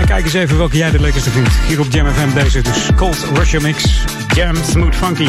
En 0.00 0.06
kijk 0.06 0.24
eens 0.24 0.34
even 0.34 0.58
welke 0.58 0.76
jij 0.76 0.90
de 0.90 1.00
lekkerste 1.00 1.30
vindt. 1.30 1.50
Hier 1.68 1.80
op 1.80 1.86
Jam 1.90 2.06
FM 2.10 2.34
deze 2.34 2.62
dus 2.62 2.88
Cold 2.96 3.26
Russian 3.34 3.62
mix. 3.62 4.04
Jam 4.34 4.56
Smooth 4.64 4.94
Funky. 4.94 5.28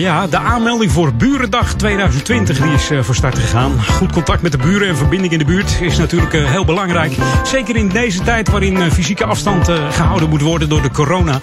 Ja, 0.00 0.26
de 0.26 0.38
aanmelding 0.38 0.92
voor 0.92 1.14
Burendag 1.14 1.74
2020 1.74 2.60
die 2.60 2.72
is 2.72 2.90
uh, 2.90 3.02
voor 3.02 3.14
start 3.14 3.38
gegaan. 3.38 3.82
Goed 3.82 4.12
contact 4.12 4.42
met 4.42 4.52
de 4.52 4.58
buren 4.58 4.88
en 4.88 4.96
verbinding 4.96 5.32
in 5.32 5.38
de 5.38 5.44
buurt 5.44 5.80
is 5.80 5.98
natuurlijk 5.98 6.32
uh, 6.32 6.50
heel 6.50 6.64
belangrijk. 6.64 7.16
Zeker 7.44 7.76
in 7.76 7.88
deze 7.88 8.22
tijd 8.22 8.50
waarin 8.50 8.90
fysieke 8.90 9.24
afstand 9.24 9.68
gehouden 9.90 10.28
moet 10.28 10.40
worden 10.40 10.68
door 10.68 10.82
de 10.82 10.90
corona. 10.90 11.40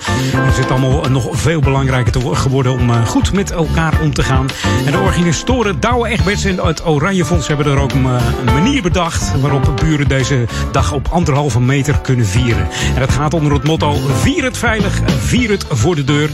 Is 0.49 0.57
het 0.57 0.71
allemaal 0.71 1.09
nog 1.09 1.29
veel 1.31 1.59
belangrijker 1.59 2.35
geworden 2.35 2.71
om 2.71 3.05
goed 3.05 3.33
met 3.33 3.51
elkaar 3.51 4.01
om 4.01 4.13
te 4.13 4.23
gaan. 4.23 4.47
En 4.85 4.91
de 4.91 4.99
organisatoren 4.99 5.79
Douwe 5.79 6.07
Egberts 6.07 6.43
en 6.43 6.65
het 6.65 6.85
Oranje 6.85 7.25
Fonds 7.25 7.47
hebben 7.47 7.65
er 7.65 7.79
ook 7.79 7.91
een, 7.91 8.07
manier 8.45 8.81
bedacht 8.81 9.39
waarop 9.41 9.81
buren 9.81 10.07
deze 10.07 10.45
dag 10.71 10.91
op 10.91 11.07
anderhalve 11.11 11.59
meter 11.59 11.99
kunnen 11.99 12.25
vieren. 12.25 12.67
En 12.93 12.99
dat 12.99 13.11
gaat 13.11 13.33
onder 13.33 13.53
het 13.53 13.63
motto 13.63 13.93
vier 14.13 14.43
het 14.43 14.57
veilig, 14.57 15.01
vier 15.19 15.49
het 15.49 15.65
voor 15.69 15.95
de 15.95 16.03
deur. 16.03 16.29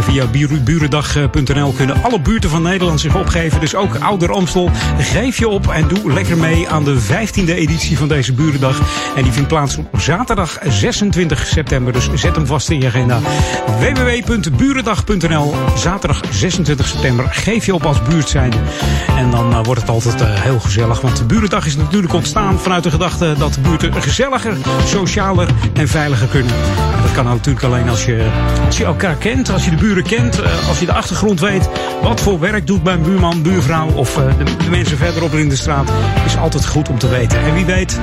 Via 0.00 0.26
burendag.nl 0.64 1.61
kunnen 1.70 2.02
alle 2.02 2.20
buurten 2.20 2.50
van 2.50 2.62
Nederland 2.62 3.00
zich 3.00 3.16
opgeven. 3.16 3.60
Dus 3.60 3.74
ook 3.74 3.96
Ouder 3.98 4.32
Amstel. 4.32 4.70
Geef 4.98 5.38
je 5.38 5.48
op 5.48 5.68
en 5.68 5.88
doe 5.88 6.12
lekker 6.12 6.36
mee 6.36 6.68
aan 6.68 6.84
de 6.84 7.00
15e 7.00 7.54
editie 7.54 7.98
van 7.98 8.08
deze 8.08 8.32
Burendag. 8.32 8.80
En 9.16 9.22
die 9.22 9.32
vindt 9.32 9.48
plaats 9.48 9.76
op 9.76 10.00
zaterdag 10.00 10.58
26 10.68 11.46
september. 11.46 11.92
Dus 11.92 12.08
zet 12.14 12.36
hem 12.36 12.46
vast 12.46 12.70
in 12.70 12.80
je 12.80 12.86
agenda. 12.86 13.18
www.burendag.nl 13.78 15.54
Zaterdag 15.76 16.20
26 16.30 16.86
september. 16.86 17.26
Geef 17.30 17.66
je 17.66 17.74
op 17.74 17.86
als 17.86 18.02
buurt 18.02 18.28
zijnde. 18.28 18.56
En 19.16 19.30
dan 19.30 19.50
uh, 19.50 19.60
wordt 19.62 19.80
het 19.80 19.90
altijd 19.90 20.20
uh, 20.20 20.28
heel 20.40 20.60
gezellig. 20.60 21.00
Want 21.00 21.16
de 21.16 21.24
Burendag 21.24 21.66
is 21.66 21.76
natuurlijk 21.76 22.12
ontstaan 22.12 22.58
vanuit 22.58 22.82
de 22.82 22.90
gedachte 22.90 23.34
dat 23.38 23.54
de 23.54 23.60
buurten 23.60 24.02
gezelliger, 24.02 24.56
socialer 24.86 25.48
en 25.72 25.88
veiliger 25.88 26.26
kunnen. 26.26 26.54
En 26.96 27.02
dat 27.02 27.12
kan 27.12 27.24
natuurlijk 27.24 27.64
alleen 27.64 27.88
als 27.88 28.04
je, 28.04 28.30
als 28.66 28.78
je 28.78 28.84
elkaar 28.84 29.16
kent, 29.16 29.50
als 29.50 29.64
je 29.64 29.70
de 29.70 29.76
buren 29.76 30.02
kent, 30.02 30.40
uh, 30.40 30.68
als 30.68 30.78
je 30.78 30.86
de 30.86 30.92
achtergrond 30.92 31.40
weet 31.42 31.68
wat 32.02 32.20
voor 32.20 32.40
werk 32.40 32.66
doet 32.66 32.84
mijn 32.84 33.02
buurman, 33.02 33.42
buurvrouw 33.42 33.88
of 33.94 34.18
uh, 34.18 34.24
de, 34.58 34.70
mensen 34.70 34.96
verderop 34.96 35.32
in 35.32 35.48
de 35.48 35.56
straat, 35.56 35.92
is 36.26 36.36
altijd 36.36 36.66
goed 36.66 36.88
om 36.88 36.98
te 36.98 37.08
weten. 37.08 37.38
En 37.38 37.54
wie 37.54 37.64
weet, 37.64 37.98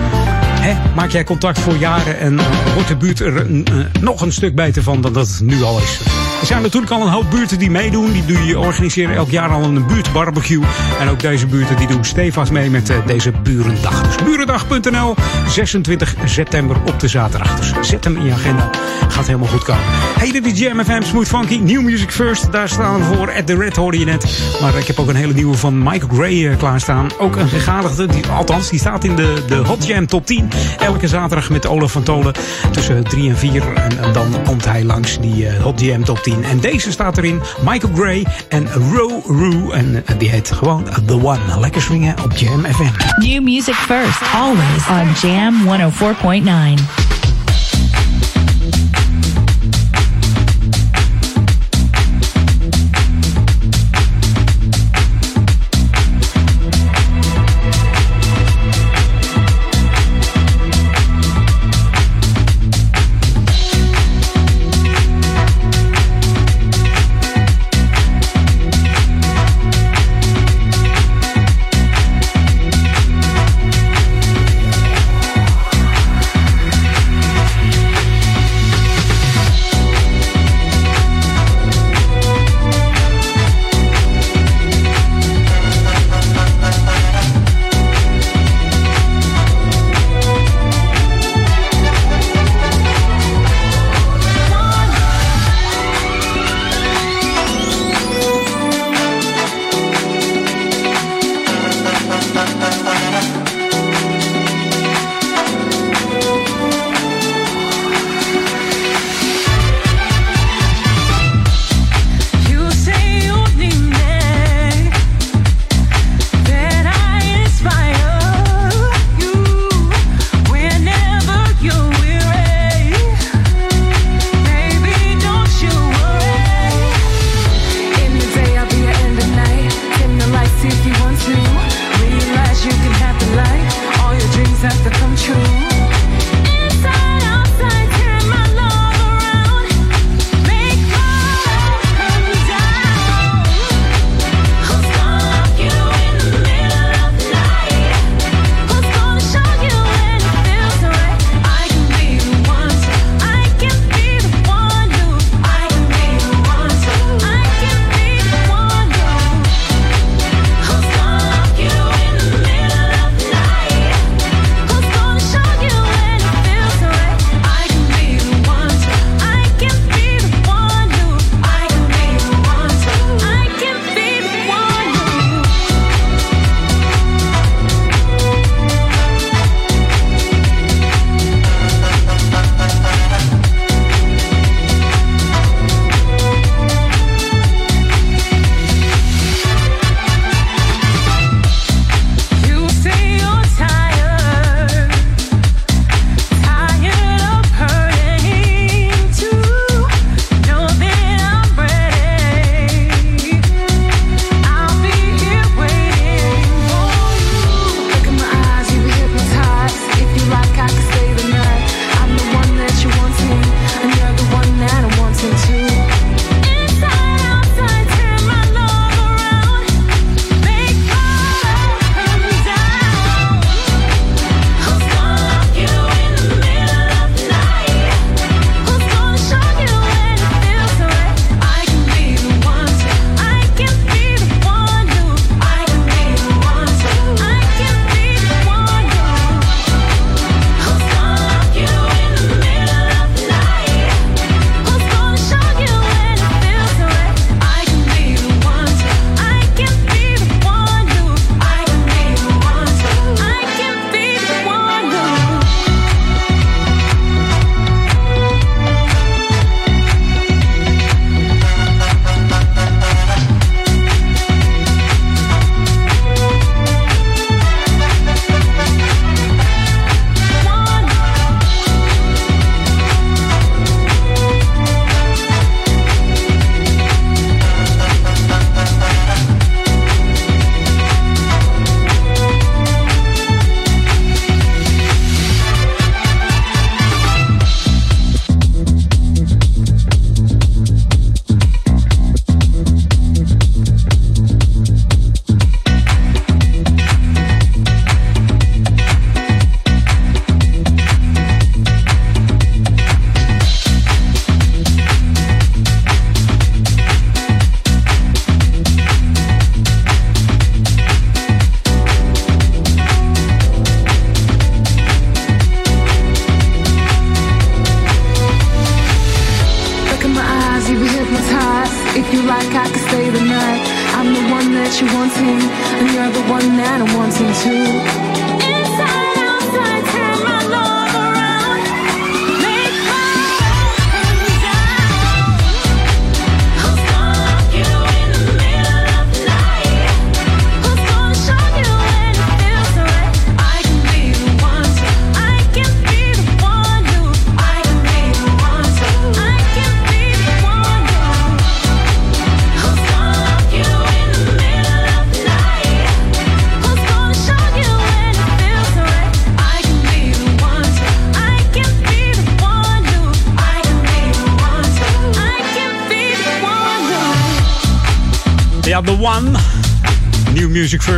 hè, 0.59 0.93
maak 0.95 1.09
jij 1.09 1.23
contact 1.23 1.59
voor 1.59 1.75
jaren 1.75 2.19
en 2.19 2.33
uh, 2.33 2.73
wordt 2.73 2.87
de 2.87 2.95
buurt 2.95 3.19
er 3.19 3.49
uh, 3.49 3.63
nog 4.01 4.21
een 4.21 4.31
stuk 4.31 4.55
beter 4.55 4.83
van 4.83 5.01
dan 5.01 5.13
dat 5.13 5.27
het 5.27 5.41
nu 5.41 5.63
al 5.63 5.77
is. 5.77 5.99
Er 6.39 6.45
zijn 6.45 6.61
natuurlijk 6.61 6.91
al 6.91 7.01
een 7.01 7.11
hoop 7.11 7.31
buurten 7.31 7.59
die 7.59 7.71
meedoen. 7.71 8.11
Die, 8.11 8.59
organiseren 8.59 9.15
elk 9.15 9.29
jaar 9.29 9.49
al 9.49 9.63
een 9.63 9.87
buurtbarbecue. 9.87 10.63
En 10.99 11.09
ook 11.09 11.19
deze 11.19 11.47
buurten 11.47 11.77
die 11.77 11.87
doen 11.87 12.05
stevast 12.05 12.51
mee 12.51 12.69
met 12.69 12.93
deze 13.05 13.31
Burendag. 13.43 14.03
Dus 14.03 14.23
burendag.nl, 14.23 15.15
26 15.47 16.15
september 16.25 16.77
op 16.87 16.99
de 16.99 17.07
zaterdag. 17.07 17.55
Dus 17.55 17.89
zet 17.89 18.03
hem 18.03 18.17
in 18.17 18.25
je 18.25 18.31
agenda. 18.31 18.69
Gaat 19.09 19.25
helemaal 19.25 19.47
goed 19.47 19.63
komen. 19.63 19.83
Hey, 20.17 20.31
dit 20.31 20.45
is 20.45 20.59
Jam 20.59 20.83
FM 20.83 21.01
Smooth 21.01 21.27
Funky. 21.27 21.57
New 21.57 21.81
Music 21.81 22.11
First. 22.11 22.51
Daar 22.51 22.69
staan 22.69 22.99
we 22.99 23.15
voor. 23.15 23.33
At 23.33 23.47
the 23.47 23.55
Red 23.55 23.75
hoorde 23.75 23.99
je 23.99 24.05
net. 24.05 24.41
Maar 24.61 24.77
ik 24.77 24.87
heb 24.87 24.99
ook 24.99 25.07
een 25.07 25.15
hele 25.15 25.33
nieuwe 25.33 25.57
van 25.57 25.83
Michael 25.83 26.13
Gray 26.13 26.33
uh, 26.33 26.57
klaarstaan. 26.57 27.09
Ook 27.17 27.35
een 27.35 27.49
gegadigde. 27.49 28.05
Die, 28.05 28.27
althans, 28.27 28.69
die 28.69 28.79
staat 28.79 29.03
in 29.03 29.15
de, 29.15 29.43
de 29.47 29.55
Hot 29.55 29.85
Jam 29.85 30.07
Top 30.07 30.25
10. 30.25 30.49
Elke 30.79 31.07
zaterdag 31.07 31.49
met 31.49 31.67
Olaf 31.67 31.91
van 31.91 32.03
Tolen. 32.03 32.33
Tussen 32.71 33.03
3 33.03 33.29
en 33.29 33.37
4. 33.37 33.73
En, 33.75 34.03
en, 34.03 34.13
dan 34.13 34.35
komt 34.45 34.65
hij 34.65 34.83
langs 34.83 35.19
die 35.19 35.45
uh, 35.45 35.61
Hot 35.61 35.79
Jam 35.79 36.03
Top 36.03 36.17
10. 36.17 36.28
En 36.43 36.59
deze 36.59 36.91
staat 36.91 37.17
erin. 37.17 37.41
Michael 37.61 37.93
Gray 37.93 38.25
en 38.47 38.67
Ro 38.71 39.21
Roo. 39.25 39.71
En 39.71 39.91
uh, 39.91 40.01
die 40.17 40.29
heet 40.29 40.51
gewoon 40.51 40.87
The 41.05 41.13
One. 41.13 41.59
Lekker 41.59 41.81
swingen 41.81 42.15
op 42.23 42.31
Jam 42.35 42.65
FM. 42.65 42.89
New 43.27 43.43
music 43.43 43.75
first. 43.75 44.21
Always 44.33 44.87
on 44.89 45.29
Jam 45.29 45.55
104.9. 45.67 47.18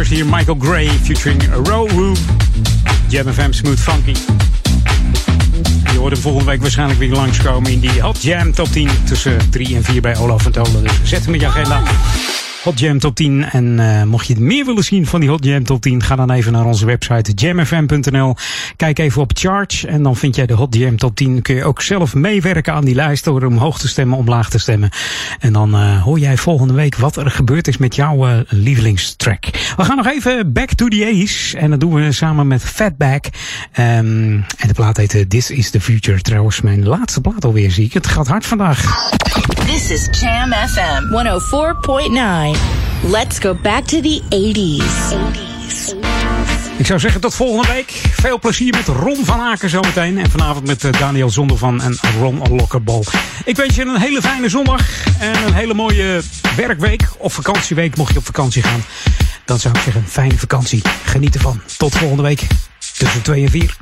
hier, 0.10 0.26
Michael 0.26 0.58
Gray 0.60 0.88
featuring 0.88 1.42
Rowu. 1.64 2.16
Jam 3.08 3.34
FM 3.34 3.52
Smooth 3.52 3.80
Funky. 3.80 4.14
Je 5.92 5.98
hoort 5.98 6.12
hem 6.12 6.22
volgende 6.22 6.46
week 6.46 6.62
waarschijnlijk 6.62 7.00
weer 7.00 7.12
langskomen 7.12 7.72
in 7.72 7.80
die 7.80 8.02
Hot 8.02 8.22
Jam 8.22 8.54
Top 8.54 8.72
10 8.72 8.90
tussen 9.04 9.50
3 9.50 9.76
en 9.76 9.84
4 9.84 10.02
bij 10.02 10.18
Olaf 10.18 10.42
van 10.42 10.52
Tolen. 10.52 10.84
Dus 10.84 10.94
zet 11.04 11.26
hem 11.26 11.34
in 11.34 11.40
je 11.40 11.48
agenda. 11.48 11.82
Hot 12.64 12.80
Jam 12.80 13.00
Top 13.00 13.16
10. 13.16 13.44
En 13.44 13.80
eh, 13.80 14.04
mocht 14.04 14.28
je 14.28 14.40
meer 14.40 14.66
willen 14.66 14.84
zien 14.84 15.06
van 15.06 15.20
die 15.20 15.30
Hot 15.30 15.46
Jam 15.46 15.64
Top 15.64 15.82
10, 15.82 16.04
ga 16.04 16.16
dan 16.16 16.32
even 16.32 16.52
naar 16.52 16.66
onze 16.66 16.86
website 16.86 17.32
jamfm.nl. 17.32 18.36
Kijk 18.76 19.00
even 19.00 19.22
op 19.22 19.32
charts 19.34 19.86
en 19.86 20.04
dan 20.04 20.16
vind 20.16 20.36
jij 20.36 20.46
de 20.46 20.54
Hot 20.54 20.76
Jam 20.76 20.98
Top 20.98 21.16
10. 21.16 21.42
Kun 21.42 21.56
je 21.56 21.64
ook 21.64 21.82
zelf 21.82 22.14
meewerken 22.14 22.74
aan 22.74 22.86
die 22.86 22.96
lijst 22.96 23.24
door 23.24 23.44
omhoog 23.44 23.80
te 23.80 23.88
stemmen, 23.88 24.18
omlaag 24.18 24.50
te 24.50 24.60
stemmen. 24.60 24.90
En 25.40 25.54
dan 25.54 25.74
eh, 25.74 26.02
hoor 26.04 26.20
jij 26.20 26.38
volgende 26.38 26.74
week 26.74 26.96
wat 26.96 27.16
er 27.16 27.32
gebeurd 27.32 27.68
is 27.68 27.78
met 27.78 27.96
jouw 27.96 28.28
eh, 28.28 28.38
lievelingstrack. 28.48 29.46
We 29.78 29.84
gaan 29.84 29.98
nog 29.98 30.08
even 30.08 30.54
back 30.54 30.74
to 30.74 30.88
the 30.88 31.22
Ace. 31.22 31.58
En 31.58 31.70
dat 31.70 31.80
doen 31.80 31.94
we 31.94 32.12
samen 32.12 32.48
met 32.48 32.64
Fatback. 32.64 33.26
Ehm, 33.72 33.88
en 34.58 34.68
de 34.68 34.74
plaat 34.74 34.98
heet 34.98 35.30
This 35.30 35.50
is 35.50 35.70
the 35.70 35.82
Future. 35.82 36.22
Trouwens, 36.22 36.62
mijn 36.62 36.88
laatste 36.88 37.22
plaat 37.22 37.46
alweer 37.46 37.72
zie 37.72 37.86
ik. 37.86 37.94
Het 37.94 38.08
gaat 38.08 38.28
hard 38.28 38.46
vandaag. 38.46 39.10
This 39.66 39.90
is 39.92 40.20
Jam 40.20 40.52
FM 40.52 41.04
104.9. 41.10 42.51
Let's 43.04 43.40
go 43.40 43.56
back 43.62 43.84
to 43.84 44.00
the 44.02 44.22
80s. 44.30 45.16
Ik 46.78 46.86
zou 46.86 47.00
zeggen 47.00 47.22
tot 47.22 47.36
volgende 47.36 47.74
week. 47.74 47.92
Veel 48.12 48.40
plezier 48.40 48.74
met 48.74 48.88
Ron 48.88 49.26
van 49.26 49.40
Aken 49.40 49.70
zometeen. 49.70 50.18
En 50.18 50.30
vanavond 50.30 50.66
met 50.66 50.84
eh, 50.84 50.92
Daniel 51.00 51.30
Zondervan 51.30 51.82
en 51.82 51.98
Ron 52.20 52.42
Lokkerbal. 52.50 53.04
Ik 53.46 53.56
wens 53.56 53.76
je 53.76 53.82
een 53.82 54.00
hele 54.00 54.22
fijne 54.22 54.50
zondag. 54.50 54.82
En 55.20 55.44
een 55.46 55.54
hele 55.54 55.74
mooie 55.74 56.22
werkweek 56.56 57.10
of 57.18 57.34
vakantieweek 57.34 57.96
mocht 57.98 58.14
je 58.14 58.20
op 58.20 58.26
vakantie 58.26 58.64
gaan. 58.64 58.84
Dan 59.46 59.60
zou 59.60 59.76
ik 59.76 59.82
zeggen, 59.82 60.04
fijne 60.08 60.38
vakantie. 60.38 60.82
Geniet 61.06 61.36
ervan. 61.36 61.62
Tot 61.78 61.96
volgende 61.96 62.24
week. 62.24 62.48
Tussen 62.98 63.22
2 63.22 63.44
en 63.44 63.50
4. 63.50 63.76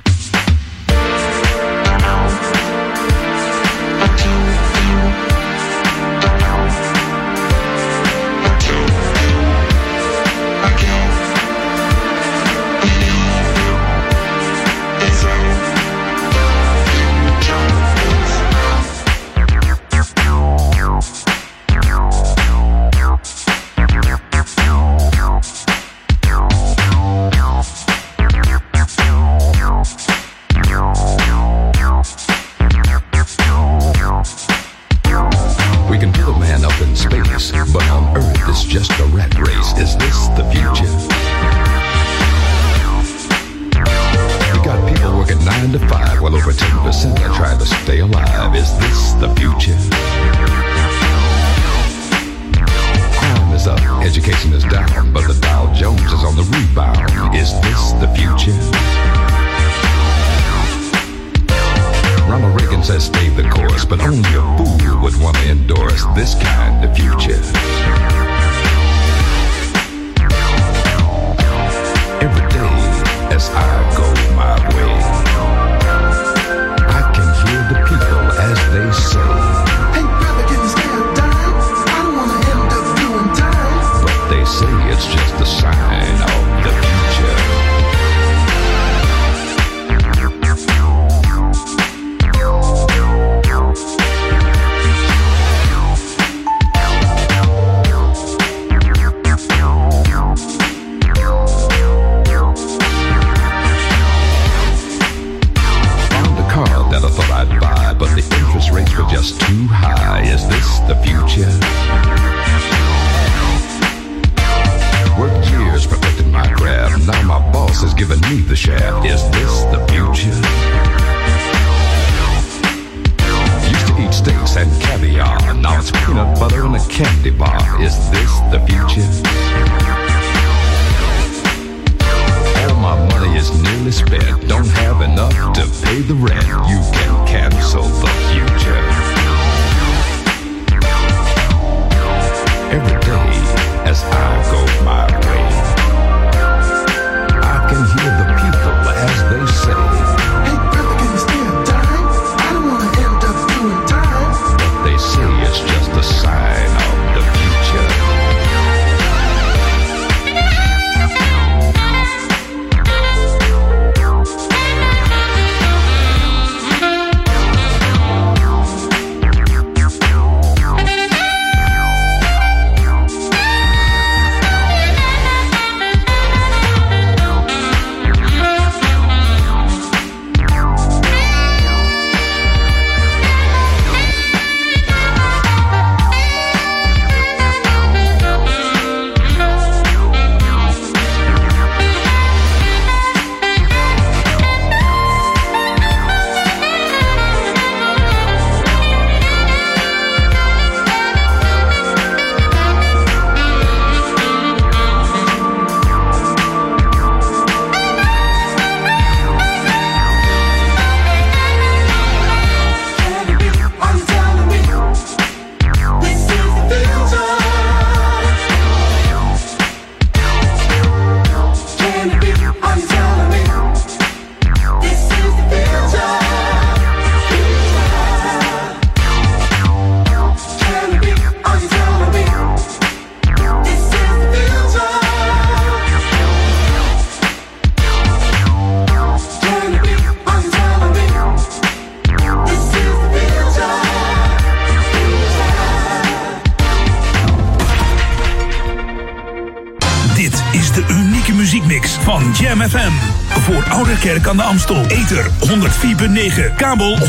Aan 254.28 254.38
de 254.38 254.44
Amstel. 254.44 254.86
Ether 254.88 255.26
104.9, 255.26 256.56
kabel 256.56 256.98
103.3 256.98 257.06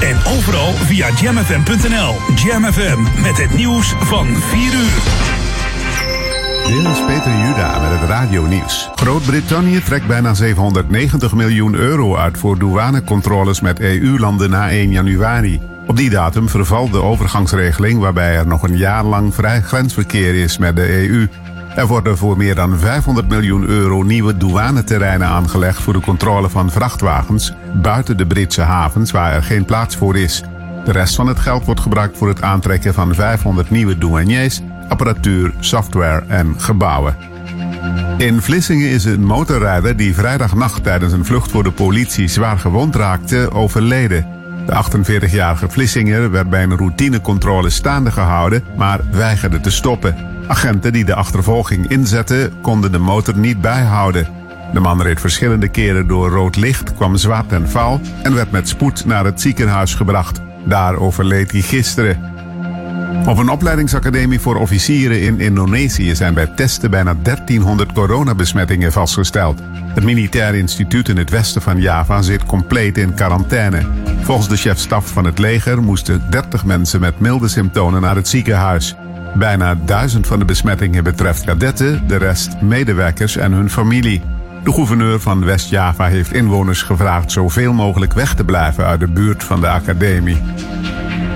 en 0.00 0.16
overal 0.36 0.72
via 0.72 1.08
jamfm.nl. 1.20 2.14
Jam 2.34 2.64
FM 2.64 3.22
met 3.22 3.36
het 3.36 3.54
nieuws 3.54 3.94
van 3.98 4.26
4 4.26 4.74
uur. 4.74 5.24
Dit 6.66 6.92
is 6.92 7.04
Peter 7.06 7.32
Juda 7.46 7.78
met 7.80 8.00
het 8.00 8.08
radionieuws. 8.08 8.90
Groot-Brittannië 8.94 9.80
trekt 9.80 10.06
bijna 10.06 10.34
790 10.34 11.34
miljoen 11.34 11.74
euro 11.74 12.16
uit 12.16 12.38
voor 12.38 12.58
douanecontroles 12.58 13.60
met 13.60 13.80
EU-landen 13.80 14.50
na 14.50 14.70
1 14.70 14.90
januari. 14.90 15.60
Op 15.86 15.96
die 15.96 16.10
datum 16.10 16.48
vervalt 16.48 16.92
de 16.92 17.02
overgangsregeling 17.02 18.00
waarbij 18.00 18.36
er 18.36 18.46
nog 18.46 18.62
een 18.62 18.76
jaar 18.76 19.04
lang 19.04 19.34
vrij 19.34 19.60
grensverkeer 19.60 20.34
is 20.34 20.58
met 20.58 20.76
de 20.76 21.08
EU. 21.08 21.28
Er 21.74 21.86
worden 21.86 22.18
voor 22.18 22.36
meer 22.36 22.54
dan 22.54 22.78
500 22.78 23.28
miljoen 23.28 23.64
euro 23.64 24.02
nieuwe 24.02 24.36
douaneterreinen 24.36 25.28
aangelegd 25.28 25.82
voor 25.82 25.92
de 25.92 26.00
controle 26.00 26.50
van 26.50 26.70
vrachtwagens 26.70 27.52
buiten 27.74 28.16
de 28.16 28.26
Britse 28.26 28.60
havens 28.60 29.10
waar 29.10 29.32
er 29.32 29.42
geen 29.42 29.64
plaats 29.64 29.96
voor 29.96 30.16
is. 30.16 30.42
De 30.84 30.92
rest 30.92 31.14
van 31.14 31.26
het 31.26 31.38
geld 31.38 31.64
wordt 31.64 31.80
gebruikt 31.80 32.18
voor 32.18 32.28
het 32.28 32.42
aantrekken 32.42 32.94
van 32.94 33.14
500 33.14 33.70
nieuwe 33.70 33.98
douaniers, 33.98 34.60
apparatuur, 34.88 35.52
software 35.60 36.24
en 36.28 36.54
gebouwen. 36.60 37.16
In 38.18 38.40
Vlissingen 38.40 38.88
is 38.88 39.04
een 39.04 39.24
motorrijder 39.24 39.96
die 39.96 40.14
vrijdagnacht 40.14 40.82
tijdens 40.82 41.12
een 41.12 41.24
vlucht 41.24 41.50
voor 41.50 41.62
de 41.62 41.72
politie 41.72 42.28
zwaar 42.28 42.58
gewond 42.58 42.94
raakte 42.94 43.50
overleden. 43.52 44.26
De 44.66 44.72
48-jarige 44.72 45.68
Vlissinger 45.68 46.30
werd 46.30 46.50
bij 46.50 46.62
een 46.62 46.76
routinecontrole 46.76 47.70
staande 47.70 48.10
gehouden, 48.10 48.64
maar 48.76 49.00
weigerde 49.10 49.60
te 49.60 49.70
stoppen. 49.70 50.33
Agenten 50.46 50.92
die 50.92 51.04
de 51.04 51.14
achtervolging 51.14 51.88
inzetten 51.88 52.52
konden 52.60 52.92
de 52.92 52.98
motor 52.98 53.38
niet 53.38 53.60
bijhouden. 53.60 54.28
De 54.72 54.80
man 54.80 55.02
reed 55.02 55.20
verschillende 55.20 55.68
keren 55.68 56.06
door 56.06 56.30
rood 56.30 56.56
licht, 56.56 56.94
kwam 56.94 57.16
zwaar 57.16 57.46
ten 57.46 57.68
val 57.68 58.00
en 58.22 58.34
werd 58.34 58.50
met 58.50 58.68
spoed 58.68 59.04
naar 59.04 59.24
het 59.24 59.40
ziekenhuis 59.40 59.94
gebracht. 59.94 60.40
Daar 60.64 60.96
overleed 60.96 61.52
hij 61.52 61.60
gisteren. 61.60 62.32
Op 63.26 63.38
een 63.38 63.48
opleidingsacademie 63.48 64.40
voor 64.40 64.56
officieren 64.56 65.20
in 65.20 65.40
Indonesië 65.40 66.14
zijn 66.14 66.34
bij 66.34 66.46
testen 66.46 66.90
bijna 66.90 67.14
1300 67.22 67.92
coronabesmettingen 67.92 68.92
vastgesteld. 68.92 69.60
Het 69.94 70.04
militair 70.04 70.54
instituut 70.54 71.08
in 71.08 71.16
het 71.16 71.30
westen 71.30 71.62
van 71.62 71.80
Java 71.80 72.22
zit 72.22 72.44
compleet 72.44 72.98
in 72.98 73.14
quarantaine. 73.14 73.86
Volgens 74.20 74.48
de 74.48 74.56
chef-staf 74.56 75.06
van 75.06 75.24
het 75.24 75.38
leger 75.38 75.82
moesten 75.82 76.22
30 76.30 76.64
mensen 76.64 77.00
met 77.00 77.20
milde 77.20 77.48
symptomen 77.48 78.00
naar 78.00 78.16
het 78.16 78.28
ziekenhuis. 78.28 78.96
Bijna 79.34 79.74
duizend 79.84 80.26
van 80.26 80.38
de 80.38 80.44
besmettingen 80.44 81.04
betreft 81.04 81.44
kadetten, 81.44 82.08
de 82.08 82.16
rest 82.16 82.60
medewerkers 82.60 83.36
en 83.36 83.52
hun 83.52 83.70
familie. 83.70 84.22
De 84.64 84.72
gouverneur 84.72 85.20
van 85.20 85.44
West-Java 85.44 86.06
heeft 86.06 86.32
inwoners 86.32 86.82
gevraagd 86.82 87.32
zoveel 87.32 87.72
mogelijk 87.72 88.12
weg 88.12 88.34
te 88.34 88.44
blijven 88.44 88.84
uit 88.84 89.00
de 89.00 89.08
buurt 89.08 89.44
van 89.44 89.60
de 89.60 89.68
academie. 89.68 90.42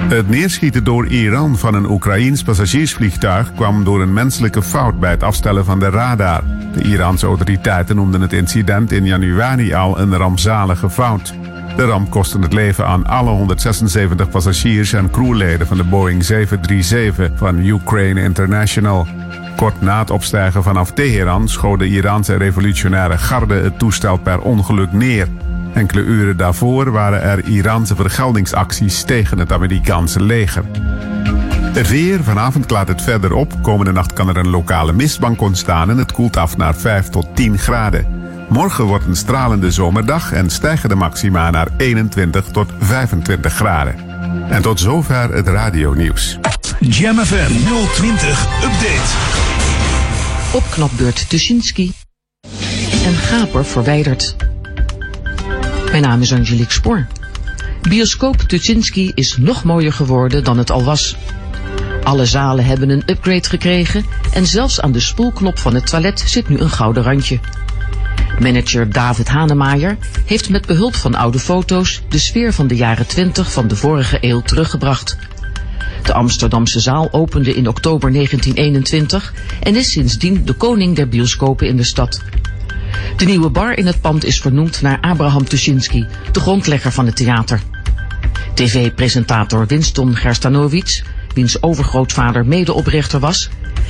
Het 0.09 0.29
neerschieten 0.29 0.85
door 0.85 1.07
Iran 1.07 1.59
van 1.59 1.75
een 1.75 1.91
Oekraïens 1.91 2.43
passagiersvliegtuig 2.43 3.53
kwam 3.55 3.85
door 3.85 4.03
een 4.03 4.12
menselijke 4.12 4.62
fout 4.62 5.01
bij 5.01 5.11
het 5.11 5.23
afstellen 5.23 5.65
van 5.65 5.79
de 5.79 5.91
radar. 5.91 6.43
De 6.73 6.83
Iraanse 6.83 7.27
autoriteiten 7.27 7.97
noemden 7.97 8.20
het 8.20 8.33
incident 8.33 8.93
in 8.93 9.05
januari 9.05 9.75
al 9.75 9.99
een 10.01 10.16
rampzalige 10.16 10.91
fout. 10.91 11.35
De 11.79 11.85
ramp 11.85 12.11
kostte 12.11 12.39
het 12.39 12.53
leven 12.53 12.87
aan 12.87 13.07
alle 13.07 13.31
176 13.31 14.29
passagiers 14.29 14.93
en 14.93 15.11
crewleden 15.11 15.67
van 15.67 15.77
de 15.77 15.85
Boeing 15.85 16.25
737 16.25 17.31
van 17.39 17.59
Ukraine 17.59 18.23
International. 18.23 19.07
Kort 19.57 19.81
na 19.81 19.99
het 19.99 20.11
opstijgen 20.11 20.63
vanaf 20.63 20.93
Teheran 20.93 21.49
schoot 21.49 21.79
de 21.79 21.87
Iraanse 21.89 22.35
revolutionaire 22.35 23.19
garde 23.19 23.55
het 23.55 23.79
toestel 23.79 24.17
per 24.17 24.41
ongeluk 24.41 24.93
neer. 24.93 25.29
Enkele 25.75 26.01
uren 26.01 26.37
daarvoor 26.37 26.91
waren 26.91 27.23
er 27.23 27.45
Iraanse 27.45 27.97
vergeldingsacties 27.97 29.03
tegen 29.03 29.39
het 29.39 29.53
Amerikaanse 29.53 30.23
leger. 30.23 30.65
Het 31.73 31.89
weer, 31.89 32.25
vanavond 32.25 32.67
klaart 32.67 32.89
het 32.89 33.03
verder 33.03 33.33
op. 33.33 33.63
Komende 33.63 33.93
nacht 33.93 34.13
kan 34.13 34.29
er 34.29 34.37
een 34.37 34.51
lokale 34.51 34.93
mistbank 34.93 35.41
ontstaan 35.41 35.91
en 35.91 35.99
het 35.99 36.13
koelt 36.13 36.37
af 36.37 36.57
naar 36.57 36.75
5 36.75 37.09
tot 37.09 37.27
10 37.35 37.59
graden. 37.59 38.18
Morgen 38.49 38.85
wordt 38.85 39.07
een 39.07 39.16
stralende 39.16 39.70
zomerdag 39.70 40.33
en 40.33 40.51
stijgen 40.51 40.89
de 40.89 40.95
maxima 40.95 41.51
naar 41.51 41.69
21 41.77 42.45
tot 42.45 42.69
25 42.79 43.53
graden. 43.53 43.95
En 44.51 44.62
tot 44.62 44.81
zover 44.81 45.33
het 45.35 45.49
radionieuws. 45.49 46.39
Jam 46.81 47.16
FM 47.16 47.53
020 47.95 48.47
Update. 48.65 49.16
Opknapbeurt 50.53 51.29
Tuschinski. 51.29 51.93
En 53.05 53.15
Gaper 53.15 53.65
verwijderd. 53.65 54.37
Mijn 55.91 56.03
naam 56.03 56.20
is 56.20 56.33
Angelique 56.33 56.73
Spoor. 56.73 57.07
Bioscoop 57.83 58.37
Tuschinski 58.37 59.12
is 59.15 59.37
nog 59.37 59.65
mooier 59.65 59.93
geworden 59.93 60.45
dan 60.45 60.59
het 60.59 60.70
al 60.70 60.85
was. 60.85 61.16
Alle 62.03 62.27
zalen 62.27 62.65
hebben 62.65 62.89
een 62.91 63.03
upgrade 63.07 63.49
gekregen 63.49 64.05
en 64.33 64.47
zelfs 64.47 64.81
aan 64.81 64.93
de 64.93 65.01
spoelknop 65.01 65.59
van 65.59 65.75
het 65.75 65.87
toilet 65.87 66.20
zit 66.27 66.49
nu 66.49 66.59
een 66.59 66.70
gouden 66.70 67.03
randje. 67.03 67.41
Manager 68.40 68.93
David 68.93 69.28
Hanemaier 69.28 69.97
heeft 70.24 70.51
met 70.51 70.66
behulp 70.66 70.94
van 70.94 71.15
oude 71.15 71.39
foto's 71.39 72.02
de 72.09 72.19
sfeer 72.19 72.52
van 72.52 72.66
de 72.66 72.77
jaren 72.77 73.06
20 73.06 73.52
van 73.52 73.69
de 73.69 73.77
vorige 73.77 74.19
eeuw 74.20 74.40
teruggebracht. 74.40 75.16
De 76.02 76.12
Amsterdamse 76.12 76.81
zaal 76.81 77.12
opende 77.12 77.55
in 77.55 77.69
oktober 77.69 78.12
1921 78.12 79.35
en 79.62 79.77
is 79.77 79.90
sindsdien 79.90 80.44
de 80.44 80.52
koning 80.52 80.97
der 80.97 81.09
bioscopen 81.09 81.66
in 81.66 81.77
de 81.77 81.85
stad. 81.85 82.23
De 83.16 83.24
nieuwe 83.24 83.51
bar 83.51 83.77
in 83.77 83.86
het 83.86 84.01
pand 84.01 84.24
is 84.24 84.40
vernoemd 84.40 84.82
naar 84.82 85.01
Abraham 85.01 85.44
Tuschinski, 85.44 86.06
de 86.32 86.40
grondlegger 86.40 86.93
van 86.93 87.06
het 87.06 87.16
theater. 87.16 87.60
TV-presentator 88.55 89.66
Winston 89.66 90.16
Gerstanowicz, 90.16 91.02
wiens 91.35 91.63
overgrootvader 91.63 92.47
medeoprichter 92.47 93.21
was, 93.21 93.49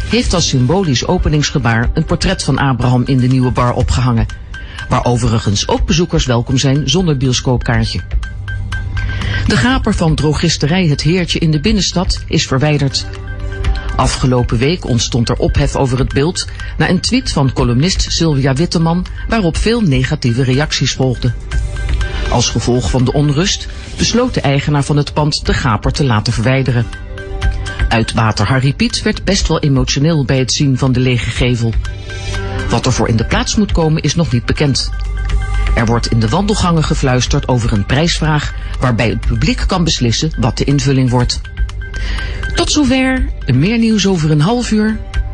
heeft 0.08 0.34
als 0.34 0.48
symbolisch 0.48 1.06
openingsgebaar 1.06 1.90
een 1.94 2.04
portret 2.04 2.42
van 2.42 2.58
Abraham 2.58 3.02
in 3.06 3.18
de 3.18 3.26
nieuwe 3.26 3.50
bar 3.50 3.72
opgehangen, 3.72 4.26
waar 4.88 5.04
overigens 5.04 5.68
ook 5.68 5.86
bezoekers 5.86 6.26
welkom 6.26 6.58
zijn 6.58 6.88
zonder 6.88 7.16
bioscoopkaartje. 7.16 8.00
De 9.46 9.56
gaper 9.56 9.94
van 9.94 10.14
drogisterij 10.14 10.86
Het 10.86 11.02
Heertje 11.02 11.38
in 11.38 11.50
de 11.50 11.60
binnenstad 11.60 12.22
is 12.26 12.46
verwijderd. 12.46 13.06
Afgelopen 13.96 14.58
week 14.58 14.84
ontstond 14.84 15.28
er 15.28 15.36
ophef 15.36 15.76
over 15.76 15.98
het 15.98 16.12
beeld 16.12 16.46
na 16.76 16.88
een 16.88 17.00
tweet 17.00 17.32
van 17.32 17.52
columnist 17.52 18.12
Sylvia 18.12 18.54
Witteman 18.54 19.06
waarop 19.28 19.56
veel 19.56 19.80
negatieve 19.80 20.42
reacties 20.42 20.92
volgden. 20.92 21.34
Als 22.30 22.50
gevolg 22.50 22.90
van 22.90 23.04
de 23.04 23.12
onrust 23.12 23.68
besloot 23.96 24.34
de 24.34 24.40
eigenaar 24.40 24.84
van 24.84 24.96
het 24.96 25.12
pand 25.12 25.46
de 25.46 25.54
gaper 25.54 25.92
te 25.92 26.04
laten 26.04 26.32
verwijderen. 26.32 26.86
Uitbater 27.88 28.46
Harry 28.46 28.72
Piet 28.72 29.02
werd 29.02 29.24
best 29.24 29.48
wel 29.48 29.58
emotioneel 29.58 30.24
bij 30.24 30.38
het 30.38 30.52
zien 30.52 30.78
van 30.78 30.92
de 30.92 31.00
lege 31.00 31.30
gevel. 31.30 31.72
Wat 32.70 32.86
er 32.86 32.92
voor 32.92 33.08
in 33.08 33.16
de 33.16 33.24
plaats 33.24 33.56
moet 33.56 33.72
komen 33.72 34.02
is 34.02 34.14
nog 34.14 34.32
niet 34.32 34.46
bekend. 34.46 34.90
Er 35.74 35.86
wordt 35.86 36.10
in 36.10 36.20
de 36.20 36.28
wandelgangen 36.28 36.84
gefluisterd 36.84 37.48
over 37.48 37.72
een 37.72 37.86
prijsvraag 37.86 38.54
waarbij 38.80 39.08
het 39.08 39.20
publiek 39.20 39.64
kan 39.66 39.84
beslissen 39.84 40.32
wat 40.38 40.58
de 40.58 40.64
invulling 40.64 41.10
wordt. 41.10 41.40
Tot 42.54 42.72
zover, 42.72 43.28
meer 43.46 43.78
nieuws 43.78 44.06
over 44.06 44.30
een 44.30 44.40
half 44.40 44.70
uur 44.70 44.98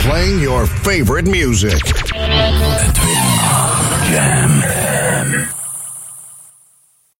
playing 0.00 0.40
your 0.40 0.66
favorite 0.66 1.26
music. 1.26 1.80